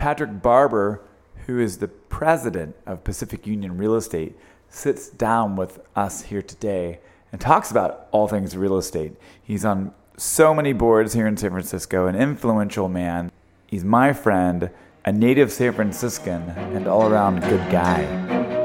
Patrick 0.00 0.40
Barber, 0.40 1.02
who 1.46 1.60
is 1.60 1.76
the 1.76 1.88
president 1.88 2.74
of 2.86 3.04
Pacific 3.04 3.46
Union 3.46 3.76
Real 3.76 3.94
Estate, 3.94 4.34
sits 4.70 5.10
down 5.10 5.56
with 5.56 5.78
us 5.94 6.22
here 6.22 6.40
today 6.40 7.00
and 7.30 7.38
talks 7.38 7.70
about 7.70 8.08
all 8.10 8.26
things 8.26 8.56
real 8.56 8.78
estate. 8.78 9.12
He's 9.42 9.62
on 9.62 9.92
so 10.16 10.54
many 10.54 10.72
boards 10.72 11.12
here 11.12 11.26
in 11.26 11.36
San 11.36 11.50
Francisco, 11.50 12.06
an 12.06 12.16
influential 12.16 12.88
man. 12.88 13.30
He's 13.66 13.84
my 13.84 14.14
friend, 14.14 14.70
a 15.04 15.12
native 15.12 15.52
San 15.52 15.74
Franciscan, 15.74 16.48
and 16.48 16.86
all 16.86 17.06
around 17.06 17.40
good 17.40 17.70
guy. 17.70 18.59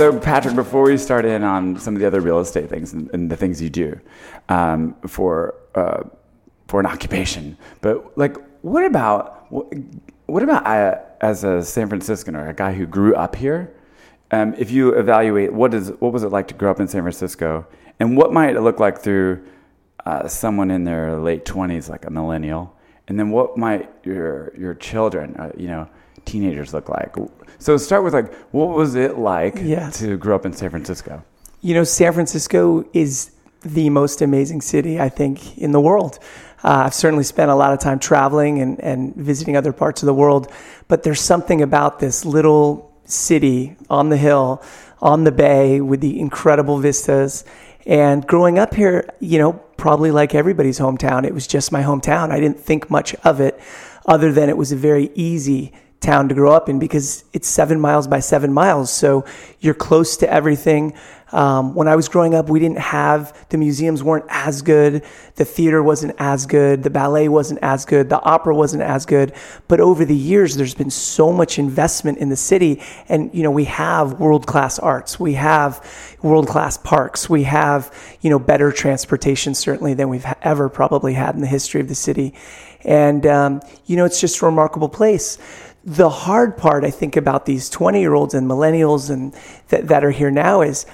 So, 0.00 0.18
Patrick, 0.18 0.54
before 0.54 0.84
we 0.84 0.96
start 0.96 1.26
in 1.26 1.44
on 1.44 1.78
some 1.78 1.94
of 1.94 2.00
the 2.00 2.06
other 2.06 2.22
real 2.22 2.40
estate 2.40 2.70
things 2.70 2.94
and, 2.94 3.10
and 3.12 3.30
the 3.30 3.36
things 3.36 3.60
you 3.60 3.68
do 3.68 4.00
um, 4.48 4.96
for 5.06 5.56
uh, 5.74 6.04
for 6.68 6.80
an 6.80 6.86
occupation, 6.86 7.58
but 7.82 8.16
like, 8.16 8.38
what 8.62 8.86
about 8.86 9.52
what 9.52 10.42
about 10.42 10.66
uh, 10.66 11.00
as 11.20 11.44
a 11.44 11.62
San 11.62 11.86
Franciscan 11.90 12.34
or 12.34 12.48
a 12.48 12.54
guy 12.54 12.72
who 12.72 12.86
grew 12.86 13.14
up 13.14 13.36
here? 13.36 13.74
Um, 14.30 14.54
if 14.56 14.70
you 14.70 14.94
evaluate 14.94 15.52
what 15.52 15.74
is 15.74 15.90
what 15.98 16.14
was 16.14 16.22
it 16.22 16.30
like 16.30 16.48
to 16.48 16.54
grow 16.54 16.70
up 16.70 16.80
in 16.80 16.88
San 16.88 17.02
Francisco, 17.02 17.66
and 17.98 18.16
what 18.16 18.32
might 18.32 18.56
it 18.56 18.62
look 18.62 18.80
like 18.80 19.02
through 19.02 19.44
uh, 20.06 20.26
someone 20.26 20.70
in 20.70 20.84
their 20.84 21.18
late 21.18 21.44
twenties, 21.44 21.90
like 21.90 22.06
a 22.06 22.10
millennial, 22.10 22.74
and 23.06 23.18
then 23.18 23.28
what 23.28 23.58
might 23.58 23.90
your 24.04 24.56
your 24.56 24.72
children, 24.72 25.36
uh, 25.36 25.52
you 25.58 25.66
know, 25.66 25.86
teenagers 26.24 26.72
look 26.74 26.88
like? 26.88 27.14
So 27.58 27.76
start 27.76 28.04
with 28.04 28.14
like, 28.14 28.32
what 28.52 28.70
was 28.76 28.94
it 28.94 29.18
like 29.18 29.56
Yeah. 29.62 29.90
to 29.90 30.16
grow 30.16 30.34
up 30.34 30.46
in 30.46 30.52
San 30.52 30.70
Francisco? 30.70 31.22
You 31.60 31.74
know, 31.74 31.84
San 31.84 32.12
Francisco 32.12 32.84
is 32.92 33.32
the 33.62 33.90
most 33.90 34.22
amazing 34.22 34.62
city, 34.62 34.98
I 34.98 35.10
think, 35.10 35.58
in 35.58 35.72
the 35.72 35.80
world. 35.80 36.18
Uh, 36.64 36.84
I've 36.86 36.94
certainly 36.94 37.24
spent 37.24 37.50
a 37.50 37.54
lot 37.54 37.72
of 37.72 37.78
time 37.78 37.98
traveling 37.98 38.60
and, 38.60 38.80
and 38.80 39.14
visiting 39.14 39.56
other 39.56 39.72
parts 39.72 40.02
of 40.02 40.06
the 40.06 40.14
world, 40.14 40.50
but 40.88 41.02
there's 41.02 41.20
something 41.20 41.60
about 41.62 41.98
this 42.00 42.24
little 42.24 42.90
city 43.04 43.76
on 43.90 44.08
the 44.08 44.16
hill, 44.16 44.62
on 45.02 45.24
the 45.24 45.32
bay, 45.32 45.80
with 45.80 46.00
the 46.00 46.18
incredible 46.18 46.78
vistas. 46.78 47.44
And 47.86 48.26
growing 48.26 48.58
up 48.58 48.74
here, 48.74 49.10
you 49.20 49.38
know, 49.38 49.54
probably 49.76 50.10
like 50.10 50.34
everybody's 50.34 50.78
hometown, 50.78 51.24
it 51.26 51.34
was 51.34 51.46
just 51.46 51.72
my 51.72 51.82
hometown. 51.82 52.30
I 52.30 52.40
didn't 52.40 52.60
think 52.60 52.90
much 52.90 53.14
of 53.24 53.40
it 53.40 53.58
other 54.06 54.32
than 54.32 54.48
it 54.48 54.56
was 54.56 54.72
a 54.72 54.76
very 54.76 55.10
easy 55.14 55.72
town 56.00 56.28
to 56.28 56.34
grow 56.34 56.52
up 56.52 56.68
in 56.68 56.78
because 56.78 57.24
it's 57.32 57.46
seven 57.46 57.78
miles 57.78 58.08
by 58.08 58.20
seven 58.20 58.52
miles. 58.52 58.90
So 58.90 59.24
you're 59.60 59.74
close 59.74 60.16
to 60.18 60.32
everything. 60.32 60.94
Um, 61.32 61.74
when 61.74 61.86
I 61.86 61.94
was 61.94 62.08
growing 62.08 62.34
up, 62.34 62.48
we 62.48 62.58
didn't 62.58 62.78
have 62.78 63.36
the 63.50 63.58
museums 63.58 64.02
weren't 64.02 64.24
as 64.28 64.62
good, 64.62 65.04
the 65.36 65.44
theater 65.44 65.80
wasn't 65.80 66.16
as 66.18 66.44
good, 66.44 66.82
the 66.82 66.90
ballet 66.90 67.28
wasn't 67.28 67.60
as 67.62 67.84
good, 67.84 68.08
the 68.08 68.20
opera 68.20 68.54
wasn't 68.54 68.82
as 68.82 69.06
good. 69.06 69.32
But 69.68 69.78
over 69.80 70.04
the 70.04 70.16
years, 70.16 70.56
there's 70.56 70.74
been 70.74 70.90
so 70.90 71.32
much 71.32 71.58
investment 71.58 72.18
in 72.18 72.30
the 72.30 72.36
city, 72.36 72.82
and 73.08 73.32
you 73.32 73.44
know 73.44 73.50
we 73.52 73.66
have 73.66 74.18
world 74.18 74.46
class 74.46 74.80
arts, 74.80 75.20
we 75.20 75.34
have 75.34 76.16
world 76.20 76.48
class 76.48 76.76
parks, 76.76 77.30
we 77.30 77.44
have 77.44 77.94
you 78.22 78.30
know 78.30 78.40
better 78.40 78.72
transportation 78.72 79.54
certainly 79.54 79.94
than 79.94 80.08
we've 80.08 80.26
ever 80.42 80.68
probably 80.68 81.12
had 81.12 81.36
in 81.36 81.42
the 81.42 81.46
history 81.46 81.80
of 81.80 81.86
the 81.86 81.94
city, 81.94 82.34
and 82.82 83.24
um, 83.24 83.60
you 83.86 83.96
know 83.96 84.04
it's 84.04 84.20
just 84.20 84.42
a 84.42 84.46
remarkable 84.46 84.88
place 84.88 85.38
the 85.84 86.08
hard 86.08 86.56
part 86.56 86.84
I 86.84 86.90
think 86.90 87.16
about 87.16 87.46
these 87.46 87.70
20 87.70 88.00
year 88.00 88.14
olds 88.14 88.34
and 88.34 88.48
millennials 88.48 89.10
and 89.10 89.34
th- 89.68 89.84
that 89.84 90.04
are 90.04 90.10
here 90.10 90.30
now 90.30 90.60
is 90.60 90.86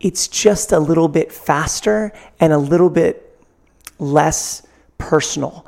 it's 0.00 0.28
just 0.28 0.72
a 0.72 0.78
little 0.78 1.08
bit 1.08 1.32
faster 1.32 2.12
and 2.40 2.52
a 2.52 2.58
little 2.58 2.90
bit 2.90 3.38
less 3.98 4.66
personal. 4.98 5.66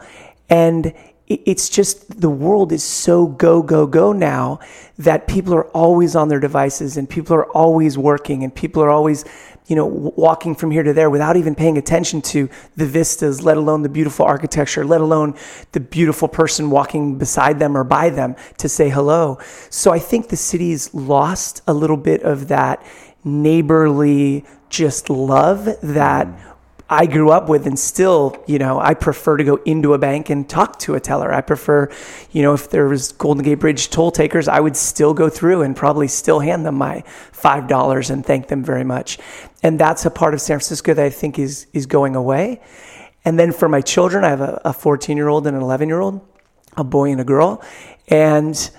And 0.49 0.95
it's 1.27 1.69
just 1.69 2.21
the 2.23 2.31
world 2.31 2.73
is 2.73 2.83
so 2.83 3.27
go, 3.27 3.63
go, 3.63 3.87
go 3.87 4.13
now 4.13 4.61
that 4.97 5.29
people 5.29 5.55
are 5.55 5.67
always 5.69 6.17
on 6.17 6.29
their 6.29 6.41
devices 6.41 6.97
and 6.97 7.09
people 7.09 7.37
are 7.37 7.47
always 7.53 7.99
working 7.99 8.45
and 8.45 8.55
people 8.55 8.83
are 8.83 8.89
always, 8.89 9.27
you 9.69 9.77
know, 9.77 9.87
walking 9.87 10.55
from 10.55 10.71
here 10.71 10.83
to 10.83 10.93
there 10.93 11.11
without 11.11 11.37
even 11.37 11.55
paying 11.55 11.79
attention 11.79 12.23
to 12.23 12.49
the 12.77 12.87
vistas, 12.87 13.43
let 13.43 13.57
alone 13.57 13.83
the 13.83 13.89
beautiful 13.89 14.25
architecture, 14.25 14.85
let 14.85 15.01
alone 15.01 15.35
the 15.73 15.81
beautiful 15.81 16.27
person 16.27 16.71
walking 16.71 17.19
beside 17.19 17.59
them 17.59 17.77
or 17.77 17.85
by 17.85 18.09
them 18.09 18.35
to 18.57 18.69
say 18.69 18.89
hello. 18.89 19.39
So 19.69 19.93
I 19.93 19.99
think 19.99 20.29
the 20.29 20.37
city's 20.37 20.93
lost 20.95 21.63
a 21.67 21.75
little 21.75 21.99
bit 21.99 22.23
of 22.23 22.49
that 22.49 22.83
neighborly 23.25 24.45
just 24.71 25.11
love 25.11 25.65
that 25.83 26.27
mm. 26.27 26.48
I 26.91 27.05
grew 27.05 27.31
up 27.31 27.51
with 27.51 27.67
and 27.67 27.79
still, 27.79 28.43
you 28.47 28.59
know, 28.59 28.81
I 28.81 28.95
prefer 28.95 29.37
to 29.37 29.45
go 29.45 29.57
into 29.67 29.93
a 29.93 29.99
bank 29.99 30.31
and 30.31 30.49
talk 30.49 30.79
to 30.81 30.95
a 30.95 31.01
teller. 31.01 31.33
I 31.33 31.43
prefer, 31.43 31.91
you 32.33 32.41
know, 32.41 32.55
if 32.55 32.71
there 32.71 32.89
was 32.89 33.13
Golden 33.13 33.45
Gate 33.45 33.57
Bridge 33.57 33.91
toll 33.91 34.11
takers, 34.11 34.49
I 34.49 34.61
would 34.61 34.75
still 34.75 35.13
go 35.13 35.29
through 35.29 35.63
and 35.63 35.77
probably 35.77 36.09
still 36.09 36.41
hand 36.41 36.65
them 36.65 36.77
my 36.77 37.05
$5 37.33 38.11
and 38.11 38.25
thank 38.25 38.49
them 38.49 38.65
very 38.65 38.85
much. 38.85 39.19
And 39.63 39.79
that's 39.79 40.07
a 40.07 40.11
part 40.11 40.33
of 40.33 40.41
San 40.41 40.59
Francisco 40.59 40.95
that 40.95 41.05
I 41.05 41.11
think 41.11 41.39
is 41.39 41.67
is 41.75 41.85
going 41.87 42.17
away. 42.17 42.63
And 43.25 43.39
then 43.39 43.53
for 43.53 43.69
my 43.69 43.83
children, 43.83 44.25
I 44.25 44.31
have 44.31 44.41
a, 44.41 44.61
a 44.65 44.73
14 44.73 45.17
year 45.17 45.29
old 45.29 45.47
and 45.47 45.55
an 45.55 45.63
11 45.63 45.89
year 45.89 46.01
old, 46.01 46.27
a 46.77 46.85
boy 46.85 47.11
and 47.11 47.21
a 47.21 47.25
girl. 47.25 47.63
And 48.09 48.71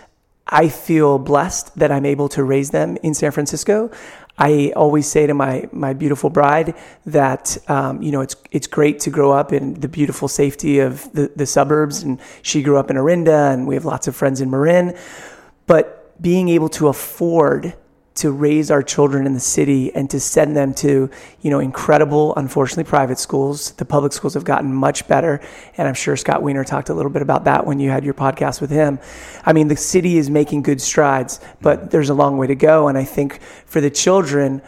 I 0.48 0.70
feel 0.70 1.20
blessed 1.20 1.78
that 1.78 1.92
I'm 1.92 2.06
able 2.06 2.28
to 2.30 2.44
raise 2.44 2.72
them 2.72 2.98
in 3.04 3.14
San 3.14 3.32
Francisco. 3.32 3.92
I 4.40 4.72
always 4.76 5.06
say 5.06 5.28
to 5.28 5.34
my 5.34 5.68
my 5.74 5.92
beautiful 5.94 6.30
bride 6.30 6.74
that 7.06 7.58
um, 7.68 8.02
you 8.02 8.12
know 8.12 8.22
it's 8.22 8.36
it's 8.52 8.68
great 8.68 9.00
to 9.02 9.10
grow 9.10 9.32
up 9.32 9.52
in 9.52 9.74
the 9.74 9.90
beautiful 9.90 10.28
safety 10.30 10.80
of 10.80 11.12
the, 11.12 11.30
the 11.36 11.46
suburbs, 11.46 12.04
and 12.04 12.20
she 12.42 12.64
grew 12.64 12.78
up 12.78 12.90
in 12.90 12.98
Orinda, 12.98 13.52
and 13.52 13.68
we 13.68 13.76
have 13.76 13.86
lots 13.86 14.08
of 14.08 14.16
friends 14.16 14.40
in 14.40 14.50
Marin. 14.50 14.98
But 15.68 16.20
being 16.22 16.48
able 16.50 16.70
to 16.70 16.88
afford 16.88 17.76
to 18.16 18.32
raise 18.32 18.70
our 18.70 18.84
children 18.84 19.26
in 19.26 19.34
the 19.34 19.40
city 19.40 19.94
and 19.96 20.10
to 20.10 20.20
send 20.20 20.56
them 20.56 20.74
to 20.74 21.10
you 21.42 21.50
know 21.50 21.60
incredible 21.60 22.36
unfortunately 22.36 22.84
private 22.84 23.20
schools. 23.20 23.72
The 23.72 23.86
public 23.86 24.14
schools 24.14 24.34
have 24.34 24.44
gotten 24.44 24.74
much 24.74 25.08
better 25.08 25.42
and 25.78 25.88
i'm 25.88 25.94
sure 25.94 26.16
scott 26.18 26.44
wiener 26.44 26.64
talked 26.64 26.90
a 26.90 26.94
little 26.94 27.12
bit 27.12 27.22
about 27.22 27.46
that 27.46 27.66
when 27.66 27.80
you 27.80 27.90
had 27.90 28.04
your 28.04 28.14
podcast 28.14 28.62
with 28.62 28.70
him. 28.70 29.00
I 29.46 29.54
mean 29.54 29.68
the 29.68 29.78
city 29.78 30.18
is 30.18 30.30
making 30.30 30.64
good 30.64 30.82
strides 30.82 31.40
but 31.62 31.80
mm-hmm. 31.80 31.90
there's 31.90 32.10
a 32.10 32.16
long 32.16 32.38
way 32.38 32.48
to 32.48 32.56
go 32.56 32.88
and 32.88 32.98
i 32.98 33.04
think 33.04 33.42
for 33.66 33.82
the 33.82 33.90
children 33.90 34.62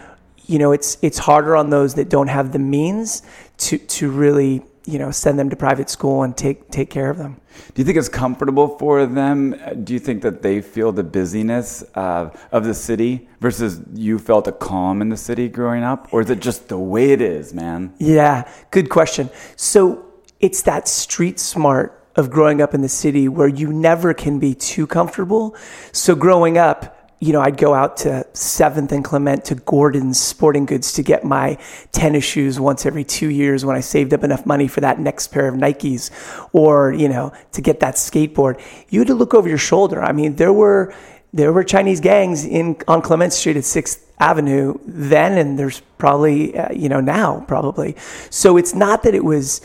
you 0.45 0.59
know 0.59 0.71
it's 0.71 0.97
it's 1.01 1.17
harder 1.17 1.55
on 1.55 1.69
those 1.69 1.95
that 1.95 2.09
don't 2.09 2.27
have 2.27 2.51
the 2.51 2.59
means 2.59 3.23
to 3.57 3.77
to 3.77 4.09
really 4.09 4.63
you 4.85 4.97
know 4.97 5.11
send 5.11 5.37
them 5.37 5.49
to 5.49 5.55
private 5.55 5.89
school 5.89 6.23
and 6.23 6.35
take 6.35 6.69
take 6.71 6.89
care 6.89 7.09
of 7.09 7.17
them 7.17 7.39
Do 7.73 7.81
you 7.81 7.85
think 7.85 7.97
it's 7.97 8.09
comfortable 8.09 8.77
for 8.77 9.05
them? 9.05 9.55
Do 9.83 9.93
you 9.93 9.99
think 9.99 10.21
that 10.23 10.41
they 10.41 10.61
feel 10.61 10.91
the 10.91 11.03
busyness 11.03 11.83
uh, 11.95 12.29
of 12.51 12.63
the 12.63 12.73
city 12.73 13.27
versus 13.39 13.81
you 13.93 14.19
felt 14.19 14.47
a 14.47 14.51
calm 14.51 15.01
in 15.01 15.09
the 15.09 15.17
city 15.17 15.47
growing 15.49 15.83
up? 15.83 16.13
Or 16.13 16.21
is 16.21 16.29
it 16.29 16.39
just 16.39 16.69
the 16.69 16.77
way 16.77 17.11
it 17.11 17.21
is, 17.21 17.53
man? 17.53 17.93
Yeah, 17.97 18.49
good 18.71 18.89
question. 18.89 19.29
So 19.55 20.05
it's 20.39 20.61
that 20.63 20.87
street 20.87 21.39
smart 21.39 21.97
of 22.15 22.29
growing 22.29 22.61
up 22.61 22.73
in 22.73 22.81
the 22.81 22.89
city 22.89 23.27
where 23.27 23.47
you 23.47 23.71
never 23.71 24.13
can 24.13 24.39
be 24.39 24.53
too 24.53 24.85
comfortable. 24.85 25.55
So 25.91 26.15
growing 26.15 26.57
up, 26.57 27.00
you 27.21 27.33
know, 27.33 27.39
I'd 27.39 27.55
go 27.55 27.75
out 27.75 27.97
to 27.97 28.25
Seventh 28.33 28.91
and 28.91 29.05
Clement 29.05 29.45
to 29.45 29.55
Gordon's 29.55 30.19
Sporting 30.19 30.65
Goods 30.65 30.91
to 30.93 31.03
get 31.03 31.23
my 31.23 31.55
tennis 31.91 32.23
shoes 32.23 32.59
once 32.59 32.83
every 32.83 33.03
two 33.03 33.29
years 33.29 33.63
when 33.63 33.75
I 33.77 33.79
saved 33.79 34.11
up 34.11 34.23
enough 34.23 34.47
money 34.47 34.67
for 34.67 34.81
that 34.81 34.99
next 34.99 35.27
pair 35.27 35.47
of 35.47 35.53
Nikes, 35.53 36.09
or 36.51 36.91
you 36.91 37.07
know, 37.07 37.31
to 37.51 37.61
get 37.61 37.79
that 37.81 37.93
skateboard. 37.93 38.59
You 38.89 39.01
had 39.01 39.07
to 39.07 39.13
look 39.13 39.35
over 39.35 39.47
your 39.47 39.59
shoulder. 39.59 40.01
I 40.01 40.13
mean, 40.13 40.35
there 40.35 40.51
were 40.51 40.95
there 41.31 41.53
were 41.53 41.63
Chinese 41.63 41.99
gangs 41.99 42.43
in 42.43 42.75
on 42.87 43.03
Clement 43.03 43.33
Street 43.33 43.55
at 43.55 43.65
Sixth 43.65 44.11
Avenue 44.19 44.79
then, 44.87 45.37
and 45.37 45.59
there's 45.59 45.79
probably 45.99 46.57
uh, 46.57 46.73
you 46.73 46.89
know 46.89 47.01
now 47.01 47.45
probably. 47.47 47.95
So 48.31 48.57
it's 48.57 48.73
not 48.73 49.03
that 49.03 49.13
it 49.13 49.23
was 49.23 49.61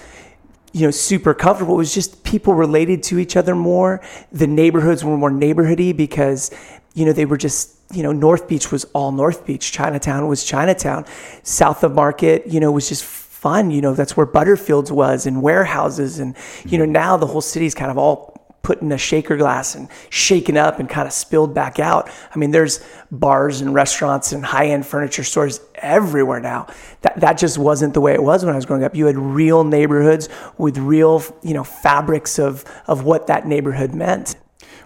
you 0.74 0.82
know 0.82 0.90
super 0.90 1.32
comfortable. 1.32 1.76
It 1.76 1.78
was 1.78 1.94
just 1.94 2.22
people 2.22 2.52
related 2.52 3.02
to 3.04 3.18
each 3.18 3.34
other 3.34 3.54
more. 3.54 4.02
The 4.30 4.46
neighborhoods 4.46 5.02
were 5.02 5.16
more 5.16 5.30
neighborhoody 5.30 5.96
because 5.96 6.50
you 6.96 7.04
know 7.04 7.12
they 7.12 7.26
were 7.26 7.36
just 7.36 7.76
you 7.92 8.02
know 8.02 8.10
North 8.10 8.48
Beach 8.48 8.72
was 8.72 8.84
all 8.94 9.12
North 9.12 9.46
Beach. 9.46 9.70
Chinatown 9.70 10.26
was 10.26 10.42
Chinatown. 10.42 11.04
South 11.44 11.84
of 11.84 11.94
Market, 11.94 12.46
you 12.46 12.58
know, 12.58 12.72
was 12.72 12.88
just 12.88 13.04
fun. 13.04 13.70
You 13.70 13.82
know, 13.82 13.92
that's 13.92 14.16
where 14.16 14.26
Butterfields 14.26 14.90
was 14.90 15.26
and 15.26 15.42
warehouses, 15.42 16.18
and 16.18 16.34
you 16.64 16.78
know 16.78 16.86
now 16.86 17.16
the 17.18 17.26
whole 17.26 17.42
city's 17.42 17.74
kind 17.74 17.90
of 17.90 17.98
all 17.98 18.32
put 18.62 18.82
in 18.82 18.90
a 18.90 18.98
shaker 18.98 19.36
glass 19.36 19.76
and 19.76 19.88
shaken 20.10 20.56
up 20.56 20.80
and 20.80 20.88
kind 20.88 21.06
of 21.06 21.12
spilled 21.12 21.54
back 21.54 21.78
out. 21.78 22.10
I 22.34 22.38
mean, 22.38 22.50
there's 22.50 22.84
bars 23.12 23.60
and 23.60 23.72
restaurants 23.72 24.32
and 24.32 24.44
high-end 24.44 24.84
furniture 24.84 25.22
stores 25.22 25.60
everywhere 25.76 26.40
now. 26.40 26.66
That 27.02 27.20
that 27.20 27.38
just 27.38 27.58
wasn't 27.58 27.92
the 27.92 28.00
way 28.00 28.14
it 28.14 28.22
was 28.22 28.42
when 28.42 28.54
I 28.54 28.56
was 28.56 28.64
growing 28.64 28.84
up. 28.84 28.96
You 28.96 29.06
had 29.06 29.18
real 29.18 29.64
neighborhoods 29.64 30.30
with 30.56 30.78
real, 30.78 31.22
you 31.42 31.52
know, 31.52 31.62
fabrics 31.62 32.38
of 32.38 32.64
of 32.86 33.04
what 33.04 33.26
that 33.26 33.46
neighborhood 33.46 33.94
meant. 33.94 34.34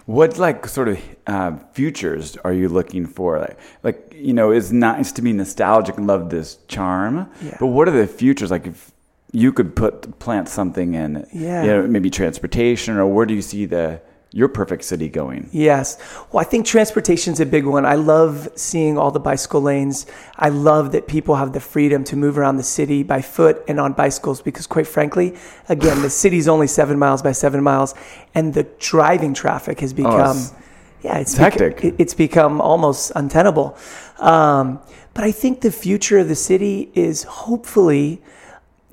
What 0.05 0.37
like 0.37 0.67
sort 0.67 0.87
of 0.89 0.99
uh, 1.27 1.57
futures 1.73 2.37
are 2.43 2.53
you 2.53 2.69
looking 2.69 3.05
for? 3.05 3.39
Like, 3.39 3.57
like 3.83 4.13
you 4.15 4.33
know, 4.33 4.51
it's 4.51 4.71
nice 4.71 5.11
to 5.13 5.21
be 5.21 5.31
nostalgic 5.33 5.97
and 5.97 6.07
love 6.07 6.29
this 6.29 6.57
charm, 6.67 7.29
Yeah. 7.41 7.57
but 7.59 7.67
what 7.67 7.87
are 7.87 7.91
the 7.91 8.07
futures? 8.07 8.51
Like, 8.51 8.67
if 8.67 8.91
you 9.31 9.53
could 9.53 9.75
put 9.75 10.19
plant 10.19 10.49
something 10.49 10.93
in, 10.93 11.25
Yeah. 11.31 11.61
you 11.63 11.67
know, 11.67 11.87
maybe 11.87 12.09
transportation, 12.09 12.97
or 12.97 13.05
where 13.07 13.25
do 13.25 13.33
you 13.33 13.41
see 13.41 13.65
the 13.65 14.01
your 14.33 14.47
perfect 14.47 14.83
city 14.85 15.09
going? 15.09 15.49
Yes. 15.51 15.97
Well, 16.31 16.39
I 16.39 16.45
think 16.45 16.65
transportation's 16.65 17.39
a 17.41 17.45
big 17.45 17.65
one. 17.65 17.85
I 17.85 17.95
love 17.95 18.47
seeing 18.55 18.97
all 18.97 19.11
the 19.11 19.19
bicycle 19.19 19.61
lanes. 19.61 20.05
I 20.37 20.47
love 20.49 20.93
that 20.93 21.05
people 21.07 21.35
have 21.35 21.51
the 21.51 21.59
freedom 21.59 22.03
to 22.05 22.15
move 22.15 22.37
around 22.37 22.55
the 22.55 22.63
city 22.63 23.03
by 23.03 23.21
foot 23.21 23.61
and 23.67 23.77
on 23.79 23.91
bicycles 23.93 24.41
because, 24.41 24.67
quite 24.67 24.87
frankly, 24.87 25.35
again, 25.67 26.01
the 26.01 26.09
city's 26.09 26.47
only 26.47 26.67
seven 26.67 26.97
miles 26.97 27.21
by 27.21 27.33
seven 27.33 27.61
miles, 27.61 27.93
and 28.33 28.53
the 28.53 28.63
driving 28.79 29.33
traffic 29.33 29.81
has 29.81 29.91
become. 29.93 30.13
Oh, 30.13 30.31
it's- 30.31 30.53
yeah, 31.01 31.17
it's, 31.17 31.35
hectic. 31.35 31.83
it- 31.83 31.95
it's 31.97 32.13
become 32.13 32.61
almost 32.61 33.11
untenable. 33.15 33.75
Um, 34.19 34.79
but 35.15 35.23
I 35.25 35.31
think 35.31 35.61
the 35.61 35.71
future 35.71 36.19
of 36.19 36.27
the 36.29 36.35
city 36.35 36.89
is 36.93 37.23
hopefully 37.23 38.21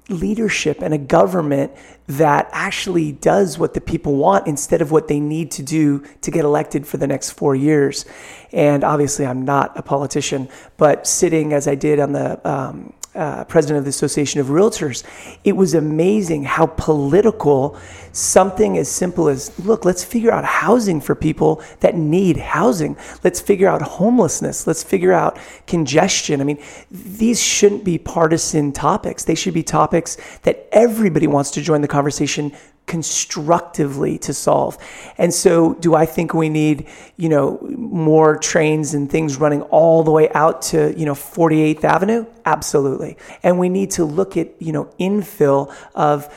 leadership 0.09 0.81
and 0.81 0.95
a 0.95 0.99
government 0.99 1.71
that 2.09 2.49
actually 2.53 3.13
does 3.13 3.59
what 3.59 3.75
the 3.75 3.81
people 3.81 4.17
want 4.17 4.47
instead 4.47 4.81
of 4.81 4.91
what 4.91 5.09
they 5.09 5.21
need 5.21 5.51
to 5.53 5.63
do 5.63 6.03
to 6.23 6.31
get 6.31 6.45
elected 6.45 6.87
for 6.87 6.97
the 6.97 7.07
next 7.07 7.31
four 7.31 7.55
years. 7.55 8.07
And 8.51 8.83
obviously, 8.83 9.27
I'm 9.27 9.45
not 9.45 9.79
a 9.79 9.83
politician, 9.83 10.49
but 10.79 11.07
sitting 11.07 11.53
as 11.53 11.69
I 11.69 11.75
did 11.75 12.01
on 12.01 12.13
the 12.13 12.49
um, 12.49 12.95
uh, 13.19 13.45
president 13.45 13.79
of 13.79 13.85
the 13.85 13.91
Association 13.91 14.41
of 14.41 14.47
Realtors, 14.47 15.03
it 15.43 15.57
was 15.57 15.75
amazing 15.75 16.45
how 16.45 16.67
political 16.67 17.77
something 18.13 18.79
as 18.79 18.89
simple 18.89 19.29
as 19.29 19.59
look, 19.65 19.85
let's 19.85 20.05
figure 20.05 20.31
out 20.31 20.45
housing 20.45 21.01
for 21.01 21.15
people 21.15 21.63
that 21.81 21.97
need 21.97 22.37
housing. 22.37 22.97
Let's 23.25 23.41
figure 23.41 23.69
out 23.69 23.83
homelessness. 23.83 24.67
Let's 24.67 24.85
figure 24.85 25.13
out 25.13 25.39
congestion. 25.67 26.41
I 26.41 26.45
mean, 26.45 26.63
these 26.91 27.43
shouldn't 27.43 27.85
be 27.85 27.99
partisan 27.99 28.73
topics. 28.73 29.25
They 29.25 29.35
should 29.35 29.55
be 29.55 29.65
topics 29.65 30.17
that 30.43 30.69
everybody 30.71 31.27
wants 31.27 31.51
to 31.53 31.61
join 31.61 31.81
the 31.81 31.89
conversation 31.89 32.53
constructively 32.89 34.19
to 34.19 34.35
solve. 34.35 34.77
And 35.17 35.33
so 35.33 35.75
do 35.75 35.95
I 35.95 36.07
think 36.07 36.35
we 36.35 36.49
need, 36.49 36.89
you 37.17 37.29
know, 37.29 37.59
more 37.63 38.37
trains 38.37 38.95
and 38.95 39.09
things 39.09 39.37
running 39.37 39.63
all 39.63 40.03
the 40.03 40.11
way 40.11 40.29
out 40.31 40.63
to, 40.63 40.99
you 40.99 41.07
know, 41.07 41.15
48th 41.15 41.85
Avenue? 41.85 42.27
Absolutely. 42.45 43.17
And 43.45 43.59
we 43.61 43.69
need 43.69 43.93
to 43.93 44.05
look 44.05 44.37
at, 44.37 44.61
you 44.61 44.73
know, 44.73 44.91
infill 44.99 45.73
of 45.95 46.29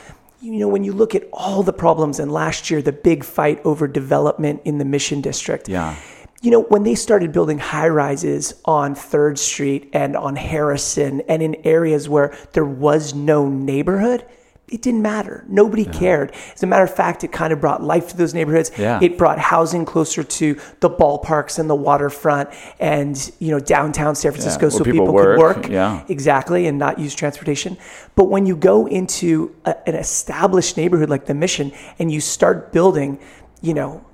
you 0.42 0.58
know, 0.58 0.66
when 0.66 0.82
you 0.82 0.92
look 0.92 1.14
at 1.14 1.22
all 1.32 1.62
the 1.62 1.72
problems, 1.72 2.18
and 2.18 2.30
last 2.32 2.68
year, 2.68 2.82
the 2.82 2.90
big 2.90 3.22
fight 3.22 3.64
over 3.64 3.86
development 3.86 4.60
in 4.64 4.78
the 4.78 4.84
Mission 4.84 5.20
District. 5.20 5.68
Yeah. 5.68 5.94
You 6.42 6.50
know, 6.50 6.62
when 6.62 6.82
they 6.82 6.96
started 6.96 7.30
building 7.30 7.58
high 7.58 7.88
rises 7.88 8.52
on 8.64 8.96
3rd 8.96 9.38
Street 9.38 9.90
and 9.92 10.16
on 10.16 10.34
Harrison 10.34 11.20
and 11.28 11.40
in 11.40 11.54
areas 11.64 12.08
where 12.08 12.36
there 12.54 12.64
was 12.64 13.14
no 13.14 13.48
neighborhood, 13.48 14.26
it 14.72 14.80
didn't 14.80 15.02
matter. 15.02 15.44
Nobody 15.48 15.84
cared. 15.84 16.32
As 16.54 16.62
a 16.62 16.66
matter 16.66 16.82
of 16.82 16.94
fact, 16.94 17.22
it 17.24 17.30
kind 17.30 17.52
of 17.52 17.60
brought 17.60 17.82
life 17.82 18.08
to 18.08 18.16
those 18.16 18.32
neighborhoods. 18.32 18.70
Yeah. 18.78 18.98
It 19.02 19.18
brought 19.18 19.38
housing 19.38 19.84
closer 19.84 20.22
to 20.24 20.58
the 20.80 20.88
ballparks 20.88 21.58
and 21.58 21.68
the 21.68 21.74
waterfront 21.74 22.48
and, 22.80 23.30
you 23.38 23.50
know, 23.50 23.60
downtown 23.60 24.14
San 24.14 24.32
Francisco 24.32 24.62
where 24.62 24.70
so 24.70 24.84
people 24.84 25.06
people, 25.06 25.14
work, 25.14 25.36
could 25.36 25.64
work. 25.64 25.68
yeah. 25.68 26.04
Exactly, 26.08 26.66
and 26.66 26.78
not 26.78 26.98
use 26.98 27.14
transportation. 27.14 27.76
But 28.14 28.24
when 28.24 28.46
you 28.46 28.56
go 28.56 28.86
into 28.86 29.54
a, 29.66 29.76
an 29.86 29.94
established 29.94 30.78
neighborhood 30.78 31.10
like 31.10 31.26
the 31.26 31.34
Mission 31.34 31.72
and 31.98 32.10
you 32.10 32.20
start 32.20 32.72
building, 32.72 33.18
you 33.60 33.74
know, 33.74 34.04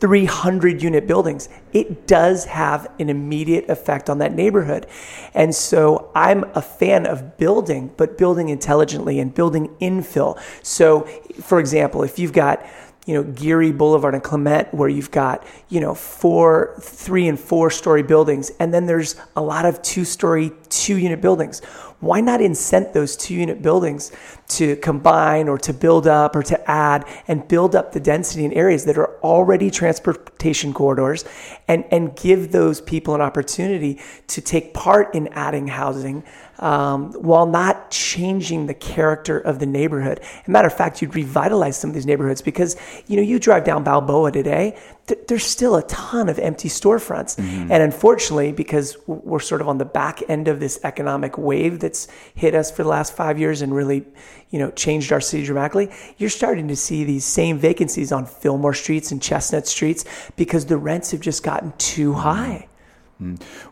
300 0.00 0.82
unit 0.82 1.06
buildings, 1.06 1.48
it 1.72 2.06
does 2.06 2.44
have 2.44 2.90
an 2.98 3.08
immediate 3.08 3.68
effect 3.68 4.10
on 4.10 4.18
that 4.18 4.34
neighborhood. 4.34 4.86
And 5.34 5.54
so 5.54 6.10
I'm 6.14 6.44
a 6.54 6.62
fan 6.62 7.06
of 7.06 7.38
building, 7.38 7.92
but 7.96 8.18
building 8.18 8.48
intelligently 8.48 9.18
and 9.18 9.34
building 9.34 9.68
infill. 9.80 10.38
So, 10.62 11.02
for 11.42 11.58
example, 11.58 12.02
if 12.02 12.18
you've 12.18 12.32
got 12.32 12.64
you 13.06 13.14
know, 13.14 13.22
Geary 13.22 13.70
Boulevard 13.70 14.14
and 14.14 14.22
Clement, 14.22 14.74
where 14.74 14.88
you've 14.88 15.12
got, 15.12 15.46
you 15.68 15.80
know, 15.80 15.94
four, 15.94 16.74
three 16.80 17.28
and 17.28 17.38
four 17.38 17.70
story 17.70 18.02
buildings, 18.02 18.50
and 18.58 18.74
then 18.74 18.86
there's 18.86 19.14
a 19.36 19.42
lot 19.42 19.64
of 19.64 19.80
two 19.80 20.04
story, 20.04 20.50
two 20.68 20.98
unit 20.98 21.20
buildings. 21.20 21.62
Why 22.00 22.20
not 22.20 22.40
incent 22.40 22.92
those 22.92 23.16
two 23.16 23.34
unit 23.34 23.62
buildings 23.62 24.12
to 24.48 24.76
combine 24.76 25.48
or 25.48 25.56
to 25.58 25.72
build 25.72 26.06
up 26.06 26.36
or 26.36 26.42
to 26.42 26.70
add 26.70 27.06
and 27.26 27.48
build 27.48 27.74
up 27.74 27.92
the 27.92 28.00
density 28.00 28.44
in 28.44 28.52
areas 28.52 28.84
that 28.84 28.98
are 28.98 29.18
already 29.20 29.70
transportation 29.70 30.74
corridors 30.74 31.24
and, 31.68 31.84
and 31.90 32.14
give 32.14 32.52
those 32.52 32.80
people 32.82 33.14
an 33.14 33.22
opportunity 33.22 33.98
to 34.28 34.40
take 34.40 34.74
part 34.74 35.14
in 35.14 35.28
adding 35.28 35.68
housing 35.68 36.22
um, 36.58 37.12
while 37.12 37.46
not 37.46 37.90
changing 37.90 38.66
the 38.66 38.74
character 38.74 39.38
of 39.38 39.58
the 39.58 39.66
neighborhood. 39.66 40.20
As 40.20 40.48
a 40.48 40.50
matter 40.50 40.66
of 40.68 40.74
fact, 40.76 41.02
you'd 41.02 41.14
revitalize 41.14 41.76
some 41.76 41.90
of 41.90 41.94
these 41.94 42.06
neighborhoods 42.06 42.42
because 42.42 42.76
you 43.06 43.16
know 43.16 43.22
you 43.22 43.38
drive 43.38 43.64
down 43.64 43.84
Balboa 43.84 44.32
today. 44.32 44.78
th- 45.06 45.20
There's 45.28 45.44
still 45.44 45.76
a 45.76 45.82
ton 45.84 46.28
of 46.28 46.38
empty 46.38 46.68
storefronts, 46.68 47.38
and 47.38 47.82
unfortunately, 47.82 48.52
because 48.52 48.96
we're 49.06 49.40
sort 49.40 49.60
of 49.60 49.68
on 49.68 49.78
the 49.78 49.84
back 49.84 50.22
end 50.28 50.48
of 50.48 50.60
this 50.60 50.80
economic 50.84 51.36
wave 51.38 51.80
that's 51.80 52.08
hit 52.34 52.54
us 52.54 52.70
for 52.70 52.82
the 52.82 52.88
last 52.88 53.14
five 53.14 53.38
years 53.38 53.62
and 53.62 53.74
really, 53.74 54.04
you 54.50 54.58
know, 54.58 54.70
changed 54.70 55.12
our 55.12 55.20
city 55.20 55.44
dramatically, 55.44 55.90
you're 56.18 56.30
starting 56.30 56.68
to 56.68 56.76
see 56.76 57.04
these 57.04 57.24
same 57.24 57.58
vacancies 57.58 58.12
on 58.12 58.26
Fillmore 58.26 58.74
streets 58.74 59.12
and 59.12 59.20
Chestnut 59.20 59.66
streets 59.66 60.04
because 60.36 60.66
the 60.66 60.76
rents 60.76 61.10
have 61.10 61.20
just 61.20 61.42
gotten 61.42 61.72
too 61.78 62.12
high. 62.14 62.68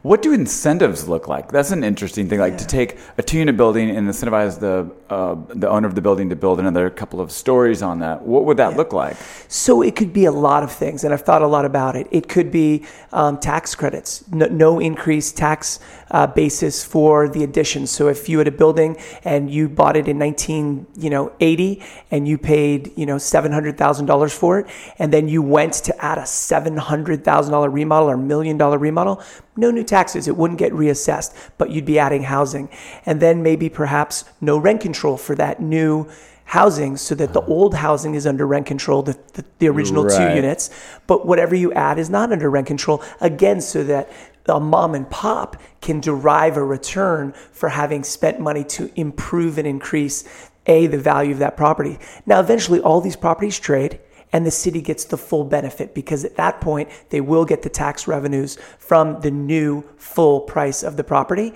What 0.01 0.23
do 0.23 0.33
incentives 0.33 1.07
look 1.07 1.29
like? 1.29 1.53
That's 1.53 1.71
an 1.71 1.85
interesting 1.85 2.31
thing. 2.31 2.39
Like 2.39 2.57
to 2.57 2.67
take 2.67 2.97
a 3.19 3.23
two-unit 3.23 3.59
building 3.59 3.91
and 3.91 4.09
incentivize 4.09 4.59
the 4.59 4.91
uh, 5.11 5.37
the 5.49 5.69
owner 5.69 5.87
of 5.87 5.95
the 5.95 6.01
building 6.01 6.31
to 6.31 6.37
build 6.37 6.59
another 6.61 6.89
couple 6.89 7.21
of 7.21 7.31
stories 7.31 7.83
on 7.83 7.99
that. 7.99 8.23
What 8.23 8.47
would 8.47 8.57
that 8.57 8.75
look 8.75 8.95
like? 8.95 9.19
So 9.49 9.83
it 9.83 9.97
could 9.97 10.15
be 10.15 10.25
a 10.25 10.33
lot 10.33 10.63
of 10.63 10.73
things, 10.73 11.05
and 11.05 11.13
I've 11.13 11.21
thought 11.21 11.43
a 11.43 11.47
lot 11.47 11.67
about 11.67 11.95
it. 11.95 12.09
It 12.11 12.27
could 12.27 12.51
be 12.51 12.87
um, 13.13 13.39
tax 13.39 13.75
credits, 13.75 14.27
no, 14.33 14.47
no 14.47 14.81
increased 14.81 15.37
tax 15.37 15.79
uh, 16.15 16.29
basis 16.29 16.85
for 16.85 17.29
the 17.29 17.43
addition. 17.43 17.89
So 17.89 18.07
if 18.07 18.29
you 18.29 18.39
had 18.39 18.47
a 18.47 18.53
building 18.53 18.97
and 19.25 19.51
you 19.51 19.69
bought 19.69 19.97
it 19.97 20.07
in 20.07 20.17
19, 20.17 20.87
you 20.97 21.11
know, 21.11 21.33
80, 21.41 21.83
and 22.13 22.29
you 22.29 22.39
paid, 22.39 22.93
you 22.97 23.05
know, 23.05 23.19
seven 23.19 23.51
hundred 23.51 23.77
thousand 23.77 24.07
dollars 24.07 24.33
for 24.33 24.61
it, 24.61 24.67
and 25.01 25.13
then 25.13 25.27
you 25.27 25.43
went 25.43 25.73
to 25.73 26.05
add 26.05 26.19
a 26.19 26.25
seven 26.25 26.77
hundred 26.77 27.25
thousand 27.25 27.51
dollar 27.51 27.69
remodel 27.69 28.09
or 28.09 28.17
million 28.17 28.57
dollar 28.57 28.79
remodel, 28.79 29.21
no 29.57 29.73
new 29.73 29.83
taxes. 29.83 30.29
It 30.29 30.37
wouldn't 30.37 30.61
get 30.61 30.73
reassessed, 30.73 31.35
but 31.59 31.71
you'd 31.71 31.85
be 31.85 31.99
adding 31.99 32.23
housing, 32.23 32.69
and 33.05 33.21
then 33.21 33.43
maybe 33.43 33.69
perhaps 33.69 34.25
no 34.41 34.57
rent 34.57 34.83
control 34.83 35.17
for 35.17 35.35
that 35.35 35.61
new 35.61 36.09
housing 36.45 36.97
so 36.97 37.15
that 37.17 37.33
the 37.33 37.41
old 37.47 37.75
housing 37.75 38.15
is 38.15 38.27
under 38.27 38.47
rent 38.47 38.67
control, 38.67 39.03
the, 39.03 39.19
the, 39.33 39.45
the 39.59 39.69
original 39.69 40.09
two 40.09 40.35
units, 40.37 40.71
but 41.07 41.27
whatever 41.27 41.55
you 41.55 41.73
add 41.73 41.99
is 41.99 42.11
not 42.11 42.31
under 42.31 42.51
rent 42.51 42.67
control, 42.67 43.03
again, 43.21 43.61
so 43.61 43.83
that 43.83 44.09
a 44.49 44.61
mom 44.61 44.95
and 44.95 45.09
pop 45.09 45.57
can 45.81 46.01
derive 46.01 46.57
a 46.57 46.65
return 46.65 47.33
for 47.53 47.69
having 47.69 48.05
spent 48.05 48.41
money 48.41 48.65
to 48.65 48.91
improve 48.95 49.59
and 49.59 49.67
increase 49.67 50.25
a 50.67 50.87
the 50.87 50.99
value 50.99 51.33
of 51.33 51.39
that 51.39 51.57
property. 51.57 51.99
Now, 52.27 52.41
eventually, 52.41 52.81
all 52.81 53.01
these 53.01 53.17
properties 53.17 53.59
trade. 53.59 54.01
And 54.33 54.45
the 54.45 54.51
city 54.51 54.81
gets 54.81 55.05
the 55.05 55.17
full 55.17 55.45
benefit 55.45 55.95
because 55.95 56.25
at 56.25 56.35
that 56.39 56.61
point 56.61 56.89
they 57.11 57.21
will 57.21 57.45
get 57.45 57.63
the 57.63 57.69
tax 57.69 58.09
revenues 58.09 58.59
from 58.79 59.21
the 59.21 59.31
new 59.31 59.85
full 59.97 60.41
price 60.41 60.83
of 60.83 60.97
the 60.97 61.05
property. 61.05 61.55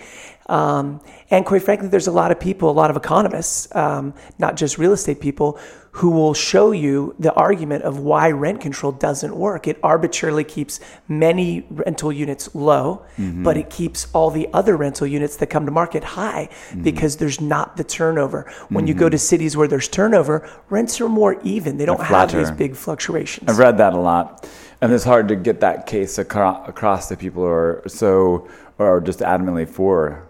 Um, 0.48 1.00
and 1.28 1.44
quite 1.44 1.64
frankly, 1.64 1.88
there's 1.88 2.06
a 2.06 2.12
lot 2.12 2.30
of 2.30 2.38
people, 2.38 2.70
a 2.70 2.72
lot 2.72 2.90
of 2.90 2.96
economists, 2.96 3.74
um, 3.74 4.14
not 4.38 4.56
just 4.56 4.78
real 4.78 4.92
estate 4.92 5.20
people, 5.20 5.58
who 5.98 6.10
will 6.10 6.32
show 6.32 6.70
you 6.70 7.12
the 7.18 7.32
argument 7.34 7.82
of 7.82 7.98
why 7.98 8.30
rent 8.30 8.60
control 8.60 8.92
doesn't 8.92 9.34
work. 9.34 9.66
It 9.66 9.80
arbitrarily 9.82 10.44
keeps 10.44 10.78
many 11.08 11.66
rental 11.70 12.12
units 12.12 12.54
low, 12.54 13.04
mm-hmm. 13.16 13.42
but 13.42 13.56
it 13.56 13.68
keeps 13.68 14.06
all 14.12 14.30
the 14.30 14.48
other 14.52 14.76
rental 14.76 15.08
units 15.08 15.36
that 15.38 15.48
come 15.48 15.66
to 15.66 15.72
market 15.72 16.04
high 16.04 16.50
mm-hmm. 16.50 16.82
because 16.82 17.16
there's 17.16 17.40
not 17.40 17.76
the 17.76 17.82
turnover. 17.82 18.48
When 18.68 18.86
you 18.86 18.94
go 18.94 19.06
mm-hmm. 19.06 19.10
to 19.10 19.18
cities 19.18 19.56
where 19.56 19.66
there's 19.66 19.88
turnover, 19.88 20.48
rents 20.70 21.00
are 21.00 21.08
more 21.08 21.40
even. 21.42 21.78
They 21.78 21.86
don't 21.86 22.00
have 22.00 22.30
these 22.30 22.52
big 22.52 22.76
fluctuations. 22.76 23.50
I've 23.50 23.58
read 23.58 23.78
that 23.78 23.92
a 23.92 23.98
lot, 23.98 24.48
and 24.80 24.92
it's 24.92 25.02
hard 25.02 25.26
to 25.28 25.34
get 25.34 25.58
that 25.60 25.86
case 25.86 26.16
across 26.18 27.08
to 27.08 27.16
people 27.16 27.42
who 27.42 27.48
are 27.48 27.82
so 27.88 28.48
or 28.78 29.00
just 29.00 29.18
adamantly 29.18 29.68
for 29.68 30.27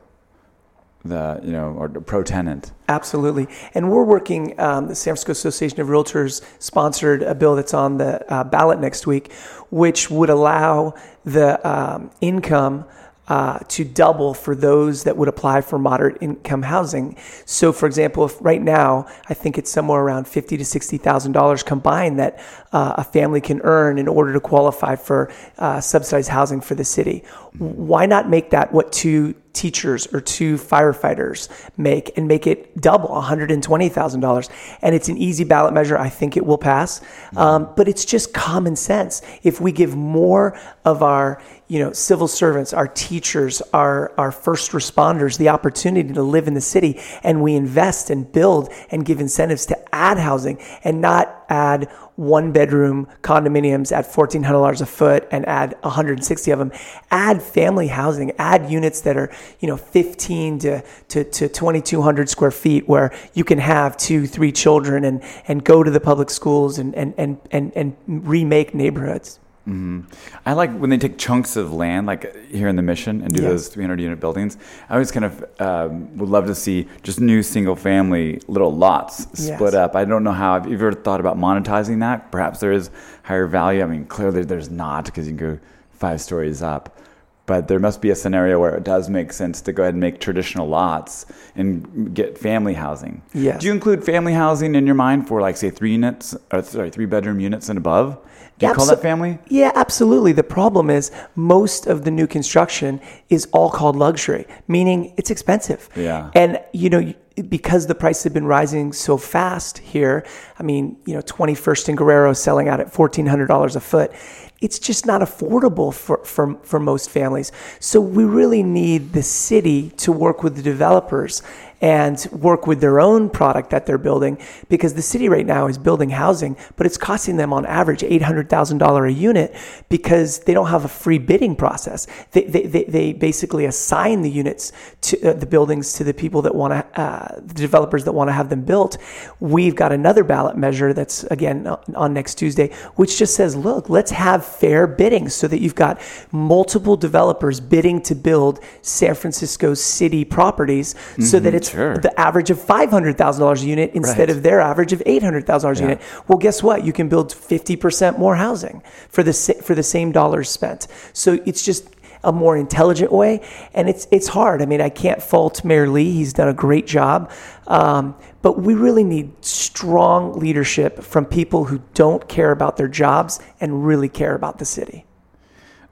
the 1.09 1.41
you 1.43 1.53
know 1.53 1.75
or 1.79 1.89
pro 1.89 2.23
tenant. 2.23 2.73
Absolutely. 2.89 3.49
And 3.75 3.91
we're 3.91 4.05
working, 4.05 4.59
um, 4.59 4.89
the 4.89 4.95
San 4.95 5.13
Francisco 5.13 5.33
Association 5.33 5.81
of 5.81 5.89
Realtors 5.89 6.43
sponsored 6.59 7.23
a 7.23 7.35
bill 7.35 7.55
that's 7.57 7.75
on 7.75 7.99
the 7.99 8.33
uh, 8.33 8.45
ballot 8.45 8.81
next 8.81 9.07
week, 9.07 9.33
which 9.71 10.11
would 10.11 10.31
allow 10.31 10.95
the 11.25 11.69
um, 11.69 12.11
income 12.21 12.87
uh, 13.29 13.59
to 13.69 13.85
double 13.85 14.33
for 14.33 14.57
those 14.57 15.05
that 15.05 15.15
would 15.19 15.29
apply 15.29 15.61
for 15.61 15.79
moderate 15.79 16.17
income 16.23 16.63
housing. 16.63 17.15
So, 17.45 17.73
for 17.73 17.85
example, 17.85 18.25
if 18.25 18.37
right 18.41 18.63
now 18.63 19.07
I 19.29 19.35
think 19.35 19.59
it's 19.59 19.71
somewhere 19.71 20.01
around 20.01 20.27
fifty 20.27 20.57
to 20.57 20.65
sixty 20.65 20.97
thousand 20.97 21.33
dollars 21.33 21.63
combined 21.63 22.19
that 22.19 22.43
uh, 22.73 22.95
a 22.97 23.05
family 23.05 23.43
can 23.43 23.61
earn 23.65 23.99
in 23.99 24.09
order 24.09 24.33
to 24.33 24.41
qualify 24.41 24.97
for 24.97 25.31
uh, 25.59 25.79
subsidized 25.81 26.31
housing 26.31 26.63
for 26.63 26.75
the 26.75 26.85
city. 26.85 27.23
Why 27.59 28.07
not 28.07 28.31
make 28.31 28.49
that 28.51 28.73
what 28.73 28.93
two 28.93 29.35
teachers 29.59 30.07
or 30.15 30.21
two 30.21 30.57
firefighters 30.57 31.49
make 31.77 32.17
and 32.17 32.29
make 32.29 32.47
it 32.47 32.81
double 32.81 33.09
$120,000. 33.09 34.51
And 34.83 34.95
it's 34.95 35.09
an 35.09 35.19
easy 35.19 35.43
ballot 35.45 35.75
measure. 35.75 35.99
I 35.99 36.09
think 36.09 36.37
it 36.37 36.47
will 36.47 36.59
pass. 36.59 37.01
Um, 37.37 37.69
but 37.77 37.89
it's 37.89 38.05
just 38.05 38.33
common 38.33 38.77
sense. 38.77 39.21
If 39.43 39.61
we 39.61 39.73
give 39.73 39.97
more 39.97 40.59
of 40.85 41.03
our 41.03 41.43
you 41.69 41.79
know, 41.79 41.93
civil 41.93 42.27
servants, 42.27 42.73
our 42.73 42.89
teachers, 42.89 43.61
our, 43.75 44.13
our 44.19 44.33
first 44.33 44.73
responders, 44.73 45.37
the 45.37 45.51
opportunity 45.51 46.13
to 46.15 46.23
live 46.23 46.49
in 46.49 46.55
the 46.55 46.61
city, 46.63 46.99
and 47.23 47.43
we 47.43 47.55
invest 47.55 48.09
and 48.09 48.33
build 48.33 48.71
and 48.91 49.05
give 49.05 49.21
incentives 49.21 49.67
to 49.67 49.95
add 49.95 50.19
housing 50.19 50.59
and 50.83 51.01
not 51.03 51.45
add 51.51 51.85
one 52.17 52.53
bedroom 52.53 53.07
condominiums 53.23 53.93
at 53.93 54.07
$1,400 54.07 54.81
a 54.81 54.87
foot 54.87 55.29
and 55.31 55.47
add 55.47 55.77
160 55.83 56.51
of 56.51 56.59
them. 56.59 56.73
Add 57.11 57.43
family 57.43 57.89
housing, 57.89 58.33
add 58.39 58.71
units 58.71 59.03
that 59.03 59.17
are, 59.17 59.31
you 59.61 59.69
know, 59.69 59.77
15 59.77 60.59
to, 60.61 60.83
to, 61.09 61.25
to 61.25 61.49
2,200 61.49 62.29
square 62.29 62.51
feet 62.51 62.89
where 62.89 63.15
you 63.35 63.45
can 63.45 63.59
have 63.59 63.97
two, 63.97 64.27
three 64.27 64.53
children 64.53 65.05
and, 65.05 65.23
and 65.47 65.63
go 65.63 65.83
to 65.83 65.91
the 65.91 66.01
public 66.01 66.31
schools 66.31 66.79
and, 66.79 66.95
and, 66.95 67.15
and, 67.19 67.39
and, 67.51 67.73
and 67.77 67.97
remake 68.07 68.75
neighborhoods. 68.75 69.39
Mm-hmm. 69.69 70.01
I 70.47 70.55
like 70.55 70.75
when 70.79 70.89
they 70.89 70.97
take 70.97 71.19
chunks 71.19 71.55
of 71.55 71.75
land, 71.75 72.07
like 72.07 72.35
here 72.47 72.69
in 72.69 72.77
the 72.77 72.83
Mission, 72.83 73.21
and 73.21 73.35
do 73.35 73.43
yeah. 73.43 73.51
those 73.51 73.69
300 73.69 74.01
unit 74.01 74.19
buildings. 74.19 74.57
I 74.89 74.95
always 74.95 75.11
kind 75.11 75.27
of 75.27 75.45
um, 75.61 76.17
would 76.17 76.31
love 76.31 76.47
to 76.47 76.55
see 76.55 76.89
just 77.03 77.21
new 77.21 77.43
single 77.43 77.77
family 77.77 78.41
little 78.49 78.75
lots 78.75 79.25
split 79.39 79.75
yes. 79.75 79.75
up. 79.75 79.95
I 79.95 80.07
don't 80.07 80.25
know 80.25 80.33
how. 80.33 80.55
Have 80.55 80.67
you 80.67 80.75
ever 80.75 80.95
thought 80.95 81.21
about 81.21 81.37
monetizing 81.37 82.01
that? 82.01 82.33
Perhaps 82.33 82.61
there 82.61 82.73
is 82.73 82.91
higher 83.25 83.47
value. 83.47 83.83
I 83.83 83.87
mean, 83.87 84.07
clearly 84.07 84.43
there's 84.43 84.71
not 84.71 85.05
because 85.05 85.29
you 85.29 85.37
can 85.37 85.55
go 85.55 85.61
five 85.93 86.23
stories 86.23 86.63
up. 86.63 86.99
But 87.45 87.67
there 87.67 87.79
must 87.79 88.03
be 88.03 88.11
a 88.11 88.15
scenario 88.15 88.59
where 88.61 88.75
it 88.75 88.85
does 88.85 89.09
make 89.09 89.33
sense 89.33 89.63
to 89.63 89.73
go 89.73 89.83
ahead 89.83 89.95
and 89.95 90.01
make 90.01 90.21
traditional 90.21 90.69
lots 90.69 91.25
and 91.57 92.15
get 92.15 92.37
family 92.37 92.75
housing. 92.75 93.23
Yes. 93.33 93.61
Do 93.61 93.69
you 93.69 93.73
include 93.73 94.05
family 94.05 94.35
housing 94.35 94.75
in 94.75 94.85
your 94.85 94.95
mind 94.95 95.27
for, 95.27 95.41
like, 95.41 95.57
say, 95.57 95.71
three 95.71 95.93
units, 95.93 96.37
or 96.53 96.63
sorry, 96.63 96.91
three 96.91 97.07
bedroom 97.07 97.41
units 97.41 97.71
and 97.71 97.79
above? 97.79 98.19
Do 98.59 98.67
you 98.67 98.73
Absol- 98.73 98.77
call 98.77 98.87
that 98.87 99.03
family? 99.03 99.39
Yeah, 99.49 99.73
absolutely. 99.75 100.33
The 100.33 100.43
problem 100.43 100.91
is 100.91 101.13
most 101.37 101.87
of 101.87 102.05
the 102.05 102.11
new 102.11 102.27
construction 102.27 103.01
is 103.29 103.47
all 103.53 103.71
called 103.71 103.95
luxury, 103.97 104.47
meaning 104.67 105.15
it's 105.17 105.31
expensive. 105.31 105.89
Yeah. 105.95 106.31
And 106.35 106.61
you 106.73 106.91
know, 106.91 107.15
because 107.43 107.87
the 107.87 107.95
prices 107.95 108.25
have 108.25 108.35
been 108.35 108.47
rising 108.47 108.93
so 108.93 109.17
fast 109.17 109.79
here, 109.79 110.27
I 110.59 110.63
mean, 110.63 110.97
you 111.05 111.15
know, 111.15 111.23
21st 111.23 111.89
and 111.91 111.99
Guerrero 111.99 112.33
selling 112.33 112.69
out 112.69 112.81
at 112.81 112.93
$1,400 112.93 113.77
a 113.77 113.81
foot. 113.81 114.13
It's 114.61 114.81
just 114.81 115.07
not 115.07 115.21
affordable 115.21 115.95
for, 115.95 116.25
for, 116.25 116.59
for 116.65 116.81
most 116.81 117.11
families. 117.11 117.53
So 117.79 118.01
we 118.01 118.25
really 118.25 118.65
need 118.65 119.13
the 119.13 119.23
city 119.23 119.91
to 119.99 120.11
work 120.11 120.43
with 120.43 120.57
the 120.57 120.63
developers 120.63 121.43
and 121.81 122.27
work 122.33 122.67
with 122.67 122.81
their 122.81 123.01
own 123.01 123.31
product 123.31 123.71
that 123.71 123.87
they're 123.87 123.99
building 123.99 124.39
because 124.69 124.95
the 124.95 125.03
city 125.03 125.29
right 125.29 125.47
now 125.47 125.67
is 125.67 125.79
building 125.79 126.11
housing, 126.11 126.57
but 126.77 126.87
it's 126.87 126.99
costing 126.99 127.37
them 127.37 127.53
on 127.53 127.65
average 127.67 128.01
$800,000 128.01 129.09
a 129.09 129.13
unit 129.13 129.55
because 129.89 130.41
they 130.41 130.55
don't 130.55 130.69
have 130.69 130.85
a 130.85 130.89
free 130.89 131.19
bidding 131.19 131.55
process. 131.55 132.07
They, 132.33 132.45
they, 132.45 132.63
they, 132.63 132.85
they 132.85 133.13
basically 133.13 133.65
assign 133.65 134.23
the 134.23 134.31
units 134.31 134.73
to 135.03 135.31
uh, 135.31 135.33
the 135.35 135.47
buildings 135.47 135.93
to 135.95 136.05
the 136.05 136.15
people 136.15 136.43
that 136.43 136.55
want 136.55 136.73
to, 136.73 137.01
uh, 137.01 137.41
the 137.41 137.55
developers 137.55 138.05
that 138.05 138.13
want 138.13 138.29
to 138.29 138.33
have 138.33 138.49
them 138.49 138.63
built. 138.63 138.99
We've 139.39 139.75
got 139.75 139.93
another 139.93 140.25
ballot 140.25 140.57
measure 140.57 140.93
that's 140.93 141.25
again 141.25 141.67
on 141.95 142.13
next 142.13 142.37
Tuesday, 142.37 142.73
which 142.97 143.19
just 143.19 143.37
says, 143.37 143.55
look, 143.55 143.89
let's 143.89 144.11
have 144.11 144.45
fair 144.45 144.87
bidding 144.87 145.29
so 145.29 145.47
that 145.47 145.61
you've 145.61 145.75
got 145.75 146.01
multiple 146.33 146.97
developers 146.97 147.61
bidding 147.61 148.03
to 148.03 148.15
build 148.15 148.61
San 148.83 149.15
Francisco 149.15 149.75
city 149.75 150.25
properties 150.25 150.95
mm-hmm. 150.95 151.23
so 151.23 151.39
that 151.39 151.55
it's 151.55 151.68
sure. 151.71 151.99
the 151.99 152.19
average 152.19 152.51
of 152.51 152.59
$500,000 152.59 153.63
a 153.63 153.67
unit 153.67 153.93
instead 153.95 154.19
right. 154.19 154.31
of 154.31 154.43
their 154.43 154.61
average 154.61 154.93
of 154.93 155.01
$800,000 155.01 155.45
a 155.45 155.75
yeah. 155.75 155.81
unit. 155.83 156.01
Well, 156.27 156.39
guess 156.39 156.63
what? 156.63 156.85
You 156.85 156.93
can 156.93 157.09
build 157.09 157.33
50% 157.33 158.19
more 158.19 158.37
housing 158.37 158.83
for 159.09 159.23
the, 159.23 159.33
for 159.33 159.75
the 159.75 159.83
same 159.83 160.13
dollars 160.13 160.51
spent. 160.51 160.87
So 161.13 161.39
it's 161.45 161.65
just 161.65 161.89
a 162.25 162.33
more 162.33 162.57
intelligent 162.57 163.13
way. 163.13 163.47
And 163.75 163.89
it's, 163.89 164.07
it's 164.11 164.29
hard. 164.29 164.63
I 164.63 164.67
mean, 164.67 164.81
I 164.81 164.89
can't 164.89 165.23
fault 165.23 165.65
Mayor 165.65 165.89
Lee. 165.89 166.11
He's 166.11 166.33
done 166.33 166.49
a 166.49 166.55
great 166.55 166.87
job. 166.87 167.31
Um, 167.67 168.17
but 168.43 168.61
we 168.61 168.75
really 168.75 169.05
need 169.05 169.45
strong 169.45 170.39
leadership 170.39 171.03
from 171.03 171.25
people 171.25 171.65
who 171.65 171.83
don't 171.95 172.29
care 172.29 172.51
about 172.51 172.77
their 172.77 172.89
jobs 172.89 173.41
and 173.61 173.87
really 173.87 174.09
care 174.09 174.35
about 174.35 174.59
the 174.59 174.65
city. 174.65 175.05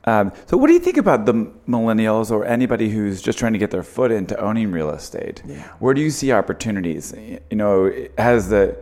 Um, 0.08 0.32
so, 0.46 0.56
what 0.56 0.68
do 0.68 0.72
you 0.72 0.78
think 0.78 0.98
about 0.98 1.26
the 1.26 1.32
millennials 1.68 2.30
or 2.30 2.44
anybody 2.44 2.88
who's 2.88 3.20
just 3.20 3.38
trying 3.38 3.54
to 3.54 3.58
get 3.58 3.72
their 3.72 3.82
foot 3.82 4.12
into 4.12 4.38
owning 4.40 4.70
real 4.70 4.90
estate? 4.90 5.42
Yeah. 5.44 5.62
Where 5.80 5.94
do 5.94 6.00
you 6.00 6.10
see 6.10 6.30
opportunities? 6.32 7.12
You 7.50 7.56
know, 7.56 7.92
has 8.16 8.48
the 8.48 8.76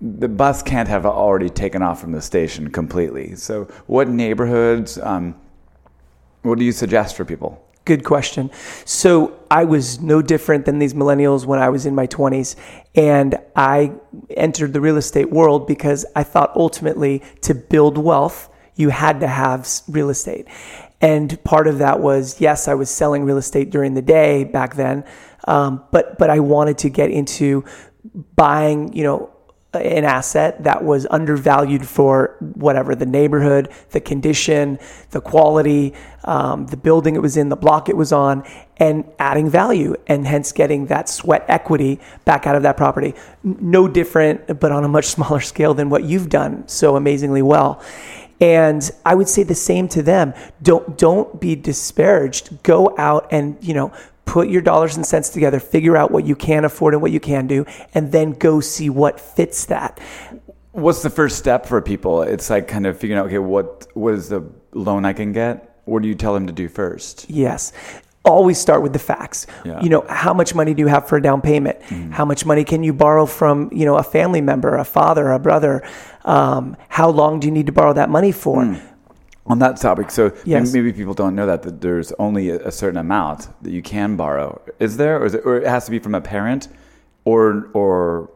the 0.00 0.28
bus 0.28 0.62
can't 0.62 0.88
have 0.88 1.06
already 1.06 1.48
taken 1.48 1.82
off 1.82 2.00
from 2.00 2.12
the 2.12 2.22
station 2.22 2.70
completely. 2.70 3.34
So, 3.34 3.64
what 3.86 4.08
neighborhoods? 4.08 4.98
Um, 4.98 5.34
what 6.42 6.58
do 6.58 6.64
you 6.64 6.72
suggest 6.72 7.16
for 7.16 7.24
people? 7.24 7.64
Good 7.84 8.04
question. 8.04 8.50
So 8.84 9.40
I 9.50 9.64
was 9.64 10.00
no 10.00 10.22
different 10.22 10.66
than 10.66 10.78
these 10.78 10.94
millennials 10.94 11.46
when 11.46 11.58
I 11.58 11.68
was 11.68 11.84
in 11.84 11.96
my 11.96 12.06
20s. 12.06 12.54
And 12.94 13.36
I 13.56 13.92
entered 14.30 14.72
the 14.72 14.80
real 14.80 14.96
estate 14.96 15.30
world 15.30 15.66
because 15.66 16.06
I 16.14 16.22
thought 16.22 16.52
ultimately 16.54 17.22
to 17.40 17.54
build 17.54 17.98
wealth, 17.98 18.48
you 18.82 18.90
had 18.90 19.20
to 19.20 19.28
have 19.28 19.68
real 19.88 20.10
estate. 20.10 20.46
And 21.00 21.42
part 21.44 21.66
of 21.66 21.78
that 21.78 22.00
was, 22.00 22.40
yes, 22.40 22.68
I 22.68 22.74
was 22.74 22.90
selling 22.90 23.24
real 23.24 23.38
estate 23.38 23.70
during 23.70 23.94
the 23.94 24.02
day 24.02 24.44
back 24.44 24.74
then, 24.74 25.04
um, 25.48 25.84
but 25.90 26.18
but 26.18 26.30
I 26.30 26.40
wanted 26.40 26.78
to 26.78 26.88
get 26.90 27.10
into 27.10 27.64
buying, 28.36 28.92
you 28.92 29.04
know, 29.04 29.32
an 29.74 30.04
asset 30.04 30.64
that 30.64 30.84
was 30.84 31.06
undervalued 31.10 31.86
for 31.86 32.36
whatever 32.40 32.94
the 32.94 33.06
neighborhood, 33.06 33.72
the 33.90 34.00
condition, 34.00 34.78
the 35.10 35.20
quality, 35.20 35.94
um, 36.24 36.66
the 36.66 36.76
building 36.76 37.16
it 37.16 37.22
was 37.22 37.36
in, 37.36 37.48
the 37.48 37.56
block 37.56 37.88
it 37.88 37.96
was 37.96 38.12
on, 38.12 38.44
and 38.76 39.04
adding 39.18 39.48
value, 39.48 39.94
and 40.06 40.26
hence 40.26 40.52
getting 40.52 40.86
that 40.86 41.08
sweat 41.08 41.44
equity 41.48 42.00
back 42.24 42.46
out 42.46 42.54
of 42.54 42.62
that 42.64 42.76
property. 42.76 43.14
No 43.42 43.88
different, 43.88 44.60
but 44.60 44.72
on 44.72 44.84
a 44.84 44.88
much 44.88 45.06
smaller 45.16 45.40
scale 45.40 45.72
than 45.72 45.88
what 45.88 46.04
you've 46.04 46.28
done 46.28 46.68
so 46.68 46.96
amazingly 46.96 47.42
well. 47.42 47.82
And 48.42 48.90
I 49.06 49.14
would 49.14 49.28
say 49.28 49.44
the 49.44 49.54
same 49.54 49.86
to 49.88 50.02
them. 50.02 50.34
Don't 50.60 50.98
don't 50.98 51.40
be 51.40 51.54
disparaged. 51.54 52.62
Go 52.64 52.94
out 52.98 53.28
and 53.30 53.56
you 53.60 53.72
know 53.72 53.92
put 54.24 54.48
your 54.48 54.62
dollars 54.62 54.96
and 54.96 55.06
cents 55.06 55.28
together, 55.28 55.60
figure 55.60 55.96
out 55.96 56.10
what 56.10 56.26
you 56.26 56.34
can 56.34 56.64
afford 56.64 56.94
and 56.94 57.02
what 57.02 57.12
you 57.12 57.20
can 57.20 57.46
do, 57.46 57.64
and 57.94 58.10
then 58.10 58.32
go 58.32 58.60
see 58.60 58.90
what 58.90 59.20
fits 59.20 59.66
that. 59.66 60.00
What's 60.72 61.02
the 61.02 61.10
first 61.10 61.38
step 61.38 61.66
for 61.66 61.80
people? 61.80 62.22
It's 62.22 62.50
like 62.50 62.66
kind 62.66 62.86
of 62.86 62.98
figuring 62.98 63.20
out 63.20 63.26
okay, 63.26 63.38
what 63.38 63.86
what 63.94 64.14
is 64.14 64.28
the 64.28 64.42
loan 64.72 65.04
I 65.04 65.12
can 65.12 65.32
get? 65.32 65.80
What 65.84 66.02
do 66.02 66.08
you 66.08 66.14
tell 66.16 66.34
them 66.34 66.48
to 66.48 66.52
do 66.52 66.68
first? 66.68 67.30
Yes 67.30 67.72
always 68.24 68.58
start 68.58 68.82
with 68.82 68.92
the 68.92 68.98
facts. 68.98 69.46
Yeah. 69.64 69.80
You 69.82 69.88
know, 69.88 70.04
how 70.08 70.32
much 70.32 70.54
money 70.54 70.74
do 70.74 70.80
you 70.80 70.86
have 70.86 71.08
for 71.08 71.16
a 71.16 71.22
down 71.22 71.40
payment? 71.40 71.80
Mm. 71.82 72.12
How 72.12 72.24
much 72.24 72.46
money 72.46 72.64
can 72.64 72.82
you 72.84 72.92
borrow 72.92 73.26
from, 73.26 73.70
you 73.72 73.84
know, 73.84 73.96
a 73.96 74.02
family 74.02 74.40
member, 74.40 74.76
a 74.76 74.84
father, 74.84 75.32
a 75.32 75.38
brother? 75.38 75.82
Um, 76.24 76.76
how 76.88 77.10
long 77.10 77.40
do 77.40 77.46
you 77.46 77.52
need 77.52 77.66
to 77.66 77.72
borrow 77.72 77.92
that 77.92 78.10
money 78.10 78.32
for? 78.32 78.62
Mm. 78.62 78.88
On 79.46 79.58
that 79.58 79.76
topic, 79.76 80.12
so 80.12 80.32
yes. 80.44 80.72
maybe 80.72 80.92
people 80.92 81.14
don't 81.14 81.34
know 81.34 81.46
that, 81.46 81.64
that 81.64 81.80
there's 81.80 82.12
only 82.12 82.48
a, 82.50 82.68
a, 82.68 82.70
certain 82.70 82.96
amount 82.96 83.48
that 83.62 83.72
you 83.72 83.82
can 83.82 84.16
borrow. 84.16 84.62
Is 84.78 84.98
there, 84.98 85.20
or, 85.20 85.26
is 85.26 85.34
it, 85.34 85.42
or 85.44 85.56
it 85.56 85.66
has 85.66 85.84
to 85.86 85.90
be 85.90 85.98
from 85.98 86.14
a 86.14 86.20
parent, 86.20 86.68
or 87.24 87.68
or 87.74 88.30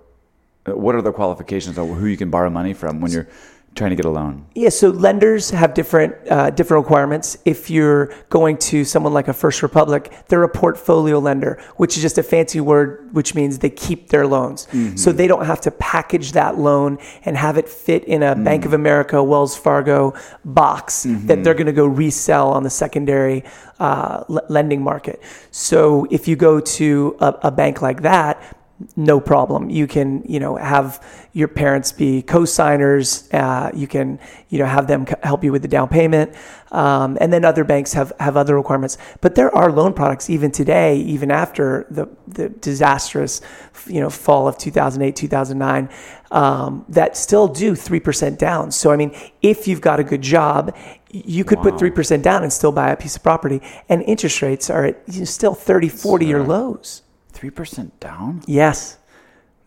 what 0.64 0.96
are 0.96 1.02
the 1.02 1.12
qualifications 1.12 1.78
of 1.78 1.88
who 1.88 2.06
you 2.06 2.16
can 2.16 2.28
borrow 2.28 2.50
money 2.50 2.74
from 2.74 3.00
when 3.00 3.12
you're 3.12 3.28
trying 3.76 3.90
to 3.90 3.96
get 3.96 4.04
a 4.04 4.10
loan? 4.10 4.46
Yeah, 4.54 4.70
so 4.70 4.88
lenders 4.88 5.50
have 5.50 5.74
different 5.74 6.14
uh, 6.30 6.50
different 6.50 6.84
requirements. 6.84 7.38
If 7.44 7.70
you're 7.70 8.12
going 8.30 8.56
to 8.58 8.84
someone 8.84 9.12
like 9.12 9.28
a 9.28 9.32
First 9.32 9.62
Republic, 9.62 10.12
they're 10.28 10.42
a 10.42 10.48
portfolio 10.48 11.18
lender, 11.18 11.62
which 11.76 11.96
is 11.96 12.02
just 12.02 12.18
a 12.18 12.22
fancy 12.22 12.60
word, 12.60 13.14
which 13.14 13.34
means 13.34 13.58
they 13.58 13.70
keep 13.70 14.08
their 14.08 14.26
loans. 14.26 14.66
Mm-hmm. 14.66 14.96
So 14.96 15.12
they 15.12 15.26
don't 15.26 15.46
have 15.46 15.60
to 15.62 15.70
package 15.70 16.32
that 16.32 16.58
loan 16.58 16.98
and 17.24 17.36
have 17.36 17.58
it 17.58 17.68
fit 17.68 18.04
in 18.04 18.22
a 18.22 18.34
mm-hmm. 18.34 18.44
Bank 18.44 18.64
of 18.64 18.72
America, 18.72 19.22
Wells 19.22 19.56
Fargo 19.56 20.14
box 20.44 21.06
mm-hmm. 21.06 21.26
that 21.26 21.44
they're 21.44 21.54
going 21.54 21.66
to 21.66 21.72
go 21.72 21.86
resell 21.86 22.50
on 22.50 22.62
the 22.62 22.70
secondary 22.70 23.44
uh, 23.78 24.24
l- 24.28 24.46
lending 24.48 24.82
market. 24.82 25.22
So 25.50 26.06
if 26.10 26.26
you 26.26 26.36
go 26.36 26.60
to 26.60 27.16
a, 27.20 27.34
a 27.44 27.50
bank 27.50 27.82
like 27.82 28.02
that, 28.02 28.42
no 28.94 29.20
problem. 29.20 29.70
You 29.70 29.86
can, 29.86 30.22
you 30.26 30.38
know, 30.38 30.56
have 30.56 31.02
your 31.32 31.48
parents 31.48 31.92
be 31.92 32.20
co-signers. 32.22 33.28
Uh, 33.32 33.70
you 33.74 33.86
can, 33.86 34.18
you 34.50 34.58
know, 34.58 34.66
have 34.66 34.86
them 34.86 35.06
c- 35.06 35.14
help 35.22 35.42
you 35.42 35.52
with 35.52 35.62
the 35.62 35.68
down 35.68 35.88
payment. 35.88 36.34
Um, 36.72 37.16
and 37.20 37.32
then 37.32 37.44
other 37.44 37.64
banks 37.64 37.94
have, 37.94 38.12
have 38.20 38.36
other 38.36 38.54
requirements. 38.54 38.98
But 39.22 39.34
there 39.34 39.54
are 39.54 39.72
loan 39.72 39.94
products 39.94 40.28
even 40.28 40.50
today, 40.50 40.98
even 40.98 41.30
after 41.30 41.86
the, 41.90 42.08
the 42.26 42.50
disastrous, 42.50 43.40
you 43.86 44.00
know, 44.00 44.10
fall 44.10 44.46
of 44.46 44.58
2008, 44.58 45.16
2009, 45.16 45.88
um, 46.30 46.84
that 46.88 47.16
still 47.16 47.48
do 47.48 47.72
3% 47.72 48.36
down. 48.36 48.70
So, 48.70 48.90
I 48.90 48.96
mean, 48.96 49.16
if 49.40 49.66
you've 49.66 49.80
got 49.80 50.00
a 50.00 50.04
good 50.04 50.22
job, 50.22 50.76
you 51.10 51.44
could 51.44 51.60
put 51.60 51.74
3% 51.74 52.20
down 52.20 52.42
and 52.42 52.52
still 52.52 52.72
buy 52.72 52.90
a 52.90 52.96
piece 52.96 53.16
of 53.16 53.22
property. 53.22 53.62
And 53.88 54.02
interest 54.02 54.42
rates 54.42 54.68
are 54.68 54.84
at 54.84 55.02
you 55.06 55.20
know, 55.20 55.24
still 55.24 55.54
30, 55.54 55.88
40 55.88 56.26
year 56.26 56.42
lows. 56.42 57.02
Three 57.36 57.50
percent 57.50 58.00
down? 58.00 58.40
Yes. 58.46 58.96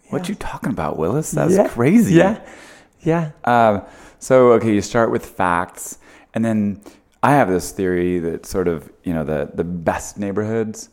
What 0.09 0.27
you 0.27 0.33
talking 0.33 0.71
about, 0.71 0.97
Willis? 0.97 1.29
That's 1.29 1.53
Yeah. 1.53 1.67
crazy. 1.67 2.15
Yeah. 2.15 2.39
Yeah. 3.01 3.31
Um, 3.45 3.83
so 4.17 4.53
okay, 4.53 4.73
you 4.73 4.81
start 4.81 5.11
with 5.11 5.23
facts, 5.23 5.99
and 6.33 6.43
then 6.43 6.81
I 7.21 7.33
have 7.33 7.47
this 7.47 7.69
theory 7.71 8.17
that 8.17 8.47
sort 8.47 8.67
of 8.67 8.91
you 9.03 9.13
know 9.13 9.23
the 9.23 9.51
the 9.53 9.63
best 9.63 10.17
neighborhoods 10.17 10.89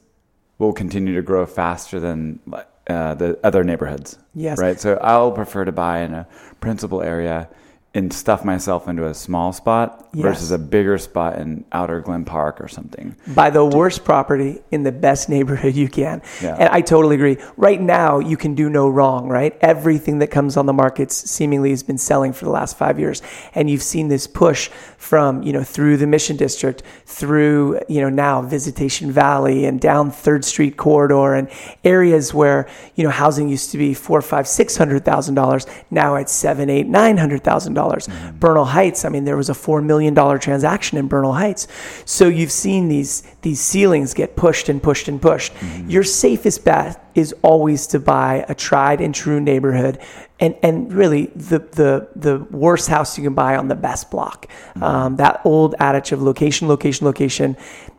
will 0.59 0.75
continue 0.75 1.15
to 1.15 1.23
grow 1.23 1.47
faster 1.47 1.99
than 1.99 2.41
uh, 2.89 3.15
the 3.15 3.39
other 3.43 3.65
neighborhoods. 3.65 4.19
Yes. 4.35 4.59
Right. 4.59 4.79
So 4.79 4.99
I'll 5.01 5.33
prefer 5.33 5.65
to 5.65 5.73
buy 5.73 6.01
in 6.01 6.13
a 6.13 6.27
principal 6.61 7.01
area 7.01 7.49
and 7.97 8.13
stuff 8.13 8.45
myself 8.45 8.89
into 8.89 9.07
a 9.07 9.15
small 9.15 9.53
spot 9.53 10.03
Yes. 10.13 10.23
versus 10.25 10.51
a 10.51 10.59
bigger 10.59 10.97
spot 10.99 11.39
in 11.39 11.65
Outer 11.73 12.01
Glen 12.01 12.25
Park 12.25 12.61
or 12.61 12.69
something. 12.69 13.17
buy 13.29 13.51
the 13.51 13.65
worst 13.65 14.03
property 14.05 14.61
in 14.71 14.83
the 14.83 14.93
best 14.93 15.29
neighborhood 15.29 15.75
you 15.75 15.89
can. 15.89 16.23
Yeah. 16.43 16.57
And 16.59 16.69
I 16.71 16.81
totally 16.81 17.17
agree. 17.17 17.37
Right 17.59 17.81
now, 17.81 18.19
you 18.19 18.37
can 18.37 18.55
do 18.55 18.71
no 18.71 18.89
wrong, 18.89 19.29
right? 19.29 19.57
Everything 19.61 20.19
that 20.21 20.29
comes 20.29 20.57
on 20.57 20.65
the 20.67 20.73
markets 20.73 21.15
seemingly 21.31 21.71
has 21.71 21.83
been 21.83 21.99
selling 21.99 22.33
for 22.33 22.45
the 22.47 22.51
last 22.51 22.79
five 22.79 22.99
years. 22.99 23.21
And 23.55 23.69
you've 23.69 23.83
seen 23.83 24.09
this 24.09 24.27
push 24.27 24.69
from, 24.97 25.43
you 25.43 25.53
know, 25.53 25.63
through 25.63 25.99
the 25.99 26.07
Mission 26.07 26.37
District, 26.37 26.83
through, 27.05 27.81
you 27.89 28.01
know, 28.01 28.09
now 28.09 28.43
Visitation 28.43 29.13
Valley 29.13 29.65
and 29.67 29.81
down 29.81 30.11
Third 30.11 30.45
Street 30.45 30.77
corridor 30.77 31.35
and 31.35 31.49
areas 31.85 32.33
where, 32.35 32.69
you 32.95 33.05
know, 33.05 33.11
housing 33.11 33.49
used 33.49 33.71
to 33.73 33.79
be 33.79 33.95
four, 33.95 34.21
five, 34.23 34.49
six 34.49 34.77
hundred 34.77 35.05
thousand 35.05 35.35
dollars. 35.35 35.67
Now 35.91 36.17
it's 36.17 36.33
seven, 36.33 36.69
eight, 36.71 36.87
nine 36.87 37.17
hundred 37.19 37.45
thousand 37.45 37.75
dollars. 37.75 37.86
Mm-hmm. 37.95 38.39
Bernal 38.39 38.65
Heights, 38.65 39.05
I 39.05 39.09
mean, 39.09 39.25
there 39.25 39.37
was 39.37 39.49
a 39.49 39.55
four 39.55 39.81
million 39.81 40.15
dollar 40.15 40.39
transaction 40.39 40.99
in 40.99 41.09
Bernal 41.09 41.33
Heights. 41.33 41.69
So 42.05 42.29
you've 42.29 42.53
seen 42.53 42.89
these 42.89 43.23
these 43.43 43.61
ceilings 43.61 44.15
get 44.15 44.37
pushed 44.37 44.69
and 44.69 44.83
pushed 44.83 45.09
and 45.09 45.21
pushed. 45.21 45.55
Mm-hmm. 45.55 45.91
Your 45.91 46.05
safest 46.05 46.65
bet 46.65 47.03
is 47.15 47.35
always 47.43 47.87
to 47.89 47.99
buy 47.99 48.45
a 48.49 48.55
tried 48.55 49.01
and 49.01 49.15
true 49.15 49.41
neighborhood 49.41 49.99
and 50.39 50.55
and 50.63 50.93
really 50.93 51.27
the 51.27 51.59
the 51.59 52.09
the 52.15 52.39
worst 52.51 52.89
house 52.89 53.17
you 53.17 53.25
can 53.25 53.35
buy 53.35 53.57
on 53.57 53.69
the 53.69 53.75
best 53.75 54.11
block. 54.11 54.47
Mm-hmm. 54.47 54.83
Um, 54.83 55.17
that 55.17 55.41
old 55.45 55.75
adage 55.79 56.13
of 56.13 56.23
location, 56.23 56.69
location, 56.69 57.07
location 57.07 57.57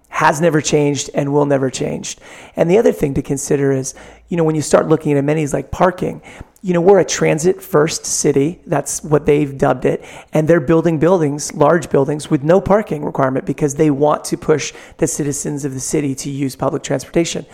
has 0.09 0.41
never 0.41 0.61
changed 0.61 1.09
and 1.13 1.31
will 1.31 1.45
never 1.45 1.69
change. 1.69 2.17
And 2.55 2.69
the 2.69 2.77
other 2.77 2.91
thing 2.91 3.13
to 3.15 3.21
consider 3.21 3.71
is, 3.71 3.93
you 4.29 4.37
know, 4.37 4.43
when 4.43 4.55
you 4.55 4.61
start 4.61 4.87
looking 4.87 5.11
at 5.11 5.17
amenities 5.17 5.53
like 5.53 5.69
parking, 5.71 6.21
you 6.61 6.73
know, 6.73 6.81
we're 6.81 6.99
a 6.99 7.05
transit 7.05 7.61
first 7.61 8.05
city. 8.05 8.59
That's 8.65 9.03
what 9.03 9.25
they've 9.25 9.57
dubbed 9.57 9.85
it. 9.85 10.03
And 10.33 10.47
they're 10.47 10.59
building 10.59 10.97
buildings, 10.97 11.53
large 11.53 11.89
buildings 11.89 12.29
with 12.29 12.43
no 12.43 12.59
parking 12.59 13.05
requirement 13.05 13.45
because 13.45 13.75
they 13.75 13.91
want 13.91 14.25
to 14.25 14.37
push 14.37 14.73
the 14.97 15.07
citizens 15.07 15.65
of 15.65 15.73
the 15.73 15.79
city 15.79 16.15
to 16.15 16.29
use 16.29 16.55
public 16.55 16.83
transportation. 16.83 17.45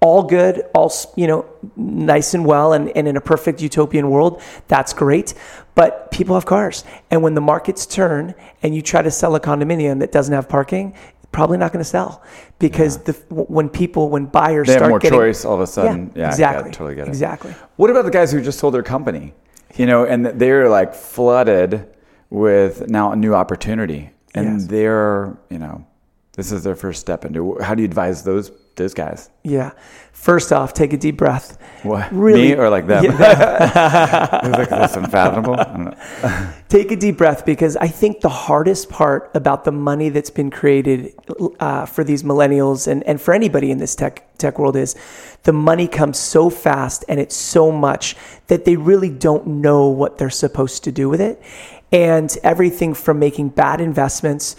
All 0.00 0.22
good, 0.22 0.62
all, 0.74 0.92
you 1.16 1.26
know, 1.26 1.46
nice 1.76 2.34
and 2.34 2.46
well. 2.46 2.72
And, 2.72 2.90
and 2.96 3.08
in 3.08 3.16
a 3.16 3.20
perfect 3.20 3.60
utopian 3.60 4.10
world, 4.10 4.40
that's 4.68 4.92
great. 4.92 5.34
But 5.74 6.10
people 6.12 6.36
have 6.36 6.46
cars. 6.46 6.84
And 7.10 7.22
when 7.22 7.34
the 7.34 7.40
markets 7.40 7.84
turn 7.84 8.34
and 8.62 8.74
you 8.74 8.82
try 8.82 9.02
to 9.02 9.10
sell 9.10 9.34
a 9.34 9.40
condominium 9.40 9.98
that 10.00 10.12
doesn't 10.12 10.34
have 10.34 10.48
parking, 10.48 10.94
probably 11.32 11.58
not 11.58 11.72
going 11.72 11.82
to 11.82 11.88
sell 11.88 12.22
because 12.58 12.98
the, 12.98 13.12
when 13.30 13.68
people, 13.68 14.10
when 14.10 14.26
buyers 14.26 14.66
They 14.66 14.74
have 14.74 14.80
start 14.80 14.90
more 14.90 14.98
getting, 14.98 15.18
choice 15.18 15.44
all 15.44 15.54
of 15.54 15.60
a 15.60 15.66
sudden. 15.66 16.12
Yeah, 16.14 16.26
I 16.26 16.28
exactly. 16.28 16.64
get- 16.70 16.72
totally 16.74 16.94
get 16.94 17.06
it. 17.06 17.10
Exactly. 17.10 17.54
What 17.76 17.90
about 17.90 18.04
the 18.04 18.10
guys 18.10 18.30
who 18.32 18.40
just 18.42 18.58
sold 18.58 18.74
their 18.74 18.82
company? 18.82 19.34
You 19.76 19.86
know, 19.86 20.04
and 20.04 20.26
they're 20.26 20.68
like 20.68 20.94
flooded 20.94 21.88
with 22.30 22.88
now 22.88 23.12
a 23.12 23.16
new 23.16 23.34
opportunity, 23.34 24.10
and 24.34 24.60
Yes. 24.60 24.66
they're 24.68 25.36
you 25.50 25.58
know, 25.58 25.86
this 26.34 26.52
is 26.52 26.62
their 26.62 26.74
first 26.76 27.00
step 27.00 27.24
into. 27.24 27.58
How 27.60 27.74
do 27.74 27.82
you 27.82 27.86
advise 27.86 28.22
those 28.22 28.52
those 28.76 28.94
guys? 28.94 29.30
Yeah. 29.42 29.72
First 30.12 30.52
off, 30.52 30.72
take 30.72 30.92
a 30.92 30.96
deep 30.96 31.16
breath. 31.16 31.58
What 31.82 32.12
Really- 32.12 32.50
me 32.50 32.54
or 32.54 32.70
like 32.70 32.86
them? 32.86 33.04
Yeah. 33.20 34.40
It's 34.44 34.58
like 34.58 34.68
that's 34.68 34.96
unfathomable. 34.96 35.54
I 35.58 35.64
don't 35.64 35.84
know. 35.84 36.52
take 36.68 36.92
a 36.92 36.96
deep 36.96 37.18
breath 37.18 37.44
because 37.44 37.76
I 37.76 37.88
think 37.88 38.20
the 38.20 38.28
hardest 38.28 38.88
part 38.88 39.30
about 39.34 39.64
the 39.64 39.72
money 39.72 40.10
that's 40.10 40.30
been 40.30 40.50
created 40.50 41.12
uh, 41.58 41.86
for 41.86 42.04
these 42.04 42.22
millennials 42.22 42.86
and, 42.86 43.02
and 43.04 43.20
for 43.20 43.34
anybody 43.34 43.70
in 43.72 43.78
this 43.78 43.96
tech 43.96 44.28
tech 44.38 44.58
world 44.58 44.76
is 44.76 44.94
the 45.42 45.52
money 45.52 45.88
comes 45.88 46.18
so 46.18 46.50
fast 46.50 47.04
and 47.08 47.18
it's 47.18 47.36
so 47.36 47.72
much 47.72 48.16
that 48.46 48.64
they 48.64 48.76
really 48.76 49.10
don't 49.10 49.46
know 49.46 49.88
what 49.88 50.18
they're 50.18 50.30
supposed 50.30 50.84
to 50.84 50.92
do 50.92 51.08
with 51.08 51.20
it. 51.20 51.42
And 51.90 52.34
everything 52.42 52.94
from 52.94 53.18
making 53.18 53.50
bad 53.50 53.80
investments 53.80 54.56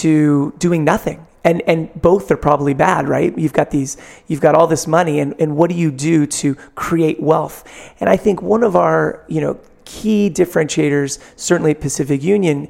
to 0.00 0.52
doing 0.58 0.84
nothing. 0.84 1.26
And, 1.44 1.60
and 1.66 1.90
both 2.00 2.30
are 2.30 2.36
probably 2.36 2.72
bad, 2.72 3.08
right? 3.08 3.36
You've 3.36 3.52
got 3.52 3.72
these, 3.72 3.96
you've 4.28 4.40
got 4.40 4.54
all 4.54 4.68
this 4.68 4.86
money, 4.86 5.18
and, 5.18 5.34
and 5.40 5.56
what 5.56 5.70
do 5.70 5.76
you 5.76 5.90
do 5.90 6.24
to 6.26 6.54
create 6.76 7.20
wealth? 7.20 7.64
And 7.98 8.08
I 8.08 8.16
think 8.16 8.42
one 8.42 8.62
of 8.62 8.76
our, 8.76 9.24
you 9.28 9.40
know, 9.40 9.58
key 9.84 10.30
differentiators, 10.30 11.18
certainly 11.36 11.74
Pacific 11.74 12.22
Union, 12.22 12.68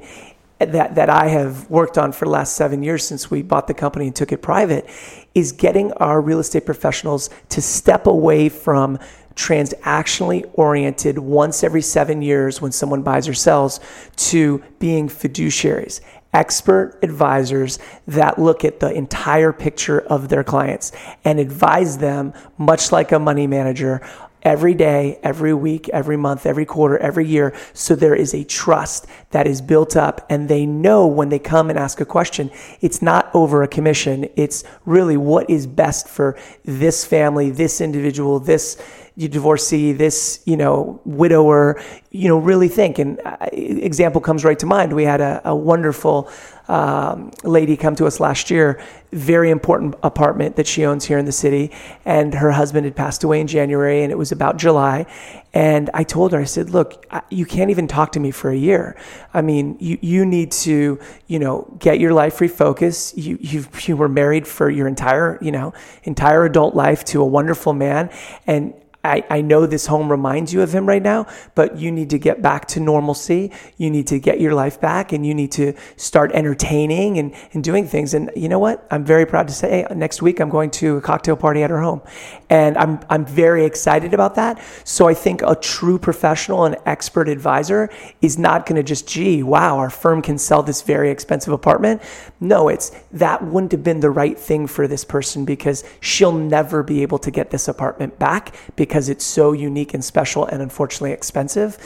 that, 0.59 0.95
that 0.95 1.09
I 1.09 1.27
have 1.27 1.69
worked 1.69 1.97
on 1.97 2.11
for 2.11 2.25
the 2.25 2.31
last 2.31 2.55
seven 2.55 2.83
years 2.83 3.05
since 3.05 3.29
we 3.29 3.41
bought 3.41 3.67
the 3.67 3.73
company 3.73 4.07
and 4.07 4.15
took 4.15 4.31
it 4.31 4.41
private, 4.41 4.89
is 5.35 5.51
getting 5.51 5.91
our 5.93 6.21
real 6.21 6.39
estate 6.39 6.65
professionals 6.65 7.29
to 7.49 7.61
step 7.61 8.07
away 8.07 8.49
from 8.49 8.99
transactionally 9.35 10.49
oriented 10.53 11.17
once 11.17 11.63
every 11.63 11.81
seven 11.81 12.21
years 12.21 12.61
when 12.61 12.71
someone 12.71 13.01
buys 13.01 13.27
or 13.27 13.33
sells 13.33 13.79
to 14.15 14.63
being 14.77 15.09
fiduciaries 15.09 16.01
expert 16.33 16.97
advisors 17.03 17.79
that 18.07 18.39
look 18.39 18.65
at 18.65 18.79
the 18.79 18.91
entire 18.91 19.53
picture 19.53 20.01
of 20.01 20.29
their 20.29 20.43
clients 20.43 20.91
and 21.23 21.39
advise 21.39 21.97
them 21.99 22.33
much 22.57 22.91
like 22.91 23.11
a 23.11 23.19
money 23.19 23.47
manager 23.47 24.01
every 24.43 24.73
day, 24.73 25.19
every 25.23 25.53
week, 25.53 25.89
every 25.89 26.17
month, 26.17 26.45
every 26.45 26.65
quarter, 26.65 26.97
every 26.97 27.25
year. 27.25 27.55
So 27.73 27.95
there 27.95 28.15
is 28.15 28.33
a 28.33 28.43
trust 28.43 29.07
that 29.31 29.47
is 29.47 29.61
built 29.61 29.95
up 29.95 30.25
and 30.29 30.49
they 30.49 30.65
know 30.65 31.07
when 31.07 31.29
they 31.29 31.39
come 31.39 31.69
and 31.69 31.79
ask 31.79 32.01
a 32.01 32.05
question, 32.05 32.51
it's 32.81 33.01
not 33.01 33.33
over 33.33 33.63
a 33.63 33.67
commission. 33.67 34.29
It's 34.35 34.63
really 34.85 35.17
what 35.17 35.49
is 35.49 35.65
best 35.65 36.07
for 36.07 36.37
this 36.65 37.05
family, 37.05 37.49
this 37.49 37.81
individual, 37.81 38.39
this 38.39 38.81
you 39.15 39.27
divorcee, 39.27 39.91
this, 39.91 40.41
you 40.45 40.57
know, 40.57 40.99
widower, 41.05 41.79
you 42.09 42.27
know, 42.27 42.37
really 42.37 42.67
think. 42.67 42.97
And 42.97 43.21
uh, 43.23 43.37
example 43.51 44.19
comes 44.19 44.43
right 44.43 44.57
to 44.57 44.65
mind. 44.65 44.93
We 44.93 45.03
had 45.03 45.21
a, 45.21 45.41
a 45.45 45.55
wonderful 45.55 46.29
um, 46.67 47.31
lady 47.43 47.77
come 47.77 47.95
to 47.97 48.07
us 48.07 48.19
last 48.19 48.49
year, 48.49 48.81
very 49.11 49.51
important 49.51 49.95
apartment 50.01 50.55
that 50.55 50.65
she 50.65 50.85
owns 50.85 51.05
here 51.05 51.19
in 51.19 51.25
the 51.25 51.31
city. 51.31 51.71
And 52.05 52.33
her 52.33 52.51
husband 52.51 52.85
had 52.85 52.95
passed 52.95 53.23
away 53.23 53.39
in 53.39 53.45
January 53.45 54.01
and 54.01 54.11
it 54.11 54.17
was 54.17 54.31
about 54.31 54.57
July. 54.57 55.05
And 55.53 55.91
I 55.93 56.03
told 56.03 56.31
her, 56.31 56.39
I 56.39 56.45
said, 56.45 56.71
look, 56.71 57.05
you 57.29 57.45
can't 57.45 57.69
even 57.69 57.87
talk 57.87 58.13
to 58.13 58.19
me 58.19 58.31
for 58.31 58.49
a 58.49 58.57
year. 58.57 58.97
I 59.31 59.43
mean, 59.43 59.77
you, 59.79 59.99
you 60.01 60.25
need 60.25 60.51
to, 60.53 60.99
you 61.27 61.37
know, 61.37 61.71
get 61.77 61.99
your 61.99 62.13
life 62.13 62.39
refocused. 62.39 63.15
You, 63.15 63.37
you've, 63.39 63.87
you 63.87 63.95
were 63.95 64.09
married 64.09 64.47
for 64.47 64.71
your 64.71 64.87
entire, 64.87 65.37
you 65.39 65.51
know, 65.51 65.73
entire 66.03 66.45
adult 66.45 66.73
life 66.73 67.03
to 67.05 67.21
a 67.21 67.25
wonderful 67.25 67.73
man. 67.73 68.09
And 68.47 68.73
I, 69.03 69.23
I 69.29 69.41
know 69.41 69.65
this 69.65 69.85
home 69.85 70.09
reminds 70.09 70.53
you 70.53 70.61
of 70.61 70.73
him 70.73 70.87
right 70.87 71.01
now, 71.01 71.27
but 71.55 71.77
you 71.77 71.91
need 71.91 72.09
to 72.11 72.17
get 72.17 72.41
back 72.41 72.67
to 72.67 72.79
normalcy. 72.79 73.51
You 73.77 73.89
need 73.89 74.07
to 74.07 74.19
get 74.19 74.39
your 74.39 74.53
life 74.53 74.79
back 74.79 75.11
and 75.11 75.25
you 75.25 75.33
need 75.33 75.51
to 75.53 75.73
start 75.97 76.31
entertaining 76.33 77.17
and, 77.17 77.35
and 77.51 77.61
doing 77.61 77.85
things. 77.85 78.13
And 78.13 78.31
you 78.33 78.47
know 78.47 78.59
what? 78.59 78.87
I'm 78.91 79.03
very 79.03 79.25
proud 79.25 79.49
to 79.49 79.53
say 79.53 79.85
next 79.93 80.21
week 80.21 80.39
I'm 80.39 80.49
going 80.49 80.71
to 80.71 80.97
a 80.97 81.01
cocktail 81.01 81.35
party 81.35 81.63
at 81.63 81.69
her 81.69 81.81
home. 81.81 82.01
And 82.49 82.77
I'm, 82.77 82.99
I'm 83.09 83.25
very 83.25 83.65
excited 83.65 84.13
about 84.13 84.35
that. 84.35 84.63
So 84.85 85.07
I 85.09 85.13
think 85.13 85.41
a 85.41 85.55
true 85.55 85.99
professional 85.99 86.63
and 86.63 86.77
expert 86.85 87.27
advisor 87.27 87.89
is 88.21 88.37
not 88.37 88.65
going 88.65 88.77
to 88.77 88.83
just, 88.83 89.05
gee, 89.07 89.43
wow, 89.43 89.79
our 89.79 89.89
firm 89.89 90.21
can 90.21 90.37
sell 90.37 90.63
this 90.63 90.81
very 90.81 91.09
expensive 91.09 91.51
apartment. 91.51 92.01
No, 92.39 92.69
it's 92.69 92.91
that 93.11 93.43
wouldn't 93.43 93.73
have 93.73 93.83
been 93.83 93.99
the 93.99 94.11
right 94.11 94.37
thing 94.37 94.65
for 94.67 94.87
this 94.87 95.03
person 95.03 95.43
because 95.43 95.83
she'll 95.99 96.31
never 96.31 96.83
be 96.83 97.01
able 97.01 97.17
to 97.19 97.31
get 97.31 97.49
this 97.49 97.67
apartment 97.67 98.17
back 98.17 98.55
because 98.77 98.92
it's 99.09 99.25
so 99.25 99.51
unique 99.51 99.93
and 99.93 100.03
special 100.03 100.45
and 100.45 100.61
unfortunately 100.61 101.11
expensive. 101.11 101.77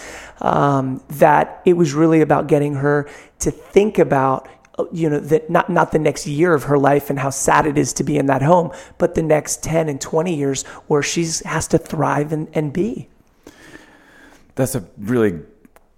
Um, 0.42 1.04
that 1.10 1.62
it 1.66 1.74
was 1.74 1.94
really 1.94 2.22
about 2.22 2.48
getting 2.48 2.76
her 2.76 3.10
to 3.40 3.52
think 3.52 4.00
about 4.00 4.48
you 4.92 5.10
know 5.10 5.20
that 5.20 5.50
not 5.50 5.70
not 5.70 5.92
the 5.92 6.00
next 6.00 6.28
year 6.28 6.54
of 6.54 6.64
her 6.64 6.78
life 6.78 7.10
and 7.10 7.18
how 7.18 7.30
sad 7.30 7.66
it 7.66 7.78
is 7.78 7.94
to 7.94 8.04
be 8.04 8.18
in 8.18 8.28
that 8.28 8.42
home 8.42 8.72
but 8.98 9.16
the 9.16 9.24
next 9.24 9.64
10 9.64 9.90
and 9.90 10.00
20 10.00 10.36
years 10.36 10.64
where 10.86 11.02
she's 11.02 11.40
has 11.46 11.68
to 11.68 11.78
thrive 11.78 12.32
and, 12.32 12.48
and 12.54 12.74
be 12.74 13.10
that's 14.54 14.76
a 14.76 14.84
really 15.00 15.40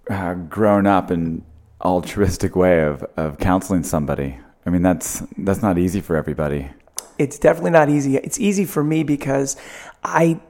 uh, 0.08 0.34
grown 0.34 0.86
up 0.86 1.10
and 1.10 1.42
altruistic 1.82 2.56
way 2.56 2.82
of, 2.82 3.04
of 3.18 3.38
counseling 3.38 3.82
somebody 3.82 4.38
i 4.64 4.70
mean 4.70 4.82
that's 4.82 5.22
that's 5.36 5.60
not 5.60 5.76
easy 5.76 6.00
for 6.00 6.16
everybody 6.16 6.70
it's 7.20 7.38
definitely 7.38 7.72
not 7.72 7.90
easy. 7.90 8.16
It's 8.16 8.40
easy 8.40 8.64
for 8.64 8.82
me 8.82 9.02
because 9.02 9.54
I, 10.02 10.40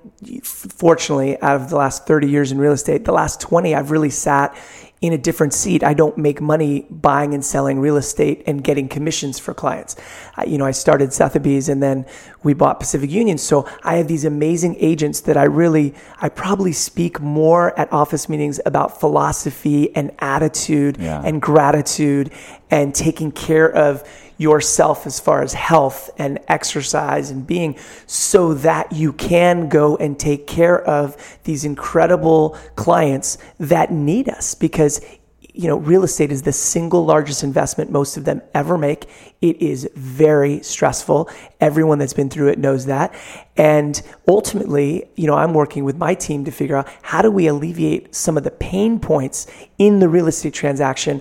fortunately, 0.43 1.41
out 1.43 1.57
of 1.57 1.71
the 1.71 1.77
last 1.77 2.07
30 2.07 2.29
years 2.29 2.53
in 2.53 2.59
real 2.59 2.73
estate, 2.73 3.05
the 3.05 3.13
last 3.13 3.41
20, 3.41 3.75
I've 3.75 3.91
really 3.91 4.11
sat 4.11 4.57
in 5.01 5.15
a 5.15 5.19
different 5.19 5.55
seat. 5.55 5.83
I 5.83 5.95
don't 5.95 6.19
make 6.19 6.41
money 6.41 6.87
buying 6.91 7.33
and 7.33 7.45
selling 7.45 7.81
real 7.81 7.97
estate 7.97 8.43
and 8.47 8.63
getting 8.63 8.87
commissions 8.87 9.39
for 9.39 9.55
clients. 9.55 9.97
I, 10.37 10.45
you 10.45 10.59
know, 10.59 10.67
I 10.67 10.73
started 10.73 11.13
Sotheby's 11.13 11.71
and 11.71 11.83
then 11.83 12.05
we 12.43 12.53
bought 12.53 12.81
Pacific 12.81 13.11
Union. 13.11 13.39
So 13.39 13.67
I 13.83 13.97
have 13.97 14.09
these 14.09 14.27
amazing 14.27 14.77
agents 14.79 15.21
that 15.23 15.39
I 15.39 15.45
really, 15.45 15.95
I 16.21 16.29
probably 16.29 16.73
speak 16.73 17.19
more 17.19 17.79
at 17.79 17.91
office 17.93 18.29
meetings 18.29 18.61
about 18.67 19.01
philosophy 19.01 19.95
and 19.97 20.11
attitude 20.19 20.99
yeah. 20.99 21.23
and 21.25 21.41
gratitude 21.41 22.31
and 22.71 22.95
taking 22.95 23.33
care 23.33 23.75
of 23.75 24.07
yourself 24.41 25.07
as 25.07 25.21
far 25.21 25.43
as 25.43 25.53
health 25.53 26.09
and 26.17 26.39
exercise 26.49 27.31
and 27.31 27.47
being 27.47 27.77
so 28.07 28.55
that 28.55 28.91
you 28.91 29.13
can 29.13 29.69
go 29.69 29.99
and 29.99 30.19
take 30.19 30.47
care 30.47 30.83
of 30.83 31.39
these 31.45 31.67
incredible 31.67 32.57
clients 32.75 33.37
that 33.59 33.93
need 33.93 34.31
us. 34.31 34.55
Because 34.55 35.03
you 35.53 35.69
know 35.69 35.77
real 35.77 36.05
estate 36.05 36.33
is 36.33 36.43
the 36.43 36.53
single 36.53 37.05
largest 37.05 37.43
investment 37.43 37.91
most 37.91 38.17
of 38.17 38.25
them 38.25 38.41
ever 38.55 38.79
make. 38.79 39.07
It 39.43 39.61
is 39.61 39.87
very 39.95 40.63
stressful. 40.63 41.29
Everyone 41.61 41.99
that's 41.99 42.15
been 42.15 42.31
through 42.31 42.49
it 42.49 42.59
knows 42.59 42.87
that. 42.87 43.15
And 43.59 44.01
ultimately 44.27 45.07
you 45.17 45.27
know 45.27 45.35
i'm 45.35 45.53
working 45.53 45.85
with 45.85 45.99
my 45.99 46.15
team 46.15 46.47
to 46.47 46.51
figure 46.51 46.77
out 46.77 46.89
how 47.03 47.21
do 47.21 47.31
we 47.31 47.47
alleviate 47.47 48.15
some 48.15 48.39
of 48.39 48.45
the 48.45 48.51
pain 48.51 48.99
points 49.01 49.47
in 49.77 49.99
the 49.99 50.09
real 50.09 50.29
estate 50.29 50.55
transaction 50.55 51.21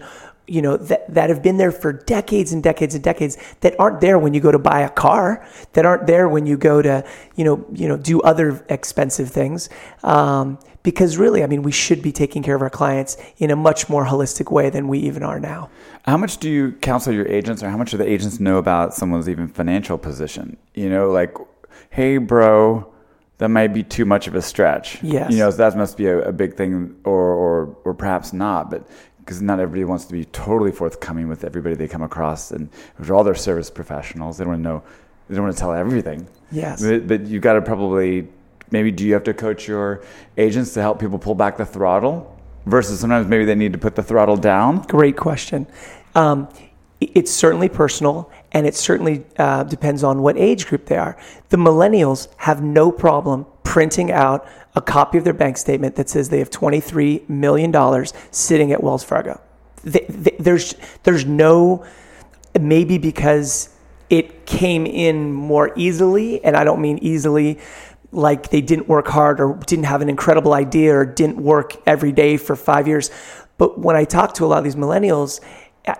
you 0.50 0.62
know 0.62 0.78
that, 0.78 1.14
that 1.14 1.30
have 1.30 1.42
been 1.42 1.58
there 1.58 1.72
for 1.72 1.94
decades 1.94 2.52
and 2.52 2.64
decades 2.64 2.96
and 2.96 3.04
decades 3.04 3.38
that 3.62 3.80
aren't 3.80 4.02
there 4.02 4.18
when 4.18 4.34
you 4.34 4.42
go 4.42 4.52
to 4.52 4.60
buy 4.60 4.82
a 4.82 4.90
car 4.90 5.46
that 5.74 5.86
aren't 5.86 6.08
there 6.08 6.28
when 6.28 6.46
you 6.46 6.58
go 6.58 6.82
to 6.82 7.06
you 7.36 7.44
know 7.44 7.66
you 7.74 7.88
know 7.88 7.98
do 7.98 8.22
other 8.22 8.64
expensive 8.70 9.30
things 9.30 9.70
um, 10.04 10.58
because 10.84 11.18
really 11.18 11.44
i 11.44 11.48
mean 11.48 11.62
we 11.62 11.72
should 11.72 12.02
be 12.02 12.12
taking 12.12 12.42
care 12.44 12.56
of 12.56 12.62
our 12.62 12.70
clients 12.70 13.18
in 13.38 13.52
a 13.52 13.56
much 13.56 13.90
more 13.90 14.06
holistic 14.06 14.52
way 14.52 14.70
than 14.70 14.88
we 14.88 15.00
even 15.00 15.24
are 15.24 15.40
now 15.40 15.70
how 16.06 16.18
much 16.18 16.38
do 16.38 16.50
you 16.50 16.72
counsel 16.74 17.14
your 17.14 17.28
agents 17.28 17.62
or 17.62 17.70
how 17.70 17.78
much 17.78 17.92
do 17.92 17.98
the 17.98 18.08
agents 18.08 18.40
know 18.40 18.58
about 18.58 18.94
someone's 18.94 19.30
even 19.30 19.48
financial 19.48 19.98
position 19.98 20.58
you 20.74 20.90
know 20.90 21.10
like 21.10 21.36
hey 21.90 22.18
bro 22.18 22.92
that 23.40 23.48
might 23.48 23.74
be 23.74 23.84
too 23.84 24.04
much 24.04 24.28
of 24.28 24.36
a 24.36 24.42
stretch. 24.42 25.02
Yes. 25.02 25.32
You 25.32 25.38
know, 25.40 25.50
so 25.50 25.58
that 25.58 25.78
must 25.78 25.96
be 25.96 26.08
a, 26.08 26.20
a 26.28 26.32
big 26.32 26.56
thing, 26.56 26.98
or, 27.06 27.14
or, 27.16 27.78
or 27.86 27.94
perhaps 27.94 28.34
not. 28.34 28.70
But 28.70 28.86
because 29.30 29.44
not 29.44 29.60
everybody 29.60 29.84
wants 29.84 30.06
to 30.06 30.12
be 30.12 30.26
totally 30.26 30.72
forthcoming 30.72 31.28
with 31.28 31.44
everybody 31.44 31.76
they 31.76 31.88
come 31.88 32.02
across, 32.02 32.50
and 32.50 32.68
for 33.00 33.14
all 33.14 33.24
their 33.24 33.36
service 33.36 33.70
professionals, 33.70 34.40
they 34.40 34.44
don't 34.44 34.54
want 34.54 34.64
to 34.64 34.68
know, 34.68 34.84
they 35.30 35.36
don't 35.36 35.44
want 35.44 35.56
to 35.56 35.60
tell 35.60 35.72
everything. 35.72 36.28
Yes, 36.52 36.82
but, 36.82 37.08
but 37.08 37.28
you 37.28 37.40
got 37.40 37.54
to 37.54 37.62
probably 37.62 38.28
maybe 38.72 38.90
do 38.90 39.06
you 39.06 39.14
have 39.14 39.24
to 39.26 39.36
coach 39.36 39.68
your 39.68 40.02
agents 40.36 40.74
to 40.74 40.82
help 40.82 41.00
people 41.00 41.20
pull 41.20 41.36
back 41.36 41.58
the 41.58 41.66
throttle 41.66 42.36
versus 42.66 43.02
sometimes 43.02 43.28
maybe 43.28 43.46
they 43.46 43.54
need 43.54 43.72
to 43.72 43.78
put 43.78 43.96
the 43.96 44.02
throttle 44.02 44.36
down. 44.36 44.82
Great 44.88 45.16
question. 45.16 45.68
Um, 46.16 46.50
it's 47.00 47.30
certainly 47.30 47.70
personal 47.70 48.32
and 48.52 48.66
it 48.66 48.76
certainly 48.76 49.26
uh, 49.38 49.64
depends 49.64 50.04
on 50.04 50.22
what 50.22 50.38
age 50.38 50.68
group 50.68 50.86
they 50.86 50.98
are. 50.98 51.18
The 51.50 51.58
millennials 51.58 52.28
have 52.38 52.62
no 52.64 52.92
problem 52.92 53.46
printing 53.64 54.12
out 54.12 54.48
a 54.76 54.82
copy 54.82 55.18
of 55.18 55.24
their 55.24 55.34
bank 55.34 55.58
statement 55.58 55.96
that 55.96 56.10
says 56.10 56.30
they 56.30 56.40
have 56.40 56.50
$23 56.50 57.28
million 57.30 58.06
sitting 58.32 58.72
at 58.72 58.84
Wells 58.84 59.04
Fargo. 59.04 59.40
They, 59.84 60.06
they, 60.10 60.36
there's, 60.40 60.76
there's 61.04 61.26
no, 61.26 61.86
maybe 62.60 62.98
because 62.98 63.70
it 64.10 64.46
came 64.46 64.86
in 64.86 65.32
more 65.32 65.72
easily, 65.76 66.44
and 66.44 66.56
I 66.56 66.64
don't 66.64 66.82
mean 66.82 66.98
easily 67.00 67.60
like 68.12 68.50
they 68.50 68.62
didn't 68.62 68.88
work 68.88 69.08
hard 69.08 69.40
or 69.40 69.60
didn't 69.68 69.86
have 69.86 70.02
an 70.02 70.10
incredible 70.10 70.54
idea 70.54 70.96
or 70.96 71.06
didn't 71.06 71.38
work 71.38 71.76
every 71.86 72.12
day 72.12 72.38
for 72.38 72.56
five 72.56 72.88
years. 72.88 73.12
But 73.60 73.78
when 73.78 73.96
I 73.96 74.06
talk 74.06 74.34
to 74.36 74.46
a 74.46 74.48
lot 74.48 74.58
of 74.58 74.64
these 74.64 74.76
millennials, 74.76 75.42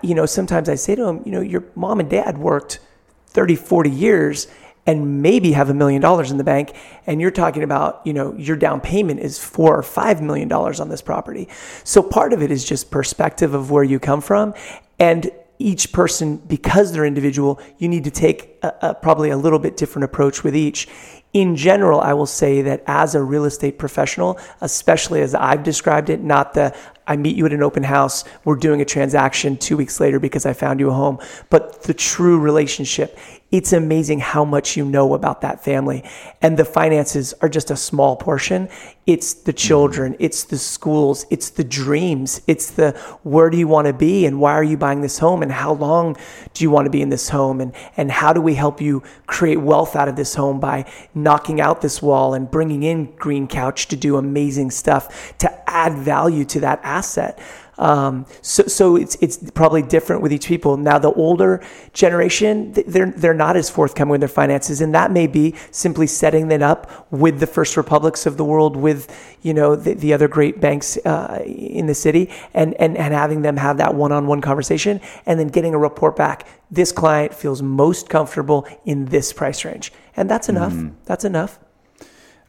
you 0.02 0.16
know, 0.16 0.26
sometimes 0.26 0.70
I 0.70 0.76
say 0.76 0.96
to 0.96 1.04
them, 1.04 1.22
you 1.26 1.32
know, 1.32 1.42
your 1.42 1.64
mom 1.76 2.00
and 2.00 2.10
dad 2.10 2.38
worked 2.38 2.80
30, 3.28 3.56
40 3.56 3.90
years 3.90 4.48
and 4.86 5.22
maybe 5.22 5.52
have 5.52 5.70
a 5.70 5.74
million 5.74 6.02
dollars 6.02 6.32
in 6.32 6.38
the 6.38 6.44
bank 6.44 6.76
and 7.06 7.22
you're 7.22 7.30
talking 7.30 7.62
about 7.62 8.02
you 8.06 8.14
know 8.14 8.34
your 8.36 8.56
down 8.56 8.82
payment 8.82 9.20
is 9.20 9.38
four 9.38 9.78
or 9.78 9.84
five 9.84 10.22
million 10.22 10.48
dollars 10.48 10.80
on 10.80 10.90
this 10.90 11.02
property. 11.02 11.48
So 11.84 12.02
part 12.02 12.34
of 12.34 12.42
it 12.42 12.50
is 12.50 12.66
just 12.66 12.90
perspective 12.90 13.54
of 13.54 13.70
where 13.70 13.84
you 13.84 14.00
come 14.00 14.22
from 14.22 14.54
and 14.98 15.30
each 15.60 15.92
person 15.92 16.38
because 16.38 16.92
they're 16.92 17.06
individual 17.06 17.60
you 17.78 17.88
need 17.88 18.06
to 18.06 18.12
take 18.12 18.58
a, 18.62 18.74
a, 18.82 18.94
probably 18.96 19.30
a 19.30 19.38
little 19.38 19.60
bit 19.60 19.78
different 19.78 20.06
approach 20.06 20.44
with 20.44 20.56
each 20.56 20.88
in 21.34 21.56
general, 21.56 22.02
I 22.02 22.14
will 22.14 22.26
say 22.26 22.64
that 22.64 22.84
as 22.88 23.14
a 23.14 23.22
real 23.22 23.46
estate 23.46 23.78
professional, 23.78 24.40
especially 24.62 25.22
as 25.22 25.36
I've 25.36 25.64
described 25.64 26.10
it, 26.10 26.22
not 26.22 26.54
the 26.54 26.76
I 27.06 27.18
meet 27.18 27.36
you 27.36 27.46
at 27.48 27.54
an 27.54 27.64
open 27.64 27.82
house, 27.84 28.24
we're 28.46 28.56
doing 28.56 28.82
a 28.82 28.86
transaction 28.86 29.58
two 29.58 29.78
weeks 29.78 30.00
later 30.00 30.20
because 30.20 30.46
I 30.46 30.54
found 30.54 30.80
you 30.80 30.90
a 30.90 30.94
home, 30.94 31.20
but 31.50 31.84
the 31.84 31.94
true 31.94 32.40
relationship 32.40 33.18
it's 33.52 33.74
amazing 33.74 34.20
how 34.20 34.46
much 34.46 34.78
you 34.78 34.86
know 34.86 35.16
about 35.16 35.42
that 35.42 35.64
family. 35.64 36.04
And 36.42 36.58
the 36.58 36.66
finances 36.66 37.34
are 37.42 37.50
just 37.50 37.72
a 37.72 37.76
small 37.76 38.16
portion. 38.16 38.70
It's 39.08 39.34
the 39.34 39.52
mm-hmm. 39.52 39.58
children, 39.58 40.16
it's 40.20 40.44
the 40.44 40.58
schools, 40.58 41.26
it's 41.32 41.50
the 41.50 41.64
dreams, 41.64 42.42
it's 42.46 42.70
the 42.70 42.92
where 43.24 43.50
do 43.50 43.58
you 43.58 43.68
want 43.68 43.88
to 43.88 43.94
be 43.94 44.28
and 44.28 44.40
why 44.40 44.54
are 44.54 44.64
you 44.64 44.78
buying 44.78 45.02
this 45.02 45.18
home 45.18 45.42
and 45.42 45.52
how 45.52 45.74
long 45.74 46.16
do 46.54 46.64
you 46.64 46.70
want 46.70 46.86
to 46.86 46.92
be 46.92 47.02
in 47.02 47.10
this 47.10 47.30
home 47.30 47.60
and, 47.60 47.74
and 47.98 48.12
how 48.12 48.34
do 48.34 48.42
we 48.42 48.49
help 48.54 48.82
you 48.82 49.04
create 49.28 49.58
wealth 49.58 49.96
out 49.96 50.08
of 50.08 50.16
this 50.16 50.36
home 50.36 50.60
by 50.60 50.86
knocking 51.14 51.60
out 51.62 51.82
this 51.82 52.02
wall 52.02 52.34
and 52.34 52.50
bringing 52.50 52.84
in 52.84 53.16
Green 53.16 53.48
Couch 53.48 53.88
to 53.88 53.96
do 53.96 54.18
amazing 54.18 54.72
stuff 54.72 55.38
to 55.38 55.70
add 55.70 55.94
value 55.94 56.46
to 56.46 56.60
that 56.60 56.80
asset. 56.84 57.40
Um, 57.80 58.26
so, 58.42 58.64
so 58.64 58.98
it's 58.98 59.16
it's 59.22 59.38
probably 59.52 59.82
different 59.82 60.22
with 60.22 60.34
each 60.34 60.48
people. 60.48 60.76
Now, 60.76 61.00
the 61.00 61.14
older 61.14 61.64
generation, 61.94 62.74
they're 62.74 63.12
they're 63.12 63.34
not 63.34 63.56
as 63.56 63.70
forthcoming 63.70 64.12
with 64.12 64.20
their 64.20 64.28
finances, 64.28 64.82
and 64.82 64.94
that 64.94 65.12
may 65.12 65.28
be 65.28 65.56
simply 65.72 66.06
setting 66.06 66.50
that 66.50 66.62
up 66.62 67.08
with 67.10 67.40
the 67.40 67.48
First 67.48 67.78
Republics 67.78 68.26
of 68.26 68.36
the 68.36 68.44
world, 68.44 68.76
with 68.76 69.08
you 69.42 69.54
know 69.54 69.78
the, 69.78 69.94
the 69.94 70.14
other 70.14 70.28
great 70.28 70.60
banks 70.60 70.98
uh, 71.06 71.42
in 71.46 71.88
the 71.88 71.96
city, 71.96 72.30
and, 72.54 72.74
and 72.76 72.98
and 72.98 73.14
having 73.14 73.44
them 73.44 73.56
have 73.56 73.78
that 73.78 73.96
one-on-one 73.96 74.42
conversation, 74.42 75.00
and 75.26 75.40
then 75.40 75.48
getting 75.48 75.74
a 75.74 75.80
report 75.80 76.18
back. 76.18 76.46
This 76.70 76.92
client 76.92 77.34
feels 77.34 77.62
most 77.62 78.10
comfortable 78.10 78.68
in 78.84 79.06
this 79.06 79.32
price 79.32 79.64
range, 79.64 79.94
and 80.18 80.30
that's 80.30 80.50
enough. 80.50 80.74
Mm-hmm. 80.74 80.96
That's 81.06 81.24
enough. 81.24 81.60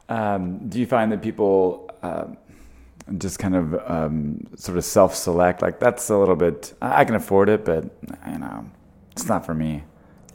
Um, 0.08 0.68
do 0.68 0.80
you 0.80 0.86
find 0.86 1.12
that 1.12 1.22
people? 1.22 1.88
Uh, 2.02 2.24
just 3.18 3.38
kind 3.38 3.56
of 3.56 3.74
um, 3.90 4.46
sort 4.56 4.78
of 4.78 4.84
self-select. 4.84 5.62
Like 5.62 5.80
that's 5.80 6.10
a 6.10 6.16
little 6.16 6.36
bit. 6.36 6.74
I 6.80 7.04
can 7.04 7.14
afford 7.14 7.48
it, 7.48 7.64
but 7.64 7.84
you 8.30 8.38
know, 8.38 8.70
it's 9.12 9.26
not 9.26 9.44
for 9.44 9.54
me. 9.54 9.84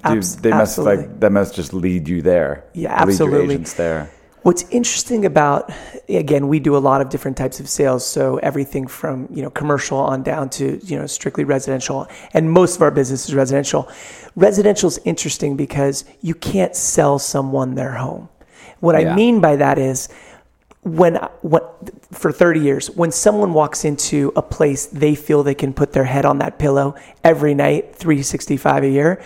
Dude, 0.05 0.17
Abs- 0.17 0.35
they 0.37 0.51
must 0.51 0.77
absolutely. 0.77 1.07
like 1.07 1.19
that 1.19 1.31
must 1.31 1.55
just 1.55 1.73
lead 1.73 2.07
you 2.07 2.21
there. 2.21 2.65
Yeah, 2.73 2.93
absolutely. 2.93 3.39
Lead 3.39 3.43
your 3.43 3.51
agents 3.53 3.73
there. 3.73 4.11
What's 4.43 4.61
interesting 4.69 5.25
about 5.25 5.71
again, 6.07 6.47
we 6.47 6.59
do 6.59 6.77
a 6.77 6.83
lot 6.89 7.01
of 7.01 7.09
different 7.09 7.35
types 7.35 7.59
of 7.59 7.67
sales, 7.67 8.05
so 8.05 8.37
everything 8.37 8.85
from 8.85 9.27
you 9.31 9.41
know 9.41 9.49
commercial 9.49 9.97
on 9.97 10.21
down 10.21 10.49
to 10.51 10.79
you 10.85 10.99
know 10.99 11.07
strictly 11.07 11.43
residential, 11.43 12.07
and 12.33 12.51
most 12.51 12.75
of 12.75 12.83
our 12.83 12.91
business 12.91 13.27
is 13.27 13.33
residential. 13.33 13.89
Residential 14.35 14.87
is 14.87 14.99
interesting 15.05 15.57
because 15.57 16.05
you 16.21 16.35
can't 16.35 16.75
sell 16.75 17.17
someone 17.17 17.73
their 17.73 17.93
home. 17.93 18.29
What 18.81 19.01
yeah. 19.01 19.13
I 19.13 19.15
mean 19.15 19.41
by 19.41 19.55
that 19.55 19.79
is 19.79 20.09
when, 20.85 21.15
when 21.41 21.61
for 22.11 22.31
30 22.31 22.59
years 22.59 22.91
when 22.91 23.11
someone 23.11 23.53
walks 23.53 23.83
into 23.83 24.31
a 24.35 24.41
place 24.41 24.85
they 24.85 25.15
feel 25.15 25.41
they 25.41 25.55
can 25.55 25.73
put 25.73 25.93
their 25.93 26.03
head 26.03 26.25
on 26.25 26.37
that 26.37 26.59
pillow 26.59 26.95
every 27.23 27.53
night 27.55 27.95
365 27.95 28.83
a 28.83 28.89
year 28.89 29.21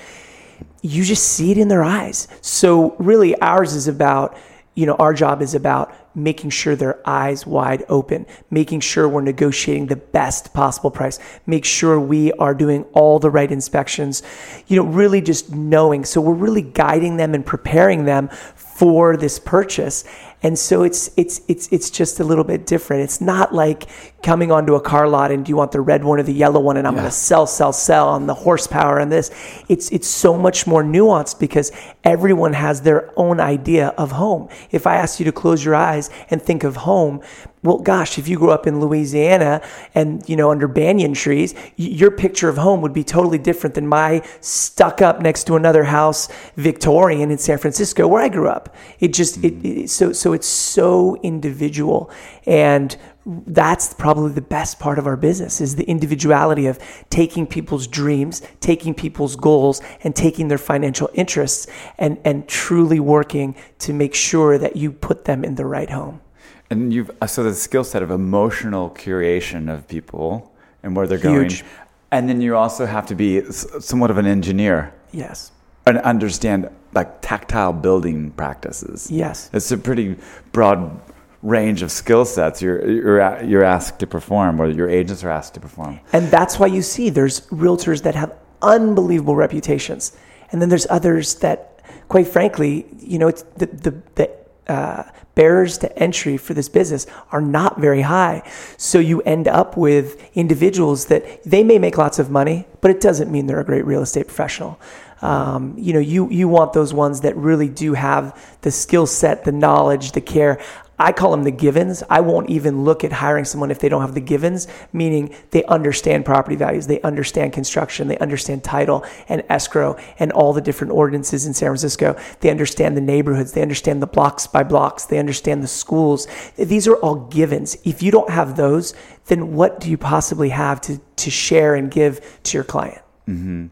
you 0.81 1.03
just 1.03 1.23
see 1.23 1.51
it 1.51 1.57
in 1.57 1.67
their 1.67 1.83
eyes. 1.83 2.27
So 2.41 2.95
really 2.97 3.35
ours 3.41 3.73
is 3.73 3.87
about 3.87 4.37
you 4.75 4.85
know 4.85 4.95
our 4.95 5.13
job 5.13 5.41
is 5.41 5.55
about 5.55 5.93
making 6.15 6.51
sure 6.51 6.75
their 6.75 7.01
eyes 7.07 7.45
wide 7.45 7.83
open 7.89 8.25
making 8.49 8.79
sure 8.79 9.09
we're 9.09 9.19
negotiating 9.19 9.87
the 9.87 9.95
best 9.95 10.53
possible 10.53 10.89
price 10.89 11.19
make 11.45 11.65
sure 11.65 11.99
we 11.99 12.31
are 12.33 12.53
doing 12.53 12.83
all 12.93 13.19
the 13.19 13.29
right 13.29 13.51
inspections 13.51 14.23
you 14.67 14.77
know 14.77 14.85
really 14.89 15.21
just 15.21 15.51
knowing. 15.51 16.05
So 16.05 16.21
we're 16.21 16.33
really 16.33 16.61
guiding 16.61 17.17
them 17.17 17.33
and 17.33 17.45
preparing 17.45 18.05
them 18.05 18.29
for 18.55 19.17
this 19.17 19.37
purchase 19.39 20.05
And 20.41 20.57
so 20.57 20.83
it's 20.83 21.09
it's 21.17 21.41
it's 21.49 21.67
it's 21.69 21.89
just 21.89 22.19
a 22.19 22.23
little 22.23 22.45
bit 22.45 22.65
different. 22.65 23.03
It's 23.03 23.19
not 23.19 23.53
like 23.53 23.87
coming 24.23 24.51
onto 24.51 24.75
a 24.75 24.81
car 24.81 25.07
lot 25.07 25.31
and 25.31 25.45
do 25.45 25.49
you 25.49 25.57
want 25.57 25.71
the 25.73 25.81
red 25.81 26.03
one 26.03 26.19
or 26.19 26.23
the 26.23 26.33
yellow 26.33 26.59
one 26.61 26.77
and 26.77 26.87
I'm 26.87 26.93
Yeah. 26.93 27.01
going 27.01 27.11
to 27.11 27.15
sell 27.17 27.45
sell 27.45 27.73
sell 27.73 28.07
on 28.09 28.25
the 28.27 28.33
horsepower 28.33 28.99
and 28.99 29.11
this. 29.11 29.31
It's 29.67 29.89
it's 29.91 30.07
so 30.07 30.37
much 30.37 30.65
more 30.65 30.83
nuanced 30.83 31.39
because 31.39 31.71
everyone 32.03 32.53
has 32.53 32.81
their 32.81 33.11
own 33.17 33.39
idea 33.39 33.89
of 33.97 34.11
home. 34.11 34.47
If 34.71 34.87
I 34.87 34.95
asked 34.95 35.19
you 35.19 35.25
to 35.25 35.31
close 35.33 35.63
your 35.65 35.75
eyes 35.75 36.09
and 36.29 36.41
think 36.41 36.63
of 36.63 36.77
home, 36.77 37.21
well, 37.61 37.77
gosh, 37.77 38.17
if 38.17 38.27
you 38.29 38.37
grew 38.37 38.51
up 38.51 38.67
in 38.67 38.79
Louisiana 38.79 39.61
and 39.93 40.27
you 40.29 40.35
know 40.35 40.51
under 40.51 40.67
banyan 40.67 41.13
trees, 41.13 41.53
y- 41.53 41.71
your 41.77 42.11
picture 42.11 42.47
of 42.47 42.57
home 42.57 42.81
would 42.81 42.93
be 42.93 43.03
totally 43.03 43.37
different 43.37 43.75
than 43.75 43.87
my 43.87 44.25
stuck 44.39 45.01
up 45.01 45.21
next 45.21 45.45
to 45.45 45.55
another 45.55 45.83
house 45.83 46.29
Victorian 46.55 47.31
in 47.31 47.37
San 47.37 47.57
Francisco 47.57 48.07
where 48.07 48.21
I 48.21 48.29
grew 48.29 48.47
up. 48.47 48.75
It 48.99 49.13
just 49.13 49.43
it, 49.43 49.61
mm. 49.61 49.83
it 49.83 49.89
so 49.89 50.13
so 50.13 50.31
it's 50.31 50.47
so 50.47 51.17
individual 51.21 52.09
and 52.45 52.95
that's 53.25 53.93
probably 53.93 54.31
the 54.31 54.41
best 54.41 54.79
part 54.79 54.97
of 54.97 55.05
our 55.05 55.17
business 55.17 55.59
is 55.59 55.75
the 55.75 55.83
individuality 55.83 56.65
of 56.65 56.79
taking 57.09 57.45
people's 57.45 57.85
dreams, 57.85 58.41
taking 58.59 58.93
people's 58.93 59.35
goals 59.35 59.81
and 60.03 60.15
taking 60.15 60.47
their 60.47 60.57
financial 60.57 61.09
interests 61.13 61.67
and 61.97 62.17
and 62.23 62.47
truly 62.47 63.01
working 63.01 63.55
to 63.79 63.91
make 63.91 64.15
sure 64.15 64.57
that 64.57 64.77
you 64.77 64.91
put 64.93 65.25
them 65.25 65.43
in 65.43 65.55
the 65.55 65.65
right 65.65 65.89
home. 65.89 66.21
And 66.69 66.93
you've 66.93 67.09
uh, 67.21 67.27
so 67.27 67.43
the 67.43 67.53
skill 67.53 67.83
set 67.83 68.03
of 68.03 68.11
emotional 68.11 68.91
curation 68.91 69.73
of 69.73 69.87
people 69.87 70.51
and 70.83 70.95
where 70.95 71.07
they're 71.07 71.17
Huge. 71.17 71.61
going, 71.61 71.71
and 72.11 72.29
then 72.29 72.41
you 72.41 72.55
also 72.55 72.85
have 72.85 73.05
to 73.07 73.15
be 73.15 73.41
somewhat 73.51 74.11
of 74.11 74.17
an 74.17 74.25
engineer 74.25 74.93
Yes. 75.11 75.51
and 75.85 75.97
understand 75.99 76.69
like 76.93 77.21
tactile 77.21 77.73
building 77.73 78.31
practices. 78.31 79.09
Yes. 79.11 79.49
It's 79.53 79.71
a 79.71 79.77
pretty 79.77 80.15
broad 80.51 80.99
range 81.41 81.81
of 81.81 81.89
skill 81.91 82.25
sets 82.25 82.61
you're 82.61 82.85
you're 82.87 83.43
you're 83.43 83.63
asked 83.63 83.99
to 83.99 84.07
perform, 84.07 84.59
or 84.61 84.67
your 84.69 84.89
agents 84.89 85.23
are 85.23 85.29
asked 85.31 85.53
to 85.55 85.59
perform. 85.59 85.99
And 86.13 86.29
that's 86.29 86.59
why 86.59 86.67
you 86.67 86.81
see 86.81 87.09
there's 87.09 87.41
realtors 87.47 88.01
that 88.03 88.15
have 88.15 88.31
unbelievable 88.61 89.35
reputations. 89.35 90.15
And 90.51 90.61
then 90.61 90.69
there's 90.69 90.87
others 90.89 91.35
that, 91.35 91.81
quite 92.09 92.27
frankly, 92.27 92.85
you 92.99 93.19
know, 93.19 93.27
it's 93.27 93.43
the, 93.57 93.67
the, 93.67 93.91
the 94.15 94.29
uh, 94.67 95.03
barriers 95.35 95.77
to 95.79 95.97
entry 95.97 96.37
for 96.37 96.53
this 96.53 96.69
business 96.69 97.07
are 97.31 97.41
not 97.41 97.79
very 97.79 98.01
high. 98.01 98.49
So 98.77 98.99
you 98.99 99.21
end 99.21 99.47
up 99.47 99.77
with 99.77 100.35
individuals 100.35 101.05
that 101.05 101.43
they 101.43 101.63
may 101.63 101.79
make 101.79 101.97
lots 101.97 102.19
of 102.19 102.29
money, 102.29 102.65
but 102.81 102.91
it 102.91 102.99
doesn't 102.99 103.31
mean 103.31 103.47
they're 103.47 103.59
a 103.59 103.65
great 103.65 103.85
real 103.85 104.01
estate 104.01 104.27
professional. 104.27 104.79
Um, 105.21 105.75
you 105.77 105.93
know, 105.93 105.99
you, 105.99 106.29
you 106.29 106.47
want 106.47 106.73
those 106.73 106.93
ones 106.93 107.21
that 107.21 107.35
really 107.35 107.67
do 107.67 107.93
have 107.93 108.37
the 108.61 108.71
skill 108.71 109.05
set, 109.05 109.43
the 109.43 109.51
knowledge, 109.51 110.13
the 110.13 110.21
care. 110.21 110.61
I 110.99 111.13
call 111.13 111.31
them 111.31 111.43
the 111.43 111.51
givens. 111.51 112.03
I 112.09 112.19
won't 112.19 112.49
even 112.49 112.83
look 112.83 113.03
at 113.03 113.13
hiring 113.13 113.45
someone 113.45 113.71
if 113.71 113.79
they 113.79 113.87
don't 113.87 114.01
have 114.01 114.13
the 114.13 114.21
givens, 114.21 114.67
meaning 114.91 115.33
they 115.51 115.63
understand 115.65 116.25
property 116.25 116.57
values, 116.57 116.87
they 116.87 117.01
understand 117.01 117.53
construction, 117.53 118.09
they 118.09 118.17
understand 118.17 118.63
title 118.63 119.05
and 119.29 119.43
escrow 119.49 119.97
and 120.19 120.31
all 120.33 120.51
the 120.51 120.61
different 120.61 120.91
ordinances 120.91 121.45
in 121.45 121.53
San 121.53 121.67
Francisco. 121.67 122.19
They 122.41 122.49
understand 122.49 122.97
the 122.97 123.01
neighborhoods, 123.01 123.53
they 123.53 123.61
understand 123.61 124.01
the 124.01 124.07
blocks 124.07 124.45
by 124.45 124.63
blocks, 124.63 125.05
they 125.05 125.19
understand 125.19 125.63
the 125.63 125.67
schools. 125.67 126.27
These 126.57 126.87
are 126.87 126.95
all 126.95 127.15
givens. 127.15 127.77
If 127.85 128.03
you 128.03 128.11
don't 128.11 128.29
have 128.29 128.57
those, 128.57 128.93
then 129.27 129.53
what 129.53 129.79
do 129.79 129.89
you 129.89 129.97
possibly 129.97 130.49
have 130.49 130.81
to, 130.81 130.99
to 131.15 131.31
share 131.31 131.75
and 131.75 131.89
give 131.89 132.39
to 132.43 132.57
your 132.57 132.65
client? 132.65 133.01
Mm-hmm. 133.27 133.67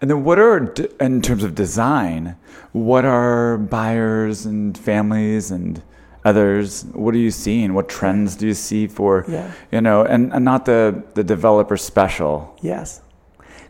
And 0.00 0.10
then, 0.10 0.24
what 0.24 0.38
are 0.38 0.74
in 0.98 1.20
terms 1.20 1.44
of 1.44 1.54
design? 1.54 2.36
What 2.72 3.04
are 3.04 3.58
buyers 3.58 4.46
and 4.46 4.76
families 4.76 5.50
and 5.50 5.82
others? 6.24 6.84
What 6.92 7.14
are 7.14 7.18
you 7.18 7.30
seeing? 7.30 7.74
What 7.74 7.88
trends 7.88 8.36
do 8.36 8.46
you 8.46 8.54
see 8.54 8.86
for 8.86 9.24
Yeah. 9.28 9.50
you 9.70 9.80
know? 9.80 10.04
And, 10.04 10.32
and 10.32 10.44
not 10.44 10.64
the 10.64 11.02
the 11.14 11.24
developer 11.24 11.76
special. 11.76 12.54
Yes. 12.60 13.00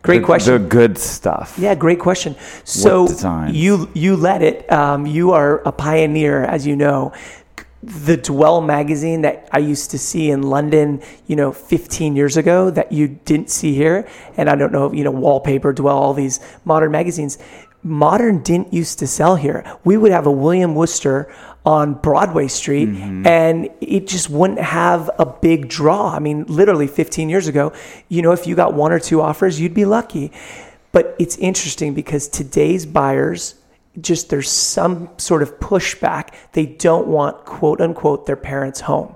Great 0.02 0.18
The- 0.20 0.26
question. 0.26 0.52
The 0.62 0.68
good 0.68 0.98
stuff. 0.98 1.54
Yeah, 1.58 1.74
great 1.76 2.00
question. 2.00 2.34
So 2.64 3.06
you 3.50 3.88
you 3.94 4.16
let 4.16 4.42
it. 4.42 4.70
Um, 4.72 5.06
you 5.06 5.32
are 5.32 5.62
a 5.64 5.72
pioneer, 5.72 6.42
as 6.44 6.66
you 6.66 6.76
know. 6.76 7.12
The 7.84 8.16
Dwell 8.16 8.60
magazine 8.60 9.22
that 9.22 9.48
I 9.50 9.58
used 9.58 9.90
to 9.90 9.98
see 9.98 10.30
in 10.30 10.42
London, 10.42 11.00
you 11.26 11.34
know, 11.34 11.50
15 11.50 12.14
years 12.14 12.36
ago, 12.36 12.70
that 12.70 12.92
you 12.92 13.08
didn't 13.24 13.50
see 13.50 13.74
here, 13.74 14.06
and 14.36 14.48
I 14.48 14.54
don't 14.54 14.70
know, 14.72 14.92
you 14.92 15.02
know, 15.02 15.10
Wallpaper, 15.10 15.72
Dwell, 15.72 15.98
all 15.98 16.14
these 16.14 16.38
modern 16.64 16.92
magazines. 16.92 17.38
Modern 17.82 18.38
didn't 18.44 18.72
used 18.72 19.00
to 19.00 19.08
sell 19.08 19.34
here. 19.34 19.64
We 19.82 19.96
would 19.96 20.12
have 20.12 20.26
a 20.26 20.30
William 20.30 20.76
Wurster 20.76 21.26
on 21.64 21.94
Broadway 21.94 22.48
Street, 22.48 22.88
mm-hmm. 22.88 23.26
and 23.26 23.68
it 23.80 24.08
just 24.08 24.28
wouldn't 24.28 24.58
have 24.58 25.10
a 25.18 25.26
big 25.26 25.68
draw. 25.68 26.10
I 26.10 26.18
mean, 26.18 26.44
literally 26.48 26.88
15 26.88 27.28
years 27.28 27.46
ago, 27.46 27.72
you 28.08 28.20
know, 28.22 28.32
if 28.32 28.46
you 28.46 28.56
got 28.56 28.74
one 28.74 28.92
or 28.92 28.98
two 28.98 29.20
offers, 29.20 29.60
you'd 29.60 29.74
be 29.74 29.84
lucky. 29.84 30.32
But 30.90 31.14
it's 31.18 31.36
interesting 31.36 31.94
because 31.94 32.28
today's 32.28 32.84
buyers 32.84 33.54
just 34.00 34.30
there's 34.30 34.50
some 34.50 35.10
sort 35.18 35.42
of 35.42 35.58
pushback. 35.60 36.34
They 36.52 36.66
don't 36.66 37.06
want 37.08 37.44
quote 37.44 37.80
unquote 37.80 38.26
their 38.26 38.36
parents 38.36 38.80
home. 38.80 39.14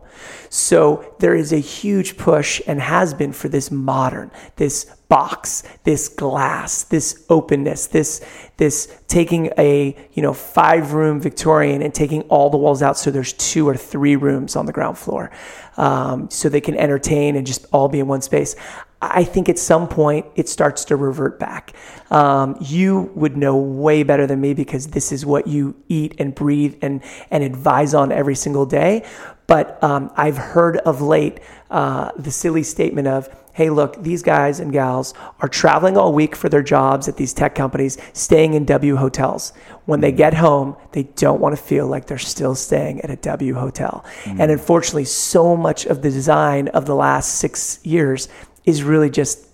So 0.49 1.15
there 1.19 1.35
is 1.35 1.53
a 1.53 1.59
huge 1.59 2.17
push 2.17 2.61
and 2.67 2.81
has 2.81 3.13
been 3.15 3.33
for 3.33 3.49
this 3.49 3.71
modern, 3.71 4.31
this 4.57 4.85
box, 5.09 5.63
this 5.85 6.09
glass, 6.09 6.85
this 6.85 7.25
openness, 7.29 7.87
this 7.87 8.25
this 8.57 9.03
taking 9.09 9.51
a, 9.59 9.97
you 10.15 10.23
know, 10.23 10.33
five 10.33 10.93
room 10.93 11.21
Victorian 11.21 11.83
and 11.83 11.95
taking 11.95 12.23
all 12.23 12.51
the 12.51 12.57
walls 12.57 12.83
out 12.83 12.97
so 12.97 13.11
there's 13.11 13.35
two 13.35 13.69
or 13.69 13.77
three 13.77 14.17
rooms 14.17 14.57
on 14.57 14.67
the 14.67 14.73
ground 14.73 14.99
floor. 14.99 15.31
Um, 15.77 16.31
so 16.31 16.49
they 16.49 16.63
can 16.63 16.77
entertain 16.77 17.37
and 17.37 17.47
just 17.47 17.67
all 17.73 17.89
be 17.89 18.01
in 18.01 18.09
one 18.09 18.23
space. 18.23 18.57
I 19.03 19.25
think 19.25 19.49
at 19.49 19.59
some 19.59 19.89
point 19.89 20.27
it 20.37 20.49
starts 20.49 20.85
to 20.87 20.97
revert 20.97 21.39
back. 21.39 21.75
Um, 22.11 22.57
you 22.61 23.11
would 23.15 23.37
know 23.37 23.57
way 23.57 24.03
better 24.03 24.27
than 24.27 24.41
me 24.41 24.55
because 24.55 24.89
this 24.89 25.13
is 25.13 25.27
what 25.27 25.47
you 25.47 25.77
eat 25.89 26.15
and 26.19 26.35
breathe 26.35 26.77
and, 26.81 27.03
and 27.31 27.45
advise 27.45 27.93
on 27.95 28.11
every 28.11 28.35
single 28.35 28.65
day. 28.65 29.05
But 29.47 29.83
um, 29.83 30.11
I've 30.17 30.39
heard 30.39 30.79
of 30.79 31.01
late 31.03 31.41
uh, 31.71 32.11
the 32.17 32.31
silly 32.31 32.63
statement 32.63 33.07
of, 33.07 33.29
hey, 33.53 33.71
look, 33.71 34.03
these 34.03 34.23
guys 34.23 34.61
and 34.61 34.73
gals 34.73 35.15
are 35.41 35.49
traveling 35.49 35.97
all 35.97 36.13
week 36.13 36.35
for 36.35 36.49
their 36.49 36.63
jobs 36.63 37.09
at 37.09 37.17
these 37.17 37.33
tech 37.33 37.55
companies, 37.55 37.97
staying 38.13 38.55
in 38.55 38.65
W 38.65 38.97
hotels. 38.97 39.53
When 39.85 40.01
they 40.01 40.13
get 40.13 40.35
home, 40.35 40.77
they 40.93 41.05
don't 41.05 41.41
want 41.41 41.57
to 41.57 41.63
feel 41.63 41.87
like 41.87 42.07
they're 42.07 42.19
still 42.19 42.55
staying 42.55 43.01
at 43.03 43.11
a 43.11 43.17
W 43.17 43.55
hotel. 43.55 44.05
And 44.27 44.51
unfortunately, 44.51 45.05
so 45.05 45.57
much 45.57 45.87
of 45.87 46.03
the 46.03 46.11
design 46.11 46.69
of 46.69 46.87
the 46.87 46.95
last 46.95 47.37
six 47.37 47.79
years 47.85 48.29
is 48.67 48.83
really 48.83 49.09
just 49.11 49.47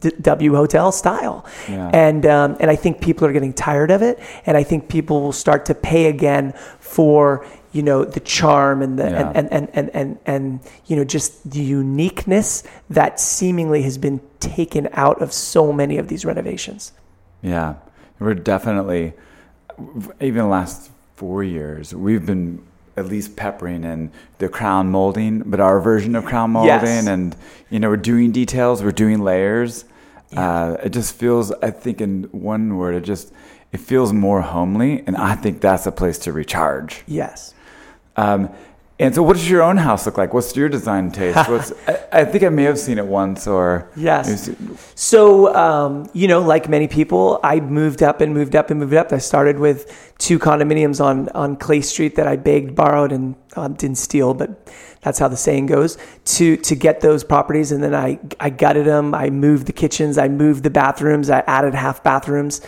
D- 0.00 0.10
W 0.20 0.54
hotel 0.54 0.90
style. 0.90 1.44
Yeah. 1.68 1.90
And 1.92 2.24
um, 2.26 2.56
and 2.58 2.70
I 2.70 2.76
think 2.76 3.00
people 3.00 3.26
are 3.26 3.32
getting 3.32 3.52
tired 3.52 3.90
of 3.90 4.02
it, 4.02 4.18
and 4.46 4.56
I 4.56 4.62
think 4.64 4.88
people 4.88 5.20
will 5.22 5.32
start 5.32 5.66
to 5.66 5.74
pay 5.74 6.06
again 6.06 6.52
for 6.80 7.46
you 7.72 7.82
know 7.82 8.04
the 8.04 8.20
charm 8.20 8.82
and 8.82 8.98
the 8.98 9.04
Yeah. 9.10 9.32
and, 9.34 9.52
and, 9.52 9.52
and, 9.52 9.70
and, 9.74 9.90
and 9.94 10.18
and 10.26 10.60
you 10.86 10.96
know 10.96 11.04
just 11.04 11.48
the 11.50 11.60
uniqueness 11.60 12.64
that 12.90 13.20
seemingly 13.20 13.82
has 13.82 13.98
been 13.98 14.20
taken 14.40 14.88
out 14.92 15.20
of 15.22 15.32
so 15.32 15.72
many 15.72 15.98
of 15.98 16.08
these 16.08 16.24
renovations. 16.24 16.92
Yeah, 17.42 17.74
we're 18.18 18.34
definitely 18.34 19.12
even 20.20 20.42
the 20.42 20.46
last 20.46 20.90
four 21.16 21.44
years 21.44 21.94
we've 21.94 22.26
been 22.26 22.60
at 22.96 23.06
least 23.06 23.36
peppering 23.36 23.84
in 23.84 24.10
the 24.38 24.48
crown 24.48 24.90
molding, 24.90 25.40
but 25.46 25.60
our 25.60 25.80
version 25.80 26.14
of 26.16 26.24
crown 26.24 26.50
molding, 26.52 26.70
Yes. 26.70 27.06
and 27.06 27.36
you 27.70 27.78
know 27.78 27.88
we're 27.90 27.96
doing 27.96 28.32
details, 28.32 28.82
we're 28.82 28.92
doing 28.92 29.20
layers. 29.20 29.84
Uh, 30.36 30.76
it 30.82 30.90
just 30.90 31.14
feels, 31.14 31.52
I 31.62 31.70
think, 31.70 32.00
in 32.00 32.24
one 32.32 32.76
word, 32.76 32.94
it 32.94 33.04
just 33.04 33.32
it 33.72 33.78
feels 33.80 34.12
more 34.12 34.40
homely, 34.42 35.02
and 35.06 35.16
I 35.16 35.34
think 35.34 35.60
that's 35.60 35.86
a 35.86 35.92
place 35.92 36.18
to 36.20 36.32
recharge. 36.32 37.02
Yes. 37.06 37.54
Um, 38.16 38.48
and 38.98 39.14
so, 39.14 39.22
what 39.22 39.34
does 39.34 39.48
your 39.48 39.62
own 39.62 39.76
house 39.76 40.06
look 40.06 40.16
like? 40.16 40.32
What's 40.32 40.56
your 40.56 40.70
design 40.70 41.10
taste? 41.10 41.36
What's, 41.50 41.72
I, 41.86 42.20
I 42.20 42.24
think 42.24 42.44
I 42.44 42.48
may 42.48 42.62
have 42.62 42.78
seen 42.78 42.98
it 42.98 43.06
once, 43.06 43.46
or 43.46 43.90
Yes. 43.94 44.50
So, 44.94 45.54
um, 45.54 46.08
you 46.14 46.26
know, 46.28 46.40
like 46.40 46.68
many 46.68 46.88
people, 46.88 47.38
I 47.42 47.60
moved 47.60 48.02
up 48.02 48.22
and 48.22 48.32
moved 48.32 48.56
up 48.56 48.70
and 48.70 48.80
moved 48.80 48.94
up. 48.94 49.12
I 49.12 49.18
started 49.18 49.58
with 49.58 50.14
two 50.16 50.38
condominiums 50.38 51.04
on, 51.04 51.28
on 51.30 51.56
Clay 51.56 51.82
Street 51.82 52.16
that 52.16 52.26
I 52.26 52.36
begged, 52.36 52.74
borrowed, 52.74 53.12
and 53.12 53.34
um, 53.54 53.74
didn't 53.74 53.98
steal, 53.98 54.32
but 54.32 54.72
that's 55.02 55.18
how 55.18 55.28
the 55.28 55.36
saying 55.36 55.66
goes, 55.66 55.98
to, 56.24 56.56
to 56.56 56.74
get 56.74 57.00
those 57.00 57.22
properties. 57.22 57.72
And 57.72 57.82
then 57.82 57.94
I, 57.94 58.18
I 58.40 58.48
gutted 58.48 58.86
them. 58.86 59.14
I 59.14 59.28
moved 59.28 59.66
the 59.66 59.72
kitchens. 59.72 60.16
I 60.16 60.28
moved 60.28 60.62
the 60.62 60.70
bathrooms. 60.70 61.28
I 61.28 61.40
added 61.40 61.74
half 61.74 62.02
bathrooms. 62.02 62.62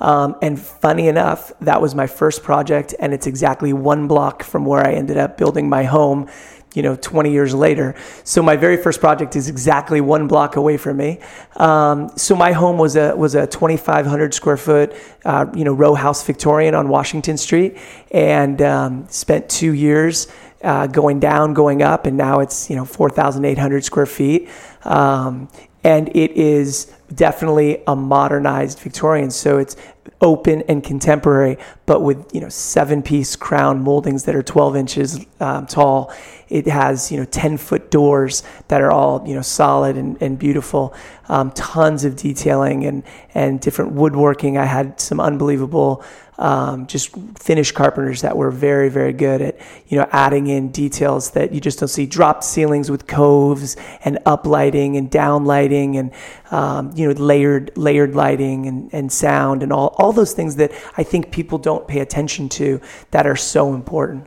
Um, 0.00 0.36
and 0.42 0.58
funny 0.58 1.08
enough, 1.08 1.52
that 1.60 1.80
was 1.80 1.94
my 1.94 2.06
first 2.06 2.42
project, 2.42 2.94
and 2.98 3.12
it's 3.12 3.26
exactly 3.26 3.72
one 3.72 4.08
block 4.08 4.42
from 4.42 4.64
where 4.64 4.84
I 4.86 4.92
ended 4.92 5.18
up 5.18 5.36
building 5.36 5.68
my 5.68 5.84
home 5.84 6.28
you 6.74 6.82
know, 6.82 6.96
20 6.96 7.32
years 7.32 7.54
later. 7.54 7.94
So 8.24 8.42
my 8.42 8.56
very 8.56 8.76
first 8.76 9.00
project 9.00 9.34
is 9.36 9.48
exactly 9.48 10.00
one 10.00 10.28
block 10.28 10.56
away 10.56 10.76
from 10.76 10.98
me. 10.98 11.18
Um, 11.56 12.10
so 12.16 12.36
my 12.36 12.52
home 12.52 12.78
was 12.78 12.96
a 12.96 13.14
was 13.16 13.34
a 13.34 13.46
2,500 13.46 14.34
square 14.34 14.56
foot, 14.56 14.94
uh, 15.24 15.46
you 15.54 15.64
know, 15.64 15.72
row 15.72 15.94
house 15.94 16.24
Victorian 16.24 16.74
on 16.74 16.88
Washington 16.88 17.36
Street, 17.36 17.76
and 18.10 18.62
um, 18.62 19.08
spent 19.08 19.48
two 19.48 19.72
years. 19.72 20.28
Uh, 20.62 20.86
going 20.86 21.18
down, 21.18 21.54
going 21.54 21.80
up, 21.80 22.04
and 22.04 22.18
now 22.18 22.40
it's 22.40 22.68
you 22.68 22.76
know 22.76 22.84
4,800 22.84 23.82
square 23.82 24.04
feet, 24.04 24.50
um, 24.82 25.48
and 25.82 26.08
it 26.14 26.32
is 26.32 26.92
definitely 27.14 27.82
a 27.86 27.96
modernized 27.96 28.78
Victorian. 28.80 29.30
So 29.30 29.58
it's 29.58 29.76
open 30.20 30.62
and 30.62 30.84
contemporary, 30.84 31.56
but 31.86 32.02
with 32.02 32.34
you 32.34 32.40
know 32.40 32.48
seven 32.48 33.02
piece 33.02 33.36
crown 33.36 33.82
moldings 33.82 34.24
that 34.24 34.34
are 34.34 34.42
12 34.42 34.76
inches 34.76 35.26
um, 35.40 35.66
tall. 35.66 36.12
It 36.48 36.66
has 36.66 37.10
you 37.10 37.18
know 37.18 37.24
10 37.24 37.56
foot 37.56 37.90
doors 37.90 38.42
that 38.68 38.80
are 38.80 38.90
all 38.90 39.26
you 39.26 39.34
know 39.34 39.42
solid 39.42 39.96
and, 39.96 40.20
and 40.20 40.38
beautiful. 40.38 40.94
Um, 41.28 41.52
tons 41.52 42.04
of 42.04 42.16
detailing 42.16 42.84
and 42.84 43.02
and 43.34 43.60
different 43.60 43.92
woodworking. 43.92 44.58
I 44.58 44.66
had 44.66 45.00
some 45.00 45.20
unbelievable 45.20 46.04
um, 46.40 46.86
just 46.86 47.14
finish 47.38 47.70
carpenters 47.70 48.22
that 48.22 48.36
were 48.36 48.50
very, 48.50 48.88
very 48.88 49.12
good 49.12 49.42
at, 49.42 49.60
you 49.88 49.98
know, 49.98 50.08
adding 50.10 50.46
in 50.46 50.70
details 50.70 51.32
that 51.32 51.52
you 51.52 51.60
just 51.60 51.78
don't 51.78 51.88
see. 51.88 52.06
Dropped 52.06 52.44
ceilings 52.44 52.90
with 52.90 53.06
coves 53.06 53.76
and 54.04 54.18
uplighting 54.24 54.96
and 54.96 55.10
downlighting 55.10 55.98
and, 55.98 56.12
um, 56.50 56.92
you 56.96 57.06
know, 57.06 57.12
layered 57.12 57.76
layered 57.76 58.14
lighting 58.14 58.66
and, 58.66 58.92
and 58.92 59.12
sound 59.12 59.62
and 59.62 59.70
all, 59.70 59.94
all 59.98 60.12
those 60.12 60.32
things 60.32 60.56
that 60.56 60.72
I 60.96 61.02
think 61.02 61.30
people 61.30 61.58
don't 61.58 61.86
pay 61.86 62.00
attention 62.00 62.48
to 62.50 62.80
that 63.10 63.26
are 63.26 63.36
so 63.36 63.74
important. 63.74 64.26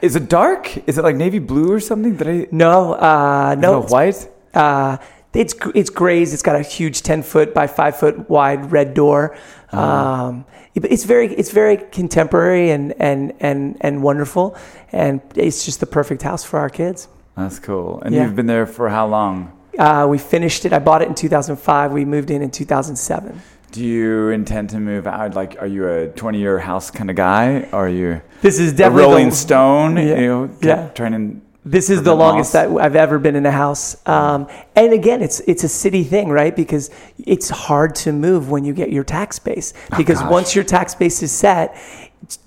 Is 0.00 0.16
it 0.16 0.28
dark? 0.28 0.76
Is 0.88 0.98
it 0.98 1.02
like 1.02 1.16
navy 1.16 1.38
blue 1.38 1.70
or 1.72 1.80
something? 1.80 2.16
Did 2.16 2.28
I? 2.28 2.46
No, 2.50 2.94
uh, 2.94 3.56
no. 3.58 3.82
white? 3.82 4.28
Uh, 4.52 4.98
it's 5.32 5.54
it's 5.74 5.90
grays. 5.90 6.34
It's 6.34 6.42
got 6.42 6.56
a 6.56 6.62
huge 6.62 7.02
ten 7.02 7.22
foot 7.22 7.54
by 7.54 7.66
five 7.66 7.96
foot 7.96 8.28
wide 8.28 8.70
red 8.70 8.94
door. 8.94 9.34
Uh-huh. 9.72 10.42
It's 10.74 11.04
very 11.04 11.34
it's 11.34 11.50
very 11.50 11.76
contemporary 11.76 12.70
and 12.70 12.94
and 12.98 13.34
and 13.40 13.76
and 13.80 14.02
wonderful, 14.02 14.56
and 14.90 15.20
it's 15.34 15.64
just 15.64 15.80
the 15.80 15.86
perfect 15.86 16.22
house 16.22 16.44
for 16.44 16.58
our 16.58 16.70
kids. 16.70 17.08
That's 17.36 17.58
cool. 17.58 18.00
And 18.02 18.14
yeah. 18.14 18.24
you've 18.24 18.36
been 18.36 18.46
there 18.46 18.66
for 18.66 18.88
how 18.88 19.06
long? 19.06 19.58
Uh, 19.78 20.06
we 20.08 20.18
finished 20.18 20.64
it. 20.64 20.72
I 20.72 20.78
bought 20.78 21.02
it 21.02 21.08
in 21.08 21.14
2005. 21.14 21.92
We 21.92 22.04
moved 22.04 22.30
in 22.30 22.42
in 22.42 22.50
2007. 22.50 23.40
Do 23.70 23.82
you 23.82 24.28
intend 24.28 24.68
to 24.70 24.80
move 24.80 25.06
out? 25.06 25.34
Like, 25.34 25.56
are 25.60 25.66
you 25.66 25.88
a 25.88 26.08
20 26.08 26.38
year 26.38 26.58
house 26.58 26.90
kind 26.90 27.08
of 27.08 27.16
guy? 27.16 27.68
Or 27.72 27.86
are 27.86 27.88
you 27.88 28.20
this 28.42 28.58
is 28.58 28.72
definitely 28.72 29.02
a 29.02 29.06
Rolling 29.06 29.28
the, 29.30 29.34
Stone? 29.34 29.96
Yeah, 29.96 30.02
you 30.02 30.28
know, 30.28 30.50
yeah. 30.62 30.88
trying 30.88 31.12
to 31.12 31.40
this 31.64 31.90
is 31.90 32.02
the 32.02 32.14
longest 32.14 32.54
that 32.54 32.68
I've 32.70 32.96
ever 32.96 33.18
been 33.20 33.36
in 33.36 33.46
a 33.46 33.52
house. 33.52 33.96
Um, 34.06 34.48
and 34.74 34.92
again, 34.92 35.22
it's 35.22 35.40
it's 35.40 35.62
a 35.62 35.68
city 35.68 36.02
thing, 36.02 36.28
right? 36.28 36.54
Because 36.54 36.90
it's 37.18 37.50
hard 37.50 37.94
to 37.96 38.12
move 38.12 38.50
when 38.50 38.64
you 38.64 38.72
get 38.72 38.90
your 38.90 39.04
tax 39.04 39.38
base. 39.38 39.72
Oh, 39.92 39.96
because 39.96 40.20
oh, 40.22 40.30
once 40.30 40.56
your 40.56 40.64
tax 40.64 40.94
base 40.94 41.22
is 41.22 41.30
set, 41.30 41.76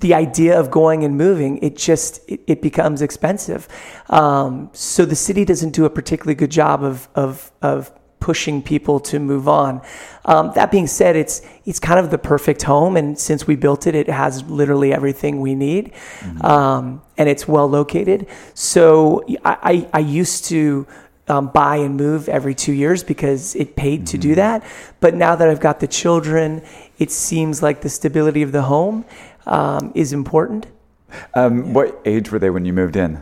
the 0.02 0.14
idea 0.14 0.60
of 0.60 0.70
going 0.70 1.06
and 1.06 1.18
moving, 1.18 1.60
it 1.60 1.78
just 1.78 2.30
it, 2.30 2.42
it 2.46 2.62
becomes 2.62 3.02
expensive. 3.02 3.70
Um, 4.10 4.70
so 4.74 5.06
the 5.06 5.16
city 5.16 5.46
doesn't 5.46 5.72
do 5.72 5.86
a 5.86 5.90
particularly 5.90 6.36
good 6.36 6.52
job 6.52 6.84
of 6.84 7.08
of 7.16 7.54
of 7.62 7.92
pushing 8.26 8.60
people 8.60 9.00
to 9.00 9.20
move 9.20 9.48
on. 9.48 9.80
Um, 10.26 10.52
that 10.56 10.72
being 10.72 10.88
said, 10.88 11.16
it's 11.16 11.44
it's 11.66 11.80
kind 11.80 12.00
of 12.00 12.10
the 12.10 12.18
perfect 12.18 12.64
home, 12.64 12.98
and 12.98 13.20
since 13.20 13.46
we 13.46 13.56
built 13.56 13.86
it, 13.86 13.94
it 13.94 14.10
has 14.10 14.44
literally 14.50 14.92
everything 14.92 15.42
we 15.42 15.54
need, 15.54 15.94
mm-hmm. 15.94 16.44
um, 16.44 17.04
and 17.20 17.30
it's 17.30 17.48
well 17.48 17.70
located. 17.70 18.26
So 18.56 19.24
I, 19.46 19.58
I, 19.72 19.90
I 19.94 20.00
used 20.00 20.46
to. 20.46 20.88
Um, 21.28 21.48
buy 21.48 21.78
and 21.78 21.98
move 21.98 22.30
every 22.30 22.54
two 22.54 22.72
years 22.72 23.04
because 23.04 23.56
it 23.56 23.76
paid 23.76 24.02
mm-hmm. 24.02 24.12
to 24.12 24.18
do 24.20 24.32
mm-hmm. 24.36 24.62
that. 24.62 24.64
But 25.00 25.16
now 25.16 25.36
that 25.36 25.50
I've 25.50 25.60
got 25.60 25.80
the 25.80 25.88
children, 25.88 26.62
it 27.00 27.10
seems 27.10 27.64
like 27.64 27.82
the 27.82 27.90
stability 27.90 28.44
of 28.44 28.52
the 28.52 28.62
home 28.62 29.06
um, 29.48 29.92
is 29.96 30.14
important. 30.14 30.68
Um, 31.34 31.66
yeah. 31.66 31.74
What 31.74 32.00
age 32.06 32.32
were 32.32 32.38
they 32.38 32.52
when 32.52 32.64
you 32.64 32.74
moved 32.74 32.96
in? 32.96 33.18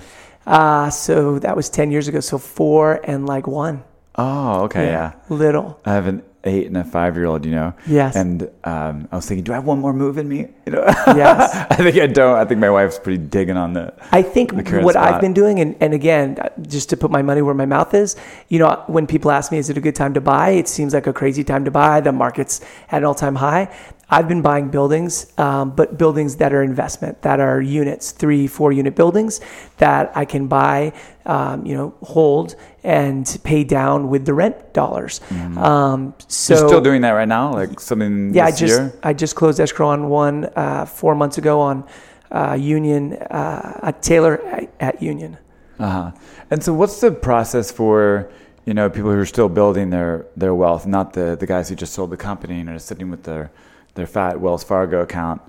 Uh, 0.46 0.90
so 0.90 1.40
that 1.40 1.56
was 1.56 1.70
10 1.70 1.92
years 1.92 2.10
ago. 2.10 2.20
So 2.20 2.38
four 2.38 3.00
and 3.06 3.26
like 3.26 3.48
one. 3.48 3.86
Oh, 4.16 4.64
okay, 4.66 4.88
yeah. 4.88 5.14
Little. 5.30 5.80
I 5.86 5.94
have 5.94 6.08
an 6.08 6.24
eight 6.44 6.68
and 6.68 6.78
a 6.78 6.84
five 6.84 7.16
year 7.16 7.26
old, 7.26 7.46
you 7.46 7.52
know. 7.52 7.74
Yes. 7.88 8.16
And 8.16 8.44
um, 8.64 9.08
I 9.12 9.16
was 9.16 9.26
thinking, 9.26 9.44
do 9.44 9.54
I 9.54 9.56
have 9.56 9.66
one 9.66 9.80
more 9.80 9.94
move 9.94 10.18
in 10.18 10.28
me? 10.28 10.48
You 10.66 10.74
know. 10.74 10.84
Yes. 11.08 11.56
I 11.72 11.76
think 11.76 11.98
I 11.98 12.08
don't. 12.08 12.38
I 12.38 12.46
think 12.46 12.60
my 12.60 12.70
wife's 12.70 13.00
pretty 13.00 13.24
digging 13.24 13.58
on 13.58 13.74
the. 13.74 13.94
I 14.12 14.22
think 14.22 14.52
what 14.54 14.94
spot. 14.94 14.96
I've 14.98 15.22
been 15.22 15.34
doing, 15.34 15.60
and, 15.60 15.76
and 15.80 15.94
again, 15.94 16.38
uh, 16.40 16.50
just 16.62 16.90
to 16.90 16.98
put 16.98 17.12
my 17.12 17.22
money 17.22 17.42
where 17.42 17.56
my 17.56 17.66
mouth 17.66 17.94
is, 17.94 18.16
you 18.50 18.60
know, 18.60 18.84
when 18.88 19.08
people 19.08 19.32
ask 19.32 19.52
me, 19.52 19.58
is 19.58 19.70
it 19.70 19.78
a 19.78 19.82
good 19.82 19.96
time 19.96 20.14
to 20.14 20.22
buy? 20.22 20.50
It 20.50 20.68
seems 20.68 20.94
like 20.94 21.08
a 21.08 21.14
crazy 21.14 21.44
time 21.44 21.66
to 21.66 21.72
buy. 21.72 22.02
The 22.02 22.12
market's 22.12 22.62
at 22.90 23.00
an 23.00 23.06
all 23.06 23.16
time 23.16 23.36
high. 23.36 23.74
I've 24.14 24.28
been 24.28 24.44
buying 24.44 24.70
buildings, 24.70 25.34
um, 25.40 25.72
but 25.72 25.98
buildings 25.98 26.36
that 26.36 26.54
are 26.54 26.62
investment, 26.62 27.24
that 27.24 27.40
are 27.40 27.60
units, 27.60 28.12
three, 28.12 28.46
four 28.46 28.72
unit 28.72 28.96
buildings 28.96 29.42
that 29.78 30.16
I 30.16 30.24
can 30.24 30.46
buy, 30.46 30.94
um, 31.26 31.66
you 31.66 31.74
know, 31.76 31.96
hold 32.04 32.56
and 32.84 33.26
pay 33.44 33.64
down 33.64 34.10
with 34.10 34.28
the 34.28 34.36
rent 34.36 34.72
dollars. 34.72 35.20
Mm-hmm. 35.30 35.58
Um, 35.58 36.14
so 36.28 36.54
you're 36.54 36.68
still 36.68 36.82
doing 36.82 37.02
that 37.02 37.14
right 37.14 37.28
now, 37.28 37.54
like 37.54 37.80
something. 37.80 38.36
Yeah, 38.36 38.46
I 38.46 38.52
just 38.52 38.62
year? 38.62 38.94
I 39.02 39.14
just 39.14 39.36
closed 39.36 39.60
escrow 39.60 39.88
on 39.88 40.10
one 40.10 40.46
uh, 40.56 40.86
four 40.86 41.16
months 41.16 41.40
ago 41.40 41.60
on 41.60 41.84
uh, 42.32 42.54
Union 42.54 43.14
uh, 43.14 43.80
at 43.82 44.04
Taylor 44.04 44.40
at, 44.46 44.72
at 44.80 45.02
Union. 45.02 45.40
Uh 45.80 45.90
huh. 45.90 46.12
And 46.52 46.64
so, 46.64 46.72
what's 46.72 47.02
the 47.02 47.12
process 47.12 47.72
for? 47.72 48.30
You 48.66 48.74
know, 48.74 48.90
people 48.90 49.12
who 49.12 49.20
are 49.20 49.26
still 49.26 49.50
building 49.50 49.90
their, 49.90 50.26
their 50.38 50.56
wealth, 50.56 50.88
not 50.88 51.12
the, 51.12 51.36
the 51.38 51.46
guys 51.46 51.68
who 51.68 51.76
just 51.76 51.92
sold 51.92 52.12
the 52.12 52.16
company 52.16 52.62
and 52.62 52.70
are 52.70 52.80
sitting 52.80 53.12
with 53.12 53.24
their 53.24 53.52
their 53.96 54.08
fat 54.08 54.40
Wells 54.40 54.64
Fargo 54.64 55.02
account. 55.02 55.42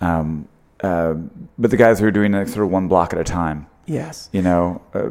Um, 0.00 0.48
uh, 0.82 1.14
but 1.58 1.70
the 1.70 1.76
guys 1.76 2.00
who 2.00 2.06
are 2.06 2.10
doing 2.10 2.34
it 2.34 2.48
sort 2.48 2.64
of 2.64 2.70
one 2.70 2.88
block 2.88 3.12
at 3.12 3.20
a 3.20 3.24
time. 3.24 3.66
Yes. 3.86 4.28
You 4.32 4.42
know, 4.42 4.82
uh, 4.94 5.10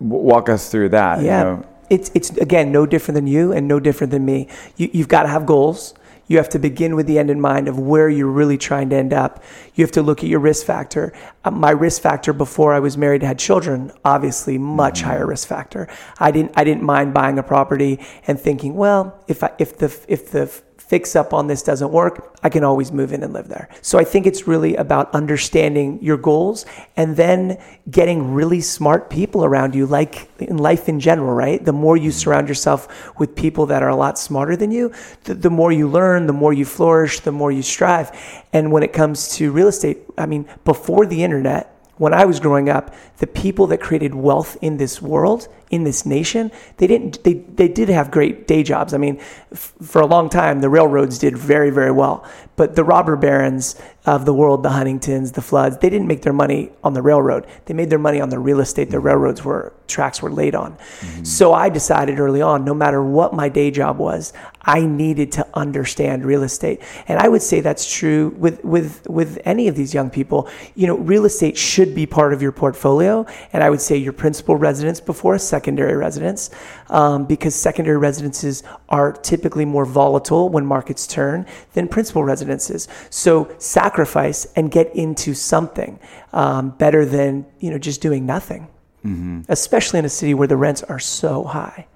walk 0.00 0.48
us 0.48 0.68
through 0.70 0.90
that. 0.90 1.22
Yeah. 1.22 1.38
You 1.38 1.44
know. 1.44 1.66
It's, 1.90 2.10
it's 2.14 2.30
again 2.38 2.72
no 2.72 2.86
different 2.86 3.16
than 3.16 3.26
you 3.26 3.52
and 3.52 3.68
no 3.68 3.78
different 3.78 4.10
than 4.10 4.24
me. 4.24 4.48
You, 4.76 4.90
you've 4.92 5.08
got 5.08 5.24
to 5.24 5.28
have 5.28 5.46
goals. 5.46 5.94
You 6.26 6.38
have 6.38 6.48
to 6.50 6.58
begin 6.58 6.96
with 6.96 7.06
the 7.06 7.18
end 7.18 7.30
in 7.30 7.40
mind 7.40 7.68
of 7.68 7.78
where 7.78 8.08
you're 8.08 8.30
really 8.30 8.56
trying 8.56 8.88
to 8.90 8.96
end 8.96 9.12
up. 9.12 9.42
You 9.74 9.84
have 9.84 9.92
to 9.92 10.02
look 10.02 10.20
at 10.20 10.30
your 10.30 10.40
risk 10.40 10.64
factor. 10.64 11.12
Uh, 11.44 11.50
my 11.50 11.70
risk 11.70 12.00
factor 12.00 12.32
before 12.32 12.72
I 12.72 12.80
was 12.80 12.96
married 12.96 13.22
had 13.22 13.38
children, 13.38 13.92
obviously 14.04 14.56
much 14.56 15.00
mm-hmm. 15.00 15.10
higher 15.10 15.26
risk 15.26 15.46
factor. 15.46 15.88
I 16.18 16.30
didn't 16.30 16.52
I 16.56 16.64
didn't 16.64 16.84
mind 16.84 17.12
buying 17.12 17.38
a 17.38 17.42
property 17.42 18.00
and 18.26 18.40
thinking, 18.40 18.74
well, 18.74 19.22
if 19.28 19.44
I, 19.44 19.50
if 19.58 19.76
the 19.76 19.94
if 20.08 20.30
the 20.30 20.46
fix 20.92 21.16
up 21.16 21.32
on 21.32 21.46
this 21.46 21.62
doesn't 21.62 21.90
work, 21.90 22.36
I 22.42 22.50
can 22.50 22.64
always 22.64 22.92
move 22.92 23.14
in 23.14 23.22
and 23.22 23.32
live 23.32 23.48
there. 23.48 23.66
So 23.80 23.98
I 23.98 24.04
think 24.04 24.26
it's 24.26 24.46
really 24.46 24.76
about 24.76 25.14
understanding 25.14 25.98
your 26.02 26.18
goals 26.18 26.66
and 26.98 27.16
then 27.16 27.56
getting 27.90 28.34
really 28.34 28.60
smart 28.60 29.08
people 29.08 29.42
around 29.42 29.74
you, 29.74 29.86
like 29.86 30.28
in 30.38 30.58
life 30.58 30.90
in 30.90 31.00
general, 31.00 31.32
right? 31.32 31.64
The 31.64 31.72
more 31.72 31.96
you 31.96 32.10
surround 32.10 32.46
yourself 32.46 32.80
with 33.18 33.34
people 33.34 33.64
that 33.72 33.82
are 33.82 33.88
a 33.88 33.96
lot 33.96 34.18
smarter 34.18 34.54
than 34.54 34.70
you, 34.70 34.92
the, 35.24 35.32
the 35.32 35.48
more 35.48 35.72
you 35.72 35.88
learn, 35.88 36.26
the 36.26 36.34
more 36.34 36.52
you 36.52 36.66
flourish, 36.66 37.20
the 37.20 37.32
more 37.32 37.50
you 37.50 37.62
strive. 37.62 38.10
And 38.52 38.70
when 38.70 38.82
it 38.82 38.92
comes 38.92 39.34
to 39.36 39.50
real 39.50 39.68
estate, 39.68 40.00
I 40.18 40.26
mean, 40.26 40.46
before 40.66 41.06
the 41.06 41.24
internet, 41.24 41.74
when 41.96 42.12
I 42.12 42.26
was 42.26 42.38
growing 42.38 42.68
up, 42.68 42.94
the 43.16 43.26
people 43.26 43.66
that 43.68 43.80
created 43.80 44.14
wealth 44.14 44.58
in 44.60 44.76
this 44.76 45.00
world 45.00 45.48
in 45.72 45.84
this 45.84 46.04
nation, 46.04 46.52
they 46.76 46.86
didn't. 46.86 47.24
They 47.24 47.32
they 47.32 47.66
did 47.66 47.88
have 47.88 48.10
great 48.10 48.46
day 48.46 48.62
jobs. 48.62 48.92
I 48.92 48.98
mean, 48.98 49.18
f- 49.50 49.72
for 49.82 50.02
a 50.02 50.06
long 50.06 50.28
time, 50.28 50.60
the 50.60 50.68
railroads 50.68 51.18
did 51.18 51.36
very 51.36 51.70
very 51.70 51.90
well. 51.90 52.24
But 52.56 52.76
the 52.76 52.84
robber 52.84 53.16
barons 53.16 53.80
of 54.04 54.26
the 54.26 54.34
world, 54.34 54.62
the 54.62 54.70
Huntingtons, 54.70 55.32
the 55.32 55.40
Floods, 55.40 55.78
they 55.78 55.88
didn't 55.88 56.06
make 56.06 56.22
their 56.22 56.32
money 56.32 56.70
on 56.84 56.92
the 56.92 57.00
railroad. 57.00 57.46
They 57.64 57.74
made 57.74 57.88
their 57.88 57.98
money 57.98 58.20
on 58.20 58.28
the 58.28 58.38
real 58.38 58.60
estate 58.60 58.90
the 58.90 59.00
railroads 59.00 59.42
were 59.44 59.72
tracks 59.88 60.20
were 60.20 60.30
laid 60.30 60.54
on. 60.54 60.72
Mm-hmm. 60.72 61.24
So 61.24 61.52
I 61.52 61.68
decided 61.68 62.18
early 62.18 62.42
on, 62.42 62.64
no 62.64 62.74
matter 62.74 63.02
what 63.02 63.32
my 63.32 63.48
day 63.48 63.70
job 63.70 63.98
was, 63.98 64.32
I 64.62 64.80
needed 64.84 65.32
to 65.32 65.46
understand 65.54 66.24
real 66.24 66.42
estate. 66.42 66.80
And 67.08 67.18
I 67.18 67.28
would 67.28 67.42
say 67.42 67.60
that's 67.60 67.90
true 67.90 68.34
with 68.38 68.62
with 68.64 69.08
with 69.08 69.38
any 69.44 69.68
of 69.68 69.76
these 69.76 69.94
young 69.94 70.10
people. 70.10 70.48
You 70.74 70.86
know, 70.88 70.98
real 70.98 71.24
estate 71.24 71.56
should 71.56 71.94
be 71.94 72.06
part 72.06 72.32
of 72.34 72.42
your 72.42 72.52
portfolio, 72.52 73.24
and 73.52 73.62
I 73.62 73.70
would 73.70 73.80
say 73.80 73.96
your 73.96 74.12
principal 74.12 74.56
residence 74.56 75.00
before 75.00 75.34
a 75.34 75.38
second 75.38 75.61
secondary 75.62 75.96
residence 75.96 76.50
um, 76.90 77.24
because 77.24 77.54
secondary 77.54 77.96
residences 77.96 78.64
are 78.88 79.12
typically 79.12 79.64
more 79.64 79.84
volatile 79.84 80.48
when 80.48 80.66
markets 80.66 81.06
turn 81.06 81.46
than 81.74 81.86
principal 81.86 82.24
residences. 82.24 82.88
So 83.10 83.48
sacrifice 83.58 84.44
and 84.56 84.72
get 84.72 84.92
into 84.96 85.34
something 85.34 86.00
um, 86.32 86.70
better 86.70 87.06
than 87.06 87.46
you 87.60 87.70
know 87.70 87.78
just 87.78 88.00
doing 88.00 88.26
nothing, 88.26 88.66
mm-hmm. 89.04 89.42
especially 89.48 90.00
in 90.00 90.04
a 90.04 90.08
city 90.08 90.34
where 90.34 90.48
the 90.48 90.56
rents 90.56 90.82
are 90.82 90.98
so 90.98 91.44
high. 91.44 91.86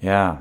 Yeah. 0.00 0.38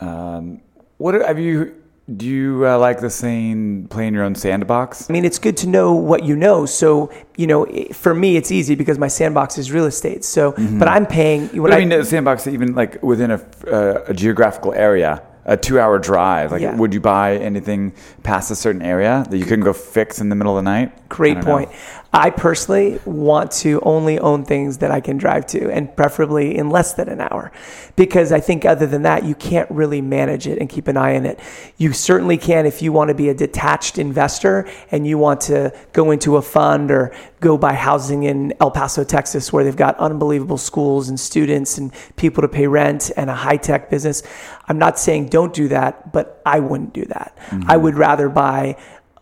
Um, 0.00 0.62
what 0.96 1.14
have 1.14 1.38
you 1.38 1.74
do 2.16 2.26
you 2.26 2.66
uh, 2.66 2.78
like 2.78 3.00
the 3.00 3.10
saying 3.10 3.88
"play 3.88 4.06
in 4.06 4.14
your 4.14 4.24
own 4.24 4.34
sandbox"? 4.34 5.10
I 5.10 5.12
mean, 5.12 5.24
it's 5.24 5.38
good 5.38 5.56
to 5.58 5.66
know 5.68 5.92
what 5.92 6.24
you 6.24 6.36
know. 6.36 6.64
So, 6.64 7.10
you 7.36 7.46
know, 7.46 7.66
for 7.92 8.14
me, 8.14 8.36
it's 8.36 8.50
easy 8.50 8.74
because 8.74 8.98
my 8.98 9.08
sandbox 9.08 9.58
is 9.58 9.70
real 9.70 9.84
estate. 9.84 10.24
So, 10.24 10.52
but 10.78 10.88
I'm 10.88 11.06
paying. 11.06 11.48
When 11.48 11.70
But 11.70 11.74
I 11.74 11.80
mean, 11.80 11.90
the 11.90 12.04
sandbox 12.04 12.46
even 12.46 12.74
like 12.74 13.02
within 13.02 13.30
a, 13.32 13.40
uh, 13.70 14.04
a 14.08 14.14
geographical 14.14 14.72
area, 14.72 15.22
a 15.44 15.56
two-hour 15.56 15.98
drive. 15.98 16.52
Like, 16.52 16.62
Yeah. 16.62 16.76
would 16.76 16.94
you 16.94 17.00
buy 17.00 17.36
anything 17.36 17.92
past 18.22 18.50
a 18.50 18.54
certain 18.54 18.82
area 18.82 19.26
that 19.28 19.36
you 19.36 19.44
couldn't 19.44 19.64
go 19.64 19.72
fix 19.72 20.20
in 20.20 20.28
the 20.28 20.36
middle 20.36 20.56
of 20.56 20.64
the 20.64 20.70
night? 20.70 21.08
Great 21.08 21.40
point. 21.40 21.70
I 22.12 22.30
personally 22.30 22.98
want 23.04 23.50
to 23.52 23.80
only 23.82 24.18
own 24.18 24.44
things 24.44 24.78
that 24.78 24.90
I 24.90 25.00
can 25.00 25.18
drive 25.18 25.46
to 25.48 25.70
and 25.70 25.94
preferably 25.94 26.56
in 26.56 26.70
less 26.70 26.94
than 26.94 27.08
an 27.08 27.20
hour 27.20 27.52
because 27.96 28.32
I 28.32 28.40
think 28.40 28.64
other 28.64 28.86
than 28.86 29.02
that, 29.02 29.24
you 29.24 29.34
can't 29.34 29.70
really 29.70 30.00
manage 30.00 30.46
it 30.46 30.58
and 30.58 30.70
keep 30.70 30.88
an 30.88 30.96
eye 30.96 31.16
on 31.16 31.26
it. 31.26 31.38
You 31.76 31.92
certainly 31.92 32.38
can 32.38 32.64
if 32.64 32.80
you 32.80 32.92
want 32.92 33.08
to 33.08 33.14
be 33.14 33.28
a 33.28 33.34
detached 33.34 33.98
investor 33.98 34.66
and 34.90 35.06
you 35.06 35.18
want 35.18 35.42
to 35.42 35.74
go 35.92 36.10
into 36.10 36.36
a 36.36 36.42
fund 36.42 36.90
or 36.90 37.12
go 37.40 37.58
buy 37.58 37.74
housing 37.74 38.22
in 38.22 38.54
El 38.58 38.70
Paso, 38.70 39.04
Texas, 39.04 39.52
where 39.52 39.62
they've 39.62 39.76
got 39.76 39.98
unbelievable 39.98 40.58
schools 40.58 41.10
and 41.10 41.20
students 41.20 41.76
and 41.76 41.92
people 42.16 42.40
to 42.40 42.48
pay 42.48 42.66
rent 42.66 43.10
and 43.18 43.28
a 43.28 43.34
high 43.34 43.58
tech 43.58 43.90
business. 43.90 44.22
I'm 44.66 44.78
not 44.78 44.98
saying 44.98 45.26
don't 45.26 45.52
do 45.52 45.68
that, 45.68 46.10
but 46.10 46.40
I 46.46 46.60
wouldn't 46.60 46.94
do 46.94 47.04
that. 47.06 47.36
Mm-hmm. 47.50 47.70
I 47.70 47.76
would 47.76 47.96
rather 47.96 48.30
buy 48.30 48.76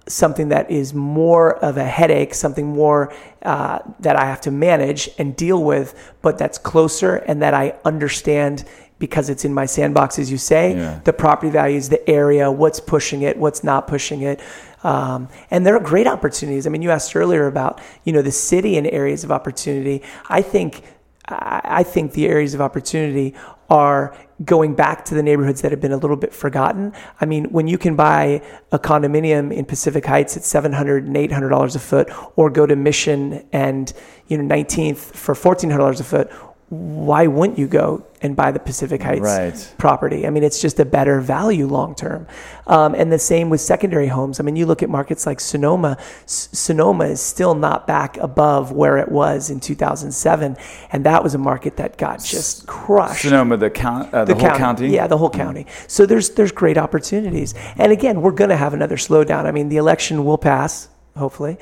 something 0.09 0.48
that 0.50 0.70
is 0.70 0.94
more 0.94 1.57
of 1.64 1.76
a 1.76 1.84
headache, 1.84 2.32
something 2.34 2.66
more 2.68 3.12
uh, 3.42 3.80
that 4.00 4.16
I 4.16 4.24
have 4.26 4.40
to 4.42 4.50
manage 4.50 5.11
and 5.18 5.34
deal 5.34 5.62
with, 5.64 5.94
but 6.22 6.38
that's 6.38 6.59
closer 6.59 7.16
and 7.16 7.42
that 7.42 7.54
I 7.54 7.74
understand 7.84 8.64
because 8.98 9.28
it's 9.28 9.44
in 9.44 9.52
my 9.52 9.66
sandbox, 9.66 10.18
as 10.18 10.30
you 10.30 10.38
say, 10.38 10.74
Yeah. 10.74 11.00
the 11.04 11.12
property 11.12 11.50
values, 11.50 11.88
the 11.90 12.09
area, 12.09 12.50
what's 12.50 12.80
pushing 12.80 13.22
it, 13.22 13.36
what's 13.36 13.62
not 13.62 13.86
pushing 13.88 14.22
it. 14.22 14.40
Um, 14.84 15.28
and 15.50 15.66
there 15.66 15.74
are 15.76 15.80
great 15.80 16.07
opportunities. 16.07 16.66
I 16.66 16.70
mean, 16.70 16.80
you 16.82 16.90
asked 16.90 17.14
earlier 17.16 17.46
about, 17.46 17.80
you 18.04 18.12
know, 18.12 18.22
the 18.22 18.32
city 18.32 18.78
and 18.78 18.86
areas 18.86 19.24
of 19.24 19.30
opportunity. 19.32 20.02
I 20.30 20.40
think, 20.40 20.82
I 21.28 21.61
I 21.64 21.82
think 21.82 22.12
the 22.12 22.26
areas 22.28 22.54
of 22.54 22.61
opportunity 22.61 23.34
are 23.68 24.14
going 24.45 24.74
back 24.74 25.05
to 25.07 25.14
the 25.14 25.22
neighborhoods 25.22 25.62
that 25.62 25.70
have 25.70 25.80
been 25.80 25.93
a 25.93 25.97
little 25.97 26.16
bit 26.16 26.34
forgotten. 26.34 26.93
I 27.20 27.24
mean, 27.24 27.47
when 27.47 27.68
you 27.68 27.78
can 27.78 27.97
buy 27.97 28.43
a 28.70 28.78
condominium 28.78 29.53
in 29.53 29.64
Pacific 29.64 30.05
Heights 30.05 30.37
at 30.37 30.43
$700 30.43 30.99
and 30.99 31.16
$800 31.16 31.76
a 31.76 31.78
foot, 31.78 32.11
or 32.37 32.51
go 32.51 32.66
to 32.66 32.76
Mission 32.76 33.47
and, 33.53 33.93
you 34.28 34.37
know, 34.37 34.55
19th 34.55 34.99
for 34.99 35.34
$1,400 35.34 36.01
a 36.01 36.05
foot, 36.05 36.30
why 36.69 37.29
wouldn't 37.29 37.59
you 37.61 37.69
go 37.69 38.05
and 38.23 38.35
buy 38.35 38.51
the 38.51 38.59
Pacific 38.59 39.01
Heights 39.01 39.21
Right. 39.23 39.75
property? 39.79 40.27
I 40.27 40.31
mean, 40.31 40.43
it's 40.43 40.61
just 40.61 40.81
a 40.81 40.85
better 40.85 41.21
value 41.21 41.69
long 41.69 41.95
term. 41.95 42.27
Um, 42.67 42.95
and 42.97 43.12
the 43.12 43.21
same 43.21 43.51
with 43.51 43.61
secondary 43.61 44.09
homes. 44.09 44.41
I 44.41 44.43
mean, 44.43 44.57
you 44.57 44.67
look 44.67 44.83
at 44.83 44.91
markets 44.91 45.27
like 45.27 45.39
Sonoma. 45.39 45.97
S- 46.25 46.49
Sonoma 46.53 47.05
is 47.05 47.21
still 47.21 47.55
not 47.55 47.87
back 47.87 48.17
above 48.17 48.73
where 48.73 48.99
it 48.99 49.12
was 49.12 49.49
in 49.49 49.61
2007, 49.61 50.57
and 50.91 51.05
that 51.05 51.23
was 51.23 51.35
a 51.37 51.39
market 51.39 51.77
that 51.77 51.99
got 51.99 52.21
just 52.25 52.67
crushed 52.67 53.23
Sonoma, 53.23 53.57
the 53.57 53.71
count, 53.71 54.12
uh, 54.12 54.25
the, 54.25 54.35
whole 54.35 54.51
county. 54.51 54.89
yeah, 54.89 55.07
the 55.07 55.19
whole 55.19 55.31
county. 55.31 55.67
So 55.87 56.05
there's 56.05 56.31
there's 56.31 56.51
great 56.53 56.79
opportunities. 56.79 57.55
And 57.77 57.93
again, 57.93 58.23
we're 58.23 58.33
going 58.33 58.51
to 58.51 58.57
have 58.57 58.75
another 58.75 58.97
slowdown. 58.97 59.45
I 59.45 59.53
mean, 59.53 59.69
the 59.69 59.77
election 59.77 60.25
will 60.25 60.39
pass, 60.39 60.89
hopefully, 61.17 61.59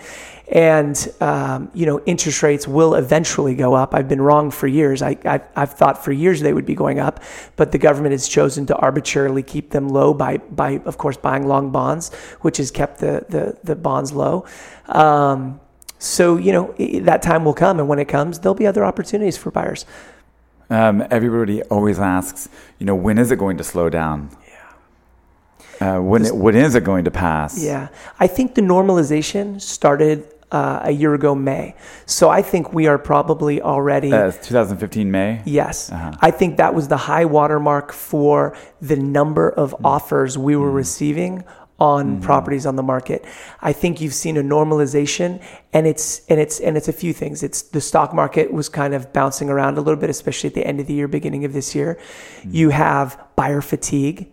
and 0.48 1.08
um, 1.20 1.70
you 1.74 1.86
know 1.86 2.00
interest 2.06 2.42
rates 2.42 2.68
will 2.68 2.94
eventually 2.94 3.54
go 3.54 3.74
up. 3.74 3.94
I've 3.94 4.08
been 4.08 4.20
wrong 4.20 4.50
for 4.50 4.66
years. 4.66 5.02
I, 5.02 5.16
I 5.24 5.40
I've 5.56 5.72
thought 5.72 6.04
for 6.04 6.12
years 6.12 6.40
they 6.40 6.52
would 6.52 6.66
be 6.66 6.74
going 6.74 6.98
up, 6.98 7.22
but 7.56 7.72
the 7.72 7.78
government 7.78 8.12
has 8.12 8.28
chosen 8.28 8.66
to 8.66 8.76
arbitrarily 8.76 9.42
keep 9.42 9.70
them 9.70 9.88
low 9.88 10.14
by 10.14 10.38
by 10.38 10.80
of 10.84 10.98
course 10.98 11.16
buying 11.16 11.46
long 11.46 11.70
bonds, 11.70 12.12
which 12.40 12.58
has 12.58 12.70
kept 12.70 12.98
the 12.98 13.24
the, 13.28 13.56
the 13.64 13.76
bonds 13.76 14.12
low. 14.12 14.44
Um, 14.86 15.60
so 15.98 16.36
you 16.36 16.52
know 16.52 16.74
that 17.02 17.22
time 17.22 17.44
will 17.44 17.54
come, 17.54 17.78
and 17.78 17.88
when 17.88 17.98
it 17.98 18.08
comes, 18.08 18.38
there'll 18.38 18.54
be 18.54 18.66
other 18.66 18.84
opportunities 18.84 19.36
for 19.36 19.50
buyers. 19.50 19.86
Um, 20.70 21.06
everybody 21.10 21.62
always 21.64 21.98
asks, 21.98 22.48
you 22.78 22.86
know, 22.86 22.94
when 22.94 23.18
is 23.18 23.30
it 23.30 23.38
going 23.38 23.58
to 23.58 23.64
slow 23.64 23.90
down? 23.90 24.30
Uh, 25.84 26.00
when 26.00 26.24
it, 26.24 26.34
when 26.34 26.54
is 26.56 26.74
it 26.74 26.84
going 26.84 27.04
to 27.04 27.10
pass? 27.10 27.62
Yeah, 27.62 27.88
I 28.18 28.26
think 28.26 28.54
the 28.54 28.62
normalization 28.62 29.60
started 29.60 30.26
uh, 30.50 30.80
a 30.84 30.90
year 30.92 31.14
ago, 31.14 31.34
May. 31.34 31.74
So 32.06 32.30
I 32.30 32.40
think 32.42 32.72
we 32.72 32.86
are 32.86 32.96
probably 32.98 33.60
already. 33.60 34.12
Uh, 34.12 34.30
2015 34.30 35.10
May. 35.10 35.42
Yes. 35.44 35.90
Uh-huh. 35.90 36.12
I 36.20 36.30
think 36.30 36.56
that 36.58 36.74
was 36.74 36.88
the 36.88 36.96
high 36.96 37.24
watermark 37.24 37.92
for 37.92 38.56
the 38.80 38.96
number 38.96 39.50
of 39.50 39.72
Mm-hmm. 39.74 39.86
offers 39.86 40.38
we 40.38 40.54
were 40.56 40.70
receiving 40.70 41.44
on 41.80 42.20
properties 42.20 42.66
on 42.66 42.76
the 42.76 42.82
market. 42.82 43.24
I 43.60 43.72
think 43.72 44.00
you've 44.00 44.14
seen 44.14 44.36
a 44.36 44.42
normalization 44.42 45.42
and 45.72 45.86
it's 45.88 46.24
and 46.28 46.38
it's 46.38 46.60
and 46.60 46.76
it's 46.76 46.86
a 46.86 46.92
few 46.92 47.12
things. 47.12 47.42
It's 47.42 47.62
the 47.62 47.80
stock 47.80 48.14
market 48.14 48.52
was 48.52 48.68
kind 48.68 48.94
of 48.94 49.12
bouncing 49.12 49.50
around 49.50 49.76
a 49.76 49.80
little 49.80 49.98
bit 50.00 50.08
especially 50.08 50.48
at 50.48 50.54
the 50.54 50.64
end 50.64 50.78
of 50.78 50.86
the 50.86 50.94
year 50.94 51.08
beginning 51.08 51.44
of 51.44 51.52
this 51.52 51.74
year. 51.74 51.98
Mm-hmm. 51.98 52.54
You 52.54 52.70
have 52.70 53.18
buyer 53.34 53.60
fatigue. 53.60 54.30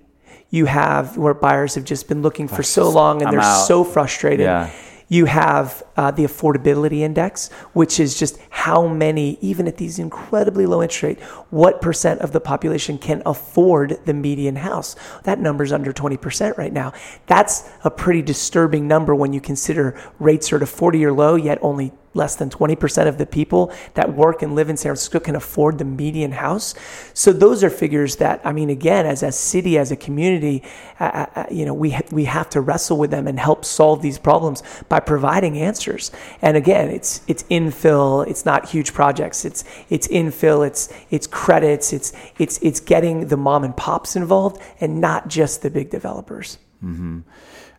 You 0.52 0.66
have 0.66 1.18
where 1.18 1.34
buyers 1.34 1.76
have 1.76 1.86
just 1.86 2.08
been 2.08 2.22
looking 2.22 2.48
for 2.48 2.62
so 2.62 2.90
long 2.90 3.22
and 3.22 3.30
I'm 3.30 3.34
they're 3.34 3.42
out. 3.42 3.66
so 3.66 3.84
frustrated. 3.84 4.42
Yeah. 4.46 4.70
You 5.08 5.26
have 5.26 5.84
uh, 5.98 6.12
the 6.12 6.24
affordability 6.24 7.00
index, 7.00 7.52
which 7.74 8.00
is 8.00 8.18
just 8.18 8.38
how 8.50 8.88
many, 8.88 9.38
even 9.42 9.68
at 9.68 9.76
these 9.76 10.00
incredibly 10.00 10.66
low 10.66 10.82
interest 10.82 11.04
rate, 11.04 11.20
what 11.50 11.82
percent 11.82 12.22
of 12.22 12.32
the 12.32 12.40
population 12.40 12.98
can 12.98 13.22
afford 13.26 14.00
the 14.06 14.14
median 14.14 14.56
house? 14.56 14.96
That 15.24 15.38
number's 15.38 15.74
under 15.74 15.92
20% 15.92 16.58
right 16.58 16.72
now. 16.72 16.94
That's 17.28 17.70
a 17.84 17.92
pretty 17.92 18.22
disturbing 18.22 18.88
number 18.88 19.14
when 19.14 19.34
you 19.34 19.42
consider 19.42 20.00
rates 20.20 20.54
are 20.54 20.56
at 20.56 20.64
a 20.64 20.66
40 20.66 21.00
year 21.00 21.12
low, 21.12 21.36
yet 21.36 21.60
only 21.62 21.92
less 22.14 22.36
than 22.36 22.50
20% 22.50 23.08
of 23.08 23.18
the 23.18 23.26
people 23.26 23.72
that 23.94 24.14
work 24.14 24.42
and 24.42 24.56
live 24.56 24.70
in 24.70 24.78
San 24.78 24.90
Francisco 24.90 25.20
can 25.20 25.36
afford 25.36 25.78
the 25.78 25.86
median 25.86 26.32
house. 26.32 26.74
So 27.14 27.32
those 27.32 27.64
are 27.64 27.70
figures 27.70 28.18
that, 28.18 28.42
I 28.44 28.52
mean, 28.52 28.70
again, 28.70 29.06
as 29.06 29.24
a 29.24 29.32
city, 29.32 29.78
as 29.78 29.92
a 29.92 29.96
community, 29.96 30.64
uh, 31.00 31.26
uh, 31.36 31.46
you 31.50 31.66
know, 31.66 31.74
we, 31.74 31.92
ha- 31.92 32.02
we 32.12 32.26
have 32.26 32.50
to 32.52 32.62
wrestle 32.62 32.98
with 32.98 33.12
them 33.12 33.28
and 33.28 33.40
help 33.40 33.64
solve 33.64 34.02
these 34.02 34.20
problems 34.20 34.64
by 34.90 35.00
providing 35.00 35.58
answers. 35.58 36.12
And 36.42 36.58
again, 36.58 36.90
it's, 36.90 37.22
it's 37.28 37.44
infill, 37.44 38.28
it's 38.28 38.46
not 38.46 38.70
huge 38.70 38.94
projects. 38.94 39.46
It's, 39.46 39.64
it's 39.90 40.08
infill, 40.08 40.66
it's, 40.68 40.94
it's 41.10 41.28
credits, 41.28 41.94
it's, 41.94 42.14
it's, 42.38 42.60
it's 42.62 42.80
getting 42.80 43.28
the 43.28 43.38
mom 43.38 43.64
and 43.64 43.76
pops 43.76 44.16
involved 44.16 44.62
and 44.80 45.00
not 45.00 45.28
just 45.28 45.62
the 45.62 45.70
big 45.70 45.90
developers. 45.90 46.58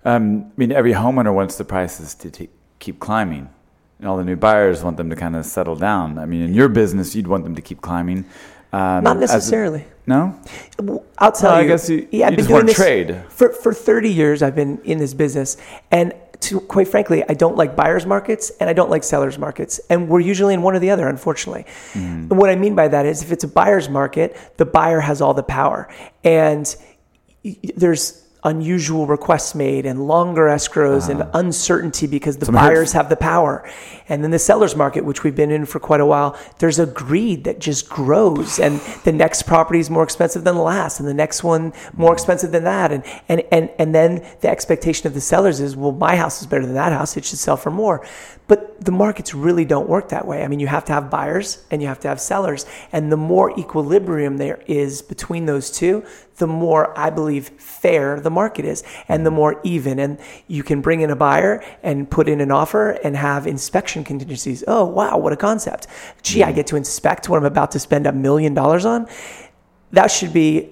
Um, 0.04 0.46
I 0.46 0.52
mean, 0.56 0.72
every 0.72 0.92
homeowner 0.92 1.34
wants 1.34 1.56
the 1.58 1.64
prices 1.64 2.14
to 2.16 2.30
t- 2.30 2.48
keep 2.78 2.98
climbing, 2.98 3.48
and 4.02 4.10
all 4.10 4.16
the 4.16 4.24
new 4.24 4.34
buyers 4.34 4.82
want 4.82 4.96
them 4.96 5.08
to 5.10 5.16
kind 5.16 5.36
of 5.36 5.46
settle 5.46 5.76
down. 5.76 6.18
I 6.18 6.26
mean, 6.26 6.42
in 6.42 6.54
your 6.54 6.68
business, 6.68 7.14
you'd 7.14 7.28
want 7.28 7.44
them 7.44 7.54
to 7.54 7.62
keep 7.62 7.80
climbing. 7.80 8.24
Um, 8.72 9.04
Not 9.04 9.22
as 9.22 9.30
a- 9.30 9.34
necessarily. 9.34 9.84
no. 10.08 10.34
I'll 11.18 11.30
tell 11.30 11.52
Well, 11.52 11.60
I 11.60 11.66
guess 11.68 11.88
you- 11.88 12.08
yeah, 12.10 12.26
I've 12.26 12.34
been 12.36 12.46
doing 12.46 12.66
this 12.66 12.74
trade. 12.74 13.22
for 13.28 13.50
for 13.50 13.72
30 13.72 14.10
years. 14.10 14.42
I've 14.42 14.56
been 14.56 14.80
in 14.82 14.98
this 14.98 15.14
business, 15.14 15.56
and 15.92 16.12
to 16.40 16.58
quite 16.58 16.88
frankly, 16.88 17.22
I 17.28 17.34
don't 17.34 17.56
like 17.56 17.76
buyers 17.76 18.04
markets 18.06 18.50
and 18.58 18.68
I 18.68 18.72
don't 18.72 18.90
like 18.90 19.04
sellers 19.04 19.38
markets, 19.38 19.80
and 19.88 20.08
we're 20.08 20.18
usually 20.20 20.54
in 20.54 20.62
one 20.62 20.74
or 20.74 20.80
the 20.80 20.90
other, 20.90 21.06
unfortunately. 21.06 21.64
Mm-hmm. 21.92 22.30
And 22.30 22.36
what 22.38 22.50
I 22.50 22.56
mean 22.56 22.74
by 22.74 22.88
that 22.88 23.06
is, 23.06 23.22
if 23.22 23.30
it's 23.30 23.44
a 23.44 23.48
buyer's 23.48 23.88
market, 23.88 24.36
the 24.56 24.64
buyer 24.64 24.98
has 25.00 25.20
all 25.22 25.34
the 25.34 25.44
power, 25.44 25.86
and 26.24 26.74
there's 27.76 28.21
unusual 28.44 29.06
requests 29.06 29.54
made 29.54 29.86
and 29.86 30.06
longer 30.08 30.46
escrows 30.46 31.08
and 31.08 31.22
ah. 31.22 31.30
uncertainty 31.34 32.08
because 32.08 32.38
the 32.38 32.50
buyers 32.50 32.92
have 32.92 33.08
the 33.08 33.16
power. 33.16 33.68
And 34.08 34.24
then 34.24 34.32
the 34.32 34.38
seller's 34.38 34.74
market, 34.74 35.04
which 35.04 35.22
we've 35.22 35.36
been 35.36 35.52
in 35.52 35.64
for 35.64 35.78
quite 35.78 36.00
a 36.00 36.06
while, 36.06 36.36
there's 36.58 36.80
a 36.80 36.86
greed 36.86 37.44
that 37.44 37.60
just 37.60 37.88
grows. 37.88 38.58
And 38.58 38.80
the 39.04 39.12
next 39.12 39.42
property 39.44 39.78
is 39.78 39.90
more 39.90 40.02
expensive 40.02 40.42
than 40.42 40.56
the 40.56 40.62
last, 40.62 40.98
and 40.98 41.08
the 41.08 41.14
next 41.14 41.44
one 41.44 41.72
more 41.94 42.12
expensive 42.12 42.50
than 42.50 42.64
that. 42.64 42.90
And, 42.90 43.04
and, 43.28 43.42
and, 43.52 43.70
and 43.78 43.94
then 43.94 44.26
the 44.40 44.48
expectation 44.48 45.06
of 45.06 45.14
the 45.14 45.20
sellers 45.20 45.60
is, 45.60 45.76
well, 45.76 45.92
my 45.92 46.16
house 46.16 46.40
is 46.40 46.46
better 46.48 46.66
than 46.66 46.74
that 46.74 46.92
house, 46.92 47.16
it 47.16 47.24
should 47.24 47.38
sell 47.38 47.56
for 47.56 47.70
more. 47.70 48.04
But 48.48 48.71
the 48.84 48.92
markets 48.92 49.32
really 49.32 49.64
don't 49.64 49.88
work 49.88 50.08
that 50.08 50.26
way. 50.26 50.42
I 50.42 50.48
mean, 50.48 50.58
you 50.58 50.66
have 50.66 50.84
to 50.86 50.92
have 50.92 51.08
buyers 51.08 51.64
and 51.70 51.80
you 51.80 51.88
have 51.88 52.00
to 52.00 52.08
have 52.08 52.20
sellers. 52.20 52.66
And 52.90 53.12
the 53.12 53.16
more 53.16 53.56
equilibrium 53.58 54.38
there 54.38 54.62
is 54.66 55.02
between 55.02 55.46
those 55.46 55.70
two, 55.70 56.04
the 56.36 56.46
more 56.46 56.98
I 56.98 57.10
believe 57.10 57.48
fair 57.50 58.18
the 58.18 58.30
market 58.30 58.64
is 58.64 58.82
and 59.08 59.24
the 59.24 59.30
more 59.30 59.60
even. 59.62 59.98
And 59.98 60.18
you 60.48 60.62
can 60.62 60.80
bring 60.80 61.00
in 61.00 61.10
a 61.10 61.16
buyer 61.16 61.62
and 61.82 62.10
put 62.10 62.28
in 62.28 62.40
an 62.40 62.50
offer 62.50 62.90
and 62.90 63.16
have 63.16 63.46
inspection 63.46 64.02
contingencies. 64.02 64.64
Oh, 64.66 64.84
wow, 64.84 65.16
what 65.18 65.32
a 65.32 65.36
concept. 65.36 65.86
Gee, 66.22 66.42
I 66.42 66.46
mm-hmm. 66.46 66.56
get 66.56 66.66
to 66.68 66.76
inspect 66.76 67.28
what 67.28 67.36
I'm 67.36 67.44
about 67.44 67.70
to 67.72 67.78
spend 67.78 68.06
a 68.06 68.12
million 68.12 68.54
dollars 68.54 68.84
on. 68.84 69.06
That 69.92 70.10
should 70.10 70.32
be 70.32 70.70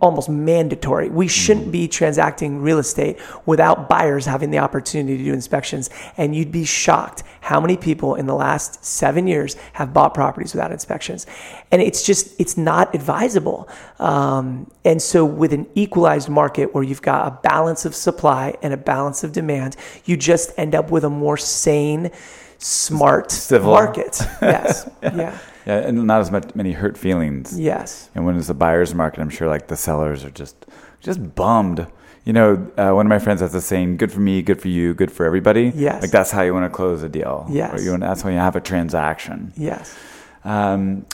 almost 0.00 0.28
mandatory. 0.28 1.08
We 1.08 1.28
shouldn't 1.28 1.70
be 1.72 1.88
transacting 1.88 2.60
real 2.60 2.78
estate 2.78 3.18
without 3.46 3.88
buyers 3.88 4.26
having 4.26 4.50
the 4.50 4.58
opportunity 4.58 5.18
to 5.18 5.24
do 5.24 5.32
inspections. 5.32 5.90
And 6.16 6.34
you'd 6.34 6.52
be 6.52 6.64
shocked 6.64 7.22
how 7.40 7.60
many 7.60 7.76
people 7.76 8.16
in 8.16 8.26
the 8.26 8.34
last 8.34 8.84
seven 8.84 9.26
years 9.26 9.56
have 9.74 9.92
bought 9.92 10.14
properties 10.14 10.52
without 10.52 10.72
inspections, 10.72 11.26
and 11.70 11.80
it's 11.80 12.02
just 12.02 12.34
it's 12.40 12.56
not 12.56 12.92
advisable. 12.94 13.68
Um, 14.00 14.68
and 14.84 15.00
so, 15.00 15.24
with 15.24 15.52
an 15.52 15.66
equalized 15.76 16.28
market 16.28 16.74
where 16.74 16.82
you've 16.82 17.02
got 17.02 17.28
a 17.28 17.40
balance 17.42 17.84
of 17.84 17.94
supply 17.94 18.56
and 18.62 18.72
a 18.72 18.76
balance 18.76 19.22
of 19.22 19.30
demand, 19.32 19.76
you 20.06 20.16
just 20.16 20.52
end 20.58 20.74
up 20.74 20.90
with 20.90 21.04
a 21.04 21.10
more 21.10 21.36
sane, 21.36 22.10
smart 22.58 23.30
Civil. 23.30 23.72
market. 23.72 24.20
Yes. 24.42 24.90
yeah. 25.02 25.12
Yeah, 25.16 25.38
and 25.66 26.06
not 26.06 26.20
as 26.20 26.30
much 26.30 26.54
many 26.54 26.72
hurt 26.72 26.96
feelings. 26.96 27.58
Yes. 27.58 28.08
And 28.14 28.24
when 28.24 28.36
it's 28.36 28.48
a 28.48 28.54
buyer's 28.54 28.94
market, 28.94 29.20
I'm 29.20 29.30
sure 29.30 29.48
like 29.48 29.66
the 29.68 29.76
sellers 29.76 30.24
are 30.24 30.30
just 30.30 30.66
just 31.00 31.34
bummed. 31.34 31.86
You 32.24 32.32
know, 32.32 32.72
uh, 32.76 32.90
one 32.90 33.06
of 33.06 33.10
my 33.10 33.18
friends 33.18 33.40
has 33.40 33.54
a 33.54 33.60
saying, 33.60 33.98
"Good 33.98 34.12
for 34.12 34.20
me, 34.20 34.42
good 34.42 34.60
for 34.60 34.68
you, 34.68 34.94
good 34.94 35.10
for 35.12 35.26
everybody." 35.26 35.72
Yes. 35.74 36.02
Like 36.02 36.10
that's 36.10 36.30
how 36.30 36.42
you 36.42 36.54
want 36.54 36.64
to 36.64 36.74
close 36.74 37.02
a 37.02 37.08
deal. 37.08 37.46
Yes. 37.48 37.78
Or 37.78 37.82
you 37.82 37.90
want, 37.90 38.02
that's 38.02 38.22
how 38.22 38.30
you 38.30 38.38
have 38.38 38.56
a 38.56 38.60
transaction. 38.60 39.52
Yes. 39.56 39.96
Um, 40.44 41.06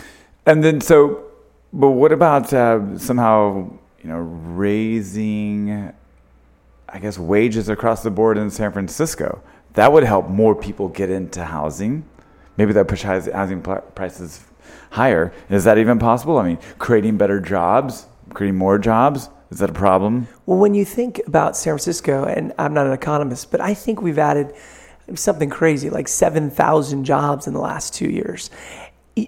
and 0.47 0.63
then 0.63 0.81
so, 0.81 1.25
but 1.73 1.91
what 1.91 2.13
about 2.13 2.53
uh, 2.53 2.99
somehow 2.99 3.71
you 4.03 4.09
know 4.09 4.19
raising, 4.19 5.93
I 6.89 6.99
guess, 6.99 7.19
wages 7.19 7.69
across 7.69 8.03
the 8.03 8.11
board 8.11 8.37
in 8.37 8.51
San 8.51 8.73
Francisco? 8.73 9.43
That 9.75 9.93
would 9.93 10.05
help 10.05 10.29
more 10.29 10.55
people 10.55 10.89
get 10.89 11.09
into 11.09 11.45
housing. 11.45 12.05
Maybe 12.57 12.73
that 12.73 12.89
push 12.89 13.03
housing 13.03 13.63
prices 13.63 14.45
higher. 14.91 15.33
Is 15.49 15.65
that 15.65 15.79
even 15.79 15.99
possible? 15.99 16.39
I 16.39 16.49
mean, 16.49 16.59
creating 16.79 17.17
better 17.17 17.41
jobs, 17.41 18.07
creating 18.35 18.59
more 18.59 18.79
jobs. 18.79 19.29
Is 19.51 19.59
that 19.59 19.71
a 19.71 19.75
problem? 19.75 20.29
Well, 20.47 20.59
when 20.59 20.75
you 20.75 20.85
think 20.85 21.21
about 21.27 21.57
San 21.57 21.73
Francisco, 21.73 22.25
and 22.25 22.53
I'm 22.59 22.73
not 22.73 22.87
an 22.87 22.93
economist, 22.93 23.51
but 23.51 23.61
I 23.61 23.75
think 23.75 24.01
we've 24.01 24.19
added 24.19 24.55
something 25.15 25.51
crazy 25.51 25.91
like 25.91 26.09
7,000 26.09 27.05
jobs 27.05 27.47
in 27.47 27.53
the 27.53 27.61
last 27.61 27.93
two 27.93 28.09
years. 28.09 28.51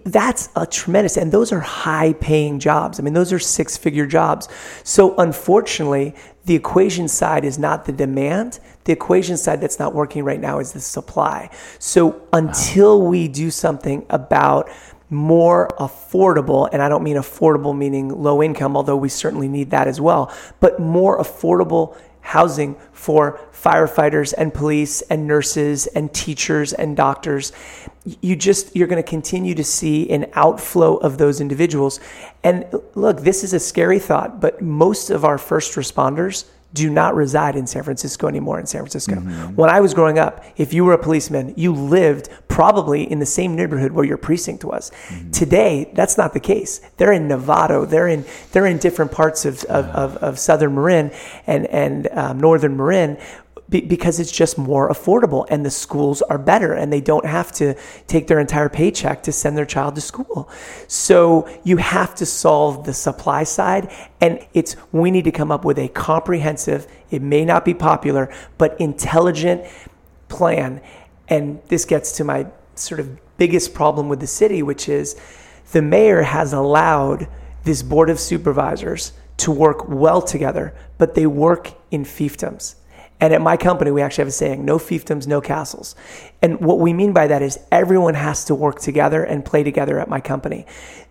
That's 0.06 0.48
a 0.56 0.66
tremendous, 0.66 1.18
and 1.18 1.30
those 1.30 1.52
are 1.52 1.60
high 1.60 2.14
paying 2.14 2.58
jobs. 2.58 2.98
I 2.98 3.02
mean, 3.02 3.12
those 3.12 3.34
are 3.34 3.38
six 3.38 3.76
figure 3.76 4.06
jobs. 4.06 4.48
So, 4.82 5.14
unfortunately, 5.16 6.14
the 6.46 6.54
equation 6.54 7.06
side 7.06 7.44
is 7.44 7.58
not 7.58 7.84
the 7.84 7.92
demand. 7.92 8.60
The 8.84 8.92
equation 8.92 9.36
side 9.36 9.60
that's 9.60 9.78
not 9.78 9.94
working 9.94 10.24
right 10.24 10.40
now 10.40 10.58
is 10.58 10.72
the 10.72 10.80
supply. 10.80 11.50
So, 11.78 12.22
until 12.32 13.02
we 13.02 13.28
do 13.28 13.50
something 13.50 14.04
about 14.10 14.70
more 15.10 15.68
affordable, 15.78 16.68
and 16.72 16.82
I 16.82 16.88
don't 16.88 17.02
mean 17.02 17.16
affordable 17.16 17.76
meaning 17.76 18.08
low 18.08 18.42
income, 18.42 18.76
although 18.76 18.96
we 18.96 19.08
certainly 19.08 19.48
need 19.48 19.70
that 19.70 19.88
as 19.88 20.00
well, 20.00 20.32
but 20.60 20.80
more 20.80 21.18
affordable 21.18 21.96
housing 22.24 22.74
for 22.92 23.38
firefighters 23.52 24.32
and 24.36 24.52
police 24.52 25.02
and 25.02 25.26
nurses 25.26 25.86
and 25.88 26.12
teachers 26.14 26.72
and 26.72 26.96
doctors 26.96 27.52
you 28.22 28.34
just 28.34 28.74
you're 28.74 28.88
going 28.88 29.02
to 29.02 29.08
continue 29.08 29.54
to 29.54 29.62
see 29.62 30.08
an 30.08 30.24
outflow 30.32 30.96
of 30.96 31.18
those 31.18 31.38
individuals 31.38 32.00
and 32.42 32.64
look 32.94 33.20
this 33.20 33.44
is 33.44 33.52
a 33.52 33.60
scary 33.60 33.98
thought 33.98 34.40
but 34.40 34.62
most 34.62 35.10
of 35.10 35.22
our 35.22 35.36
first 35.36 35.74
responders 35.74 36.46
do 36.74 36.90
not 36.90 37.14
reside 37.14 37.56
in 37.56 37.66
San 37.66 37.84
Francisco 37.84 38.26
anymore 38.26 38.60
in 38.60 38.66
San 38.66 38.80
Francisco. 38.82 39.14
When 39.54 39.70
I 39.70 39.80
was 39.80 39.94
growing 39.94 40.18
up, 40.18 40.44
if 40.56 40.74
you 40.74 40.84
were 40.84 40.92
a 40.92 40.98
policeman, 40.98 41.54
you 41.56 41.72
lived 41.72 42.28
probably 42.48 43.10
in 43.10 43.20
the 43.20 43.26
same 43.26 43.54
neighborhood 43.56 43.92
where 43.92 44.04
your 44.04 44.18
precinct 44.18 44.64
was. 44.64 44.90
Today, 45.32 45.90
that's 45.94 46.18
not 46.18 46.34
the 46.34 46.40
case. 46.40 46.80
They're 46.96 47.12
in 47.12 47.28
Novato. 47.28 47.88
They're 47.88 48.08
in 48.08 48.24
they're 48.52 48.66
in 48.66 48.78
different 48.78 49.12
parts 49.12 49.44
of 49.44 49.64
of, 49.64 49.86
of, 49.86 50.16
of 50.18 50.38
southern 50.38 50.74
Marin 50.74 51.12
and 51.46 51.66
and 51.68 52.08
um, 52.12 52.40
northern 52.40 52.76
Marin 52.76 53.18
because 53.68 54.20
it's 54.20 54.30
just 54.30 54.58
more 54.58 54.90
affordable 54.90 55.46
and 55.48 55.64
the 55.64 55.70
schools 55.70 56.20
are 56.22 56.38
better 56.38 56.74
and 56.74 56.92
they 56.92 57.00
don't 57.00 57.24
have 57.24 57.50
to 57.50 57.74
take 58.06 58.26
their 58.26 58.38
entire 58.38 58.68
paycheck 58.68 59.22
to 59.22 59.32
send 59.32 59.56
their 59.56 59.64
child 59.64 59.94
to 59.94 60.00
school. 60.00 60.50
So 60.86 61.48
you 61.64 61.78
have 61.78 62.14
to 62.16 62.26
solve 62.26 62.84
the 62.84 62.92
supply 62.92 63.44
side 63.44 63.90
and 64.20 64.46
it's 64.52 64.76
we 64.92 65.10
need 65.10 65.24
to 65.24 65.32
come 65.32 65.50
up 65.50 65.64
with 65.64 65.78
a 65.78 65.88
comprehensive, 65.88 66.86
it 67.10 67.22
may 67.22 67.44
not 67.44 67.64
be 67.64 67.74
popular, 67.74 68.32
but 68.58 68.78
intelligent 68.80 69.64
plan. 70.28 70.80
And 71.28 71.62
this 71.68 71.84
gets 71.84 72.12
to 72.18 72.24
my 72.24 72.46
sort 72.74 73.00
of 73.00 73.18
biggest 73.38 73.72
problem 73.72 74.08
with 74.08 74.20
the 74.20 74.26
city, 74.26 74.62
which 74.62 74.88
is 74.88 75.16
the 75.72 75.82
mayor 75.82 76.22
has 76.22 76.52
allowed 76.52 77.28
this 77.64 77.82
board 77.82 78.10
of 78.10 78.20
supervisors 78.20 79.12
to 79.38 79.50
work 79.50 79.88
well 79.88 80.22
together, 80.22 80.74
but 80.98 81.14
they 81.14 81.26
work 81.26 81.72
in 81.90 82.04
fiefdoms. 82.04 82.76
And 83.20 83.32
at 83.32 83.40
my 83.40 83.56
company, 83.56 83.90
we 83.90 84.02
actually 84.02 84.22
have 84.22 84.28
a 84.28 84.32
saying 84.32 84.64
no 84.64 84.78
fiefdoms, 84.78 85.26
no 85.26 85.40
castles. 85.40 85.94
And 86.42 86.60
what 86.60 86.78
we 86.78 86.92
mean 86.92 87.12
by 87.12 87.26
that 87.28 87.42
is 87.42 87.58
everyone 87.70 88.14
has 88.14 88.44
to 88.46 88.54
work 88.54 88.80
together 88.80 89.24
and 89.24 89.44
play 89.44 89.62
together 89.62 89.98
at 90.00 90.08
my 90.08 90.20
company. 90.20 90.66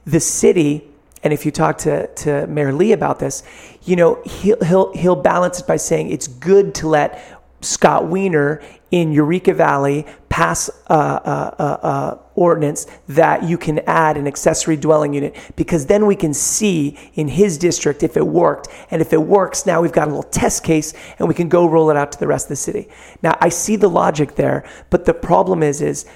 The 0.06 0.20
city, 0.20 0.88
and 1.24 1.34
if 1.34 1.45
you 1.45 1.51
talk 1.51 1.78
to, 1.80 2.08
to 2.08 2.45
Mayor 2.47 2.74
Lee 2.74 2.91
about 2.91 3.20
this, 3.20 3.43
you 3.84 3.95
know, 3.95 4.22
he'll, 4.26 4.62
he'll, 4.64 4.93
he'll 4.93 5.16
balance 5.16 5.62
it 5.62 5.68
by 5.68 5.78
saying 5.78 6.12
it's 6.12 6.28
good 6.28 6.76
to 6.76 6.88
let 6.88 7.24
Scott 7.62 8.08
Wiener 8.08 8.62
in 8.91 9.12
Eureka 9.12 9.54
Valley 9.54 10.06
pass 10.34 10.68
a, 10.88 10.96
a, 10.96 11.88
a, 11.88 12.20
ordinance 12.34 12.88
that 13.08 13.44
you 13.44 13.56
can 13.56 13.78
add 13.86 14.18
an 14.18 14.26
accessory 14.26 14.76
dwelling 14.76 15.14
unit 15.14 15.36
because 15.56 15.86
then 15.86 16.08
we 16.08 16.16
can 16.16 16.34
see 16.34 16.98
in 17.14 17.28
his 17.28 17.60
district 17.60 18.02
if 18.02 18.18
it 18.18 18.26
worked. 18.26 18.68
And 18.90 19.00
if 19.00 19.14
it 19.14 19.22
works 19.22 19.68
now 19.68 19.80
we've 19.80 19.92
got 19.92 20.08
a 20.08 20.10
little 20.10 20.24
test 20.24 20.64
case 20.64 20.96
and 21.20 21.28
we 21.28 21.36
can 21.36 21.50
go 21.50 21.68
roll 21.68 21.92
it 21.92 21.98
out 21.98 22.12
to 22.14 22.20
the 22.20 22.26
rest 22.26 22.46
of 22.46 22.50
the 22.50 22.56
city. 22.56 22.90
Now 23.22 23.38
i 23.42 23.50
see 23.50 23.76
the 23.76 23.88
logic 23.88 24.34
there 24.34 24.68
but 24.90 25.06
the 25.06 25.14
problem 25.14 25.62
is 25.62 25.84
is 25.84 26.08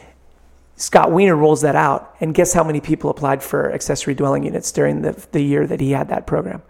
Scott 0.77 1.11
Wiener 1.11 1.35
rolls 1.35 1.61
that 1.61 1.75
out, 1.75 2.15
and 2.19 2.35
guess 2.35 2.53
how 2.53 2.63
many 2.63 2.79
people 2.79 3.09
applied 3.09 3.41
for 3.41 3.73
accessory 3.73 4.13
dwelling 4.13 4.43
units 4.43 4.71
during 4.71 5.01
the, 5.01 5.13
the 5.31 5.41
year 5.41 5.65
that 5.65 5.79
he 5.79 5.91
had 5.91 6.09
that 6.09 6.27
program? 6.27 6.61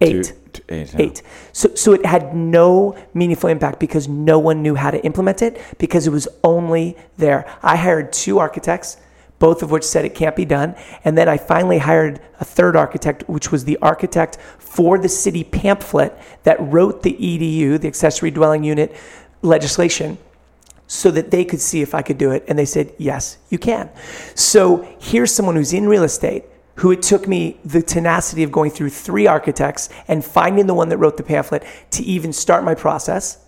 Eight. 0.00 0.24
Two- 0.24 0.34
two- 0.52 0.62
eight. 0.68 0.94
yeah. 0.94 1.00
Eight. 1.02 1.22
So, 1.52 1.74
so 1.74 1.92
it 1.92 2.04
had 2.04 2.34
no 2.34 2.96
meaningful 3.14 3.48
impact 3.50 3.78
because 3.80 4.08
no 4.08 4.38
one 4.38 4.62
knew 4.62 4.74
how 4.74 4.90
to 4.90 5.02
implement 5.04 5.42
it 5.42 5.60
because 5.78 6.06
it 6.06 6.10
was 6.10 6.28
only 6.42 6.96
there. 7.16 7.46
I 7.62 7.76
hired 7.76 8.12
two 8.12 8.38
architects, 8.38 8.96
both 9.38 9.62
of 9.62 9.70
which 9.70 9.84
said 9.84 10.04
it 10.04 10.14
can't 10.14 10.36
be 10.36 10.44
done. 10.44 10.74
And 11.04 11.16
then 11.16 11.28
I 11.28 11.36
finally 11.36 11.78
hired 11.78 12.20
a 12.40 12.44
third 12.44 12.76
architect, 12.76 13.24
which 13.28 13.50
was 13.52 13.64
the 13.64 13.78
architect 13.82 14.38
for 14.58 14.98
the 14.98 15.08
city 15.08 15.44
pamphlet 15.44 16.16
that 16.44 16.56
wrote 16.60 17.02
the 17.02 17.12
ADU, 17.14 17.80
the 17.80 17.88
accessory 17.88 18.30
dwelling 18.30 18.64
unit 18.64 18.94
legislation 19.42 20.18
so 20.86 21.10
that 21.10 21.30
they 21.30 21.44
could 21.44 21.60
see 21.60 21.80
if 21.82 21.94
I 21.94 22.02
could 22.02 22.18
do 22.18 22.30
it. 22.30 22.44
And 22.46 22.58
they 22.58 22.64
said, 22.64 22.92
yes, 22.98 23.38
you 23.48 23.58
can. 23.58 23.90
So 24.34 24.86
here's 25.00 25.32
someone 25.32 25.56
who's 25.56 25.72
in 25.72 25.88
real 25.88 26.04
estate 26.04 26.44
who 26.76 26.90
it 26.90 27.02
took 27.02 27.28
me 27.28 27.58
the 27.64 27.82
tenacity 27.82 28.42
of 28.42 28.52
going 28.52 28.70
through 28.70 28.90
three 28.90 29.26
architects 29.26 29.88
and 30.08 30.24
finding 30.24 30.66
the 30.66 30.74
one 30.74 30.88
that 30.88 30.98
wrote 30.98 31.16
the 31.16 31.22
pamphlet 31.22 31.64
to 31.90 32.02
even 32.02 32.32
start 32.32 32.64
my 32.64 32.74
process 32.74 33.44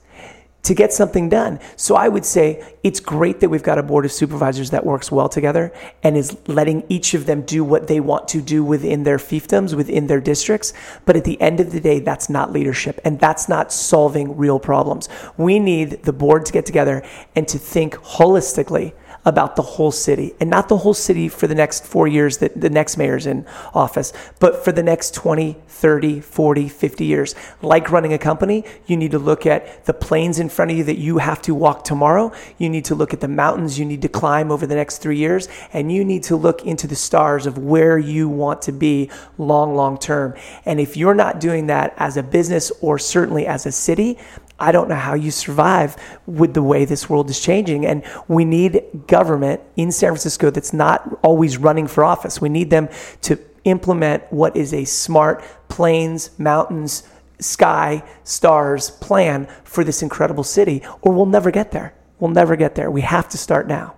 to 0.66 0.74
get 0.74 0.92
something 0.92 1.28
done. 1.28 1.60
So 1.76 1.94
I 1.94 2.08
would 2.08 2.24
say 2.24 2.74
it's 2.82 2.98
great 2.98 3.38
that 3.38 3.48
we've 3.48 3.62
got 3.62 3.78
a 3.78 3.84
board 3.84 4.04
of 4.04 4.10
supervisors 4.10 4.70
that 4.70 4.84
works 4.84 5.12
well 5.12 5.28
together 5.28 5.72
and 6.02 6.16
is 6.16 6.36
letting 6.48 6.82
each 6.88 7.14
of 7.14 7.26
them 7.26 7.42
do 7.42 7.62
what 7.62 7.86
they 7.86 8.00
want 8.00 8.26
to 8.28 8.42
do 8.42 8.64
within 8.64 9.04
their 9.04 9.18
fiefdoms, 9.18 9.74
within 9.74 10.08
their 10.08 10.20
districts. 10.20 10.72
But 11.04 11.14
at 11.14 11.22
the 11.22 11.40
end 11.40 11.60
of 11.60 11.70
the 11.70 11.78
day, 11.78 12.00
that's 12.00 12.28
not 12.28 12.52
leadership 12.52 13.00
and 13.04 13.20
that's 13.20 13.48
not 13.48 13.72
solving 13.72 14.36
real 14.36 14.58
problems. 14.58 15.08
We 15.36 15.60
need 15.60 16.02
the 16.02 16.12
board 16.12 16.44
to 16.46 16.52
get 16.52 16.66
together 16.66 17.04
and 17.36 17.46
to 17.46 17.58
think 17.58 17.94
holistically 17.94 18.92
about 19.26 19.56
the 19.56 19.62
whole 19.62 19.90
city 19.90 20.32
and 20.40 20.48
not 20.48 20.68
the 20.68 20.76
whole 20.78 20.94
city 20.94 21.28
for 21.28 21.48
the 21.48 21.54
next 21.54 21.84
four 21.84 22.06
years 22.06 22.38
that 22.38 22.58
the 22.58 22.70
next 22.70 22.96
mayor's 22.96 23.26
in 23.26 23.44
office, 23.74 24.12
but 24.38 24.64
for 24.64 24.70
the 24.70 24.82
next 24.84 25.14
20, 25.14 25.56
30, 25.66 26.20
40, 26.20 26.68
50 26.68 27.04
years. 27.04 27.34
Like 27.60 27.90
running 27.90 28.12
a 28.12 28.18
company, 28.18 28.64
you 28.86 28.96
need 28.96 29.10
to 29.10 29.18
look 29.18 29.44
at 29.44 29.84
the 29.84 29.92
plains 29.92 30.38
in 30.38 30.48
front 30.48 30.70
of 30.70 30.76
you 30.78 30.84
that 30.84 30.96
you 30.96 31.18
have 31.18 31.42
to 31.42 31.54
walk 31.54 31.82
tomorrow. 31.82 32.32
You 32.56 32.70
need 32.70 32.84
to 32.86 32.94
look 32.94 33.12
at 33.12 33.20
the 33.20 33.28
mountains 33.28 33.78
you 33.78 33.84
need 33.84 34.02
to 34.02 34.08
climb 34.08 34.52
over 34.52 34.64
the 34.64 34.76
next 34.76 34.98
three 34.98 35.18
years. 35.18 35.48
And 35.72 35.90
you 35.90 36.04
need 36.04 36.22
to 36.24 36.36
look 36.36 36.64
into 36.64 36.86
the 36.86 36.94
stars 36.94 37.46
of 37.46 37.58
where 37.58 37.98
you 37.98 38.28
want 38.28 38.62
to 38.62 38.72
be 38.72 39.10
long, 39.38 39.74
long 39.74 39.98
term. 39.98 40.34
And 40.64 40.78
if 40.78 40.96
you're 40.96 41.14
not 41.14 41.40
doing 41.40 41.66
that 41.66 41.94
as 41.96 42.16
a 42.16 42.22
business 42.22 42.70
or 42.80 42.98
certainly 42.98 43.44
as 43.46 43.66
a 43.66 43.72
city, 43.72 44.18
I 44.58 44.72
don't 44.72 44.88
know 44.88 44.94
how 44.94 45.14
you 45.14 45.30
survive 45.30 45.96
with 46.26 46.54
the 46.54 46.62
way 46.62 46.84
this 46.84 47.10
world 47.10 47.28
is 47.28 47.40
changing. 47.40 47.84
And 47.84 48.04
we 48.28 48.44
need 48.44 48.82
government 49.06 49.60
in 49.76 49.92
San 49.92 50.10
Francisco 50.10 50.50
that's 50.50 50.72
not 50.72 51.18
always 51.22 51.58
running 51.58 51.86
for 51.86 52.04
office. 52.04 52.40
We 52.40 52.48
need 52.48 52.70
them 52.70 52.88
to 53.22 53.38
implement 53.64 54.22
what 54.32 54.56
is 54.56 54.72
a 54.72 54.84
smart 54.84 55.42
plains, 55.68 56.30
mountains, 56.38 57.02
sky, 57.38 58.02
stars 58.24 58.90
plan 58.90 59.46
for 59.64 59.84
this 59.84 60.02
incredible 60.02 60.44
city, 60.44 60.82
or 61.02 61.12
we'll 61.12 61.26
never 61.26 61.50
get 61.50 61.72
there. 61.72 61.92
We'll 62.18 62.30
never 62.30 62.56
get 62.56 62.74
there. 62.74 62.90
We 62.90 63.02
have 63.02 63.28
to 63.30 63.38
start 63.38 63.66
now. 63.66 63.94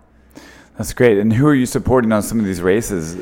That's 0.77 0.93
great. 0.93 1.19
And 1.19 1.33
who 1.33 1.47
are 1.47 1.55
you 1.55 1.67
supporting 1.67 2.11
on 2.13 2.23
some 2.23 2.41
of 2.41 2.47
these 2.47 2.63
races? 2.63 3.17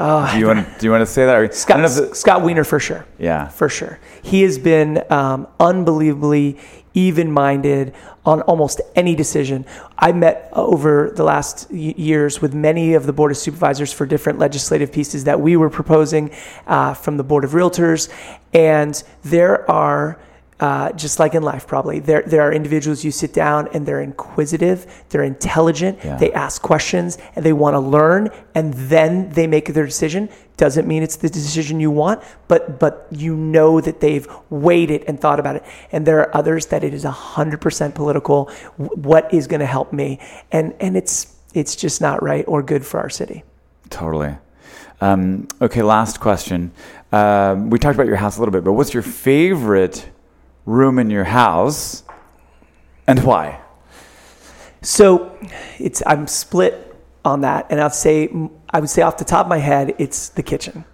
Oh, 0.00 0.30
do 0.32 0.38
you 0.38 0.46
want 0.46 0.64
to 0.64 0.78
do 0.78 0.86
you 0.86 0.92
want 0.92 1.02
to 1.02 1.06
say 1.06 1.26
that? 1.26 1.34
Or, 1.34 1.42
I 1.42 1.46
don't 1.46 1.54
Scott, 1.54 1.78
the- 1.80 2.14
Scott 2.14 2.42
Wiener 2.42 2.64
for 2.64 2.78
sure. 2.78 3.04
yeah. 3.18 3.48
for 3.48 3.68
sure. 3.68 3.98
He 4.22 4.42
has 4.42 4.56
been 4.58 5.02
um, 5.10 5.48
unbelievably 5.58 6.56
even 6.94 7.30
minded 7.32 7.94
on 8.24 8.42
almost 8.42 8.80
any 8.94 9.14
decision. 9.14 9.64
I 9.98 10.12
met 10.12 10.48
over 10.52 11.10
the 11.14 11.24
last 11.24 11.70
years 11.70 12.40
with 12.40 12.54
many 12.54 12.94
of 12.94 13.06
the 13.06 13.12
Board 13.12 13.30
of 13.30 13.36
Supervisors 13.36 13.92
for 13.92 14.06
different 14.06 14.38
legislative 14.38 14.92
pieces 14.92 15.24
that 15.24 15.40
we 15.40 15.56
were 15.56 15.70
proposing 15.70 16.30
uh, 16.66 16.94
from 16.94 17.16
the 17.16 17.24
Board 17.24 17.44
of 17.44 17.50
Realtors. 17.52 18.08
And 18.52 19.02
there 19.22 19.68
are. 19.70 20.18
Uh, 20.60 20.90
just 20.92 21.20
like 21.20 21.36
in 21.36 21.42
life, 21.44 21.68
probably 21.68 22.00
there 22.00 22.22
there 22.26 22.42
are 22.42 22.52
individuals 22.52 23.04
you 23.04 23.12
sit 23.12 23.32
down 23.32 23.68
and 23.72 23.86
they're 23.86 24.00
inquisitive, 24.02 25.04
they're 25.08 25.22
intelligent, 25.22 25.96
Yeah. 26.02 26.16
they 26.16 26.32
ask 26.32 26.60
questions, 26.60 27.16
and 27.36 27.44
they 27.44 27.52
want 27.52 27.74
to 27.74 27.78
learn, 27.78 28.30
and 28.56 28.74
then 28.74 29.30
they 29.30 29.46
make 29.46 29.72
their 29.72 29.86
decision. 29.86 30.28
Doesn't 30.56 30.88
mean 30.88 31.04
it's 31.04 31.14
the 31.14 31.28
decision 31.30 31.78
you 31.78 31.92
want, 31.92 32.24
but 32.48 32.80
but 32.80 33.06
you 33.12 33.36
know 33.36 33.80
that 33.80 34.00
they've 34.00 34.26
weighed 34.50 34.90
it 34.90 35.04
and 35.06 35.20
thought 35.20 35.38
about 35.38 35.54
it. 35.54 35.62
And 35.92 36.04
there 36.04 36.18
are 36.18 36.36
others 36.36 36.66
that 36.66 36.82
it 36.82 36.92
is 36.92 37.04
hundred 37.04 37.60
percent 37.60 37.94
political. 37.94 38.50
What 38.76 39.32
is 39.32 39.46
going 39.46 39.60
to 39.60 39.66
help 39.66 39.92
me? 39.92 40.18
And 40.50 40.74
and 40.80 40.96
it's 40.96 41.36
it's 41.54 41.76
just 41.76 42.00
not 42.00 42.20
right 42.20 42.44
or 42.48 42.64
good 42.64 42.84
for 42.84 42.98
our 42.98 43.10
city. 43.10 43.44
Totally. 43.90 44.36
Um, 45.00 45.46
okay, 45.62 45.82
last 45.82 46.18
question. 46.18 46.72
Um, 47.12 47.70
we 47.70 47.78
talked 47.78 47.94
about 47.94 48.08
your 48.08 48.16
house 48.16 48.36
a 48.38 48.40
little 48.40 48.52
bit, 48.52 48.64
but 48.64 48.72
what's 48.72 48.92
your 48.92 49.04
favorite 49.04 50.10
room 50.68 50.98
in 50.98 51.08
your 51.08 51.24
house, 51.24 52.02
and 53.06 53.24
why? 53.24 53.60
So 54.82 55.36
it's 55.78 56.02
I'm 56.06 56.26
split 56.26 56.94
on 57.24 57.40
that, 57.40 57.66
and 57.70 57.80
I'll 57.80 57.90
say 57.90 58.28
I 58.70 58.80
would 58.80 58.90
say 58.90 59.02
off 59.02 59.16
the 59.16 59.24
top 59.24 59.46
of 59.46 59.48
my 59.48 59.58
head, 59.58 59.94
it's 59.98 60.28
the 60.28 60.42
kitchen, 60.42 60.84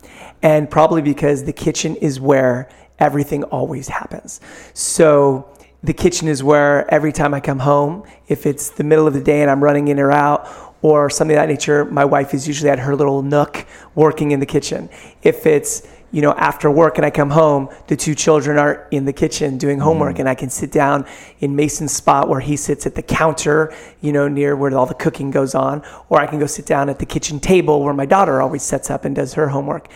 and 0.43 0.71
probably 0.71 1.03
because 1.03 1.45
the 1.45 1.53
kitchen 1.53 1.97
is 1.97 2.21
where 2.21 2.69
everything 2.99 3.43
always 3.45 3.89
happens. 3.89 4.41
So 4.75 5.53
the 5.83 5.93
kitchen 5.93 6.29
is 6.29 6.43
where 6.43 6.89
every 6.95 7.13
time 7.13 7.35
I 7.35 7.41
come 7.41 7.59
home, 7.59 8.05
if 8.29 8.47
it's 8.47 8.71
the 8.71 8.85
middle 8.85 9.07
of 9.07 9.13
the 9.13 9.21
day 9.21 9.43
and 9.43 9.51
I'm 9.51 9.63
running 9.63 9.89
in 9.89 9.99
or 9.99 10.13
out. 10.13 10.49
Or 10.83 11.09
something 11.09 11.35
of 11.35 11.41
that 11.41 11.49
nature, 11.49 11.87
my 11.87 12.05
wife 12.05 12.35
is 12.35 12.47
usually 12.47 12.69
at 12.69 12.79
her 12.79 12.95
little 12.95 13.23
nook 13.23 13.65
working 13.95 14.33
in 14.33 14.41
the 14.41 14.45
kitchen. 14.45 14.91
If 15.23 15.47
it's 15.47 15.89
you 16.15 16.23
know, 16.23 16.33
after 16.35 16.71
work 16.71 16.97
and 16.97 17.05
I 17.05 17.11
come 17.11 17.31
home, 17.31 17.69
the 17.89 17.97
two 17.97 18.15
children 18.15 18.57
are 18.57 18.87
in 18.93 19.05
the 19.05 19.13
kitchen 19.13 19.59
doing 19.59 19.81
homework, 19.81 20.21
and 20.21 20.29
I 20.29 20.37
can 20.37 20.49
sit 20.49 20.71
down 20.71 21.07
in 21.41 21.57
Mason's 21.57 21.93
spot 21.93 22.29
where 22.29 22.39
he 22.39 22.57
sits 22.57 22.87
at 22.87 22.95
the 22.95 23.03
counter, 23.03 23.75
you 24.01 24.13
know, 24.13 24.29
near 24.29 24.55
where 24.55 24.73
all 24.77 24.87
the 24.87 24.95
cooking 24.95 25.33
goes 25.33 25.57
on, 25.57 25.83
or 26.09 26.21
I 26.21 26.29
can 26.29 26.39
go 26.39 26.47
sit 26.47 26.67
down 26.67 26.89
at 26.89 27.01
the 27.01 27.07
kitchen 27.07 27.41
table 27.41 27.83
where 27.83 27.93
my 27.95 28.07
daughter 28.07 28.41
always 28.41 28.63
sets 28.63 28.91
up 28.91 29.05
and 29.05 29.17
does 29.17 29.35
her 29.35 29.49
homework. 29.49 29.89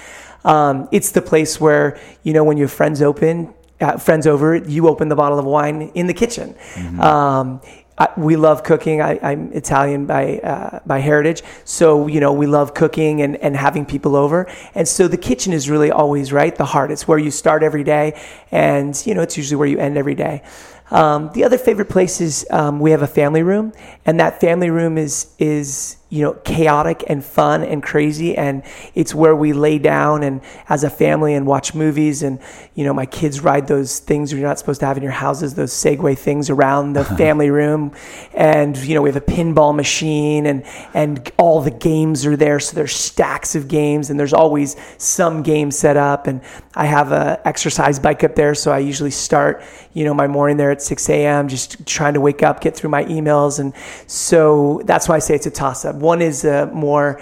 Um, 0.45 0.89
it's 0.91 1.13
the 1.13 1.23
place 1.23 1.61
where, 1.61 2.01
you 2.25 2.33
know, 2.33 2.43
when 2.43 2.57
your 2.57 2.69
friends 2.69 3.01
open, 3.01 3.55
uh, 3.81 3.97
friends 3.97 4.27
over, 4.27 4.57
you 4.57 4.89
open 4.89 5.09
the 5.09 5.17
bottle 5.17 5.39
of 5.39 5.45
wine 5.45 5.93
in 5.95 6.09
the 6.09 6.15
kitchen. 6.15 6.57
Um, 7.01 7.61
I, 7.99 8.09
we 8.17 8.37
love 8.37 8.63
cooking. 8.63 9.01
I, 9.01 9.19
I'm 9.23 9.53
Italian 9.53 10.07
by 10.07 10.39
uh, 10.39 10.81
by 10.87 11.01
heritage, 11.01 11.43
so 11.65 12.07
you 12.07 12.21
know 12.21 12.33
we 12.33 12.47
love 12.47 12.73
cooking 12.75 13.23
and, 13.23 13.37
and 13.37 13.57
having 13.57 13.85
people 13.85 14.15
over. 14.15 14.47
And 14.75 14.87
so 14.87 15.09
the 15.09 15.17
kitchen 15.17 15.53
is 15.53 15.69
really 15.69 15.91
always 15.91 16.33
right, 16.33 16.55
the 16.55 16.65
heart. 16.65 16.91
It's 16.91 17.09
where 17.09 17.19
you 17.19 17.31
start 17.31 17.63
every 17.63 17.85
day, 17.85 18.21
and 18.53 19.01
you 19.05 19.15
know 19.15 19.23
it's 19.23 19.37
usually 19.37 19.57
where 19.57 19.69
you 19.69 19.79
end 19.79 19.97
every 19.97 20.15
day. 20.15 20.43
Um, 20.91 21.31
the 21.35 21.45
other 21.45 21.59
favorite 21.59 21.91
place 21.91 22.21
is 22.21 22.47
um, 22.51 22.81
we 22.81 22.93
have 22.93 23.03
a 23.03 23.07
family 23.09 23.43
room, 23.43 23.73
and 24.07 24.19
that 24.21 24.41
family 24.41 24.71
room 24.71 24.97
is 24.97 25.35
is 25.39 25.97
you 26.11 26.23
know 26.23 26.33
chaotic 26.45 27.05
and 27.07 27.23
fun 27.23 27.63
and 27.63 27.83
crazy, 27.83 28.37
and 28.37 28.63
it's 28.95 29.15
where 29.15 29.37
we 29.37 29.53
lay 29.53 29.79
down 29.79 30.23
and 30.23 30.41
as 30.69 30.83
a 30.83 30.91
family 30.91 31.35
and 31.35 31.47
watch 31.47 31.75
movies, 31.75 32.23
and 32.23 32.41
you 32.75 32.85
know 32.85 32.95
my 32.95 33.05
kids 33.05 33.41
ride 33.41 33.67
those 33.67 33.99
things 33.99 34.33
you're 34.33 34.41
not 34.41 34.59
supposed 34.59 34.81
to 34.81 34.87
have 34.87 34.97
in 34.97 35.03
your 35.03 35.13
houses, 35.13 35.55
those 35.55 35.73
Segway 35.73 36.17
things 36.17 36.49
around 36.49 36.95
the 36.95 37.01
uh-huh. 37.01 37.17
family 37.17 37.51
room, 37.51 37.93
and 38.33 38.77
you 38.79 38.95
know 38.95 39.03
we 39.03 39.11
have 39.11 39.17
a 39.17 39.21
pinball 39.21 39.75
machine, 39.75 40.47
and 40.47 40.65
and 40.95 41.31
all 41.37 41.61
the 41.61 41.71
games 41.71 42.25
are 42.25 42.37
there, 42.37 42.59
so 42.59 42.75
there's 42.75 42.95
stacks 42.95 43.55
of 43.55 43.69
games, 43.69 44.09
and 44.09 44.19
there's 44.19 44.33
always 44.33 44.77
some 44.97 45.43
game 45.43 45.71
set 45.71 45.99
up, 45.99 46.27
and 46.27 46.41
I 46.75 46.87
have 46.87 47.13
a 47.13 47.41
exercise 47.45 47.99
bike 47.99 48.25
up 48.25 48.35
there, 48.35 48.55
so 48.55 48.73
I 48.73 48.79
usually 48.79 49.11
start 49.11 49.63
you 49.93 50.05
know 50.05 50.15
my 50.15 50.27
morning 50.27 50.57
there 50.57 50.71
at 50.71 50.81
6 50.81 51.09
a.m. 51.11 51.49
just 51.49 51.87
trying 51.87 52.15
to 52.15 52.21
wake 52.21 52.43
up, 52.43 52.63
get 52.63 52.75
through 52.75 52.91
my 52.91 53.05
emails, 53.05 53.59
and 53.59 53.75
so 54.07 54.81
that's 54.87 55.07
why 55.07 55.17
I 55.17 55.19
say 55.19 55.35
it's 55.35 55.47
a 55.47 55.51
toss 55.51 55.85
up. 55.85 55.98
One 56.01 56.23
is 56.23 56.45
a 56.45 56.67
more 56.67 57.21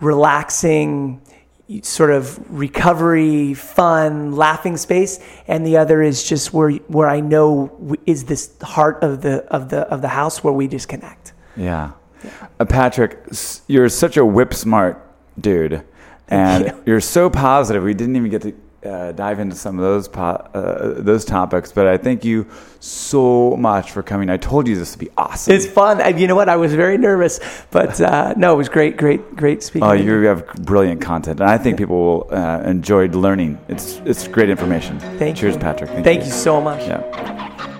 relaxing 0.00 1.20
sort 1.82 2.10
of 2.10 2.38
recovery, 2.50 3.52
fun, 3.52 4.32
laughing 4.32 4.76
space, 4.76 5.20
and 5.46 5.66
the 5.66 5.76
other 5.76 6.00
is 6.02 6.24
just 6.24 6.52
where 6.52 6.70
where 6.88 7.08
I 7.08 7.20
know 7.20 7.96
is 8.06 8.24
this 8.24 8.50
heart 8.62 9.02
of 9.02 9.22
the 9.22 9.44
of 9.46 9.68
the 9.68 9.80
of 9.88 10.00
the 10.00 10.08
house 10.08 10.42
where 10.42 10.52
we 10.52 10.66
just 10.66 10.88
connect. 10.88 11.32
Yeah. 11.56 11.92
Uh, 12.58 12.64
Patrick, 12.64 13.18
you're 13.66 13.88
such 13.88 14.16
a 14.16 14.24
whip 14.24 14.54
smart 14.54 15.04
dude, 15.38 15.84
and 16.28 16.66
you. 16.66 16.82
you're 16.86 17.00
so 17.00 17.28
positive. 17.28 17.82
We 17.82 17.94
didn't 17.94 18.16
even 18.16 18.30
get 18.30 18.42
to 18.42 18.54
uh, 18.88 19.12
dive 19.12 19.38
into 19.38 19.54
some 19.56 19.78
of 19.78 19.84
those 19.84 20.08
po- 20.08 20.48
uh, 20.54 20.94
those 21.00 21.24
topics, 21.24 21.72
but 21.72 21.86
I 21.86 21.96
thank 21.96 22.24
you 22.24 22.46
so 22.80 23.56
much 23.56 23.90
for 23.90 24.02
coming. 24.02 24.30
I 24.30 24.36
told 24.36 24.66
you 24.68 24.76
this 24.76 24.92
would 24.92 25.00
be 25.00 25.10
awesome. 25.16 25.54
It's 25.54 25.66
fun. 25.66 26.00
And 26.00 26.18
you 26.20 26.26
know 26.26 26.34
what? 26.36 26.48
I 26.48 26.56
was 26.56 26.74
very 26.74 26.98
nervous, 26.98 27.40
but 27.70 28.00
uh, 28.00 28.34
no, 28.36 28.54
it 28.54 28.56
was 28.56 28.68
great, 28.68 28.96
great, 28.96 29.36
great 29.36 29.62
speaking. 29.62 29.88
Oh, 29.88 29.92
you 29.92 30.22
have 30.22 30.46
brilliant 30.64 31.00
content, 31.00 31.40
and 31.40 31.50
I 31.50 31.58
think 31.58 31.76
people 31.78 31.96
will 31.96 32.28
uh, 32.30 32.62
enjoy 32.64 33.08
learning. 33.08 33.58
It's 33.68 34.00
it's 34.04 34.26
great 34.28 34.50
information. 34.50 34.98
Thank 35.18 35.36
Cheers, 35.36 35.54
you. 35.54 35.60
Patrick. 35.60 35.90
Thank 36.04 36.24
you 36.24 36.30
so 36.30 36.60
much. 36.60 36.80
Yeah. 36.82 37.74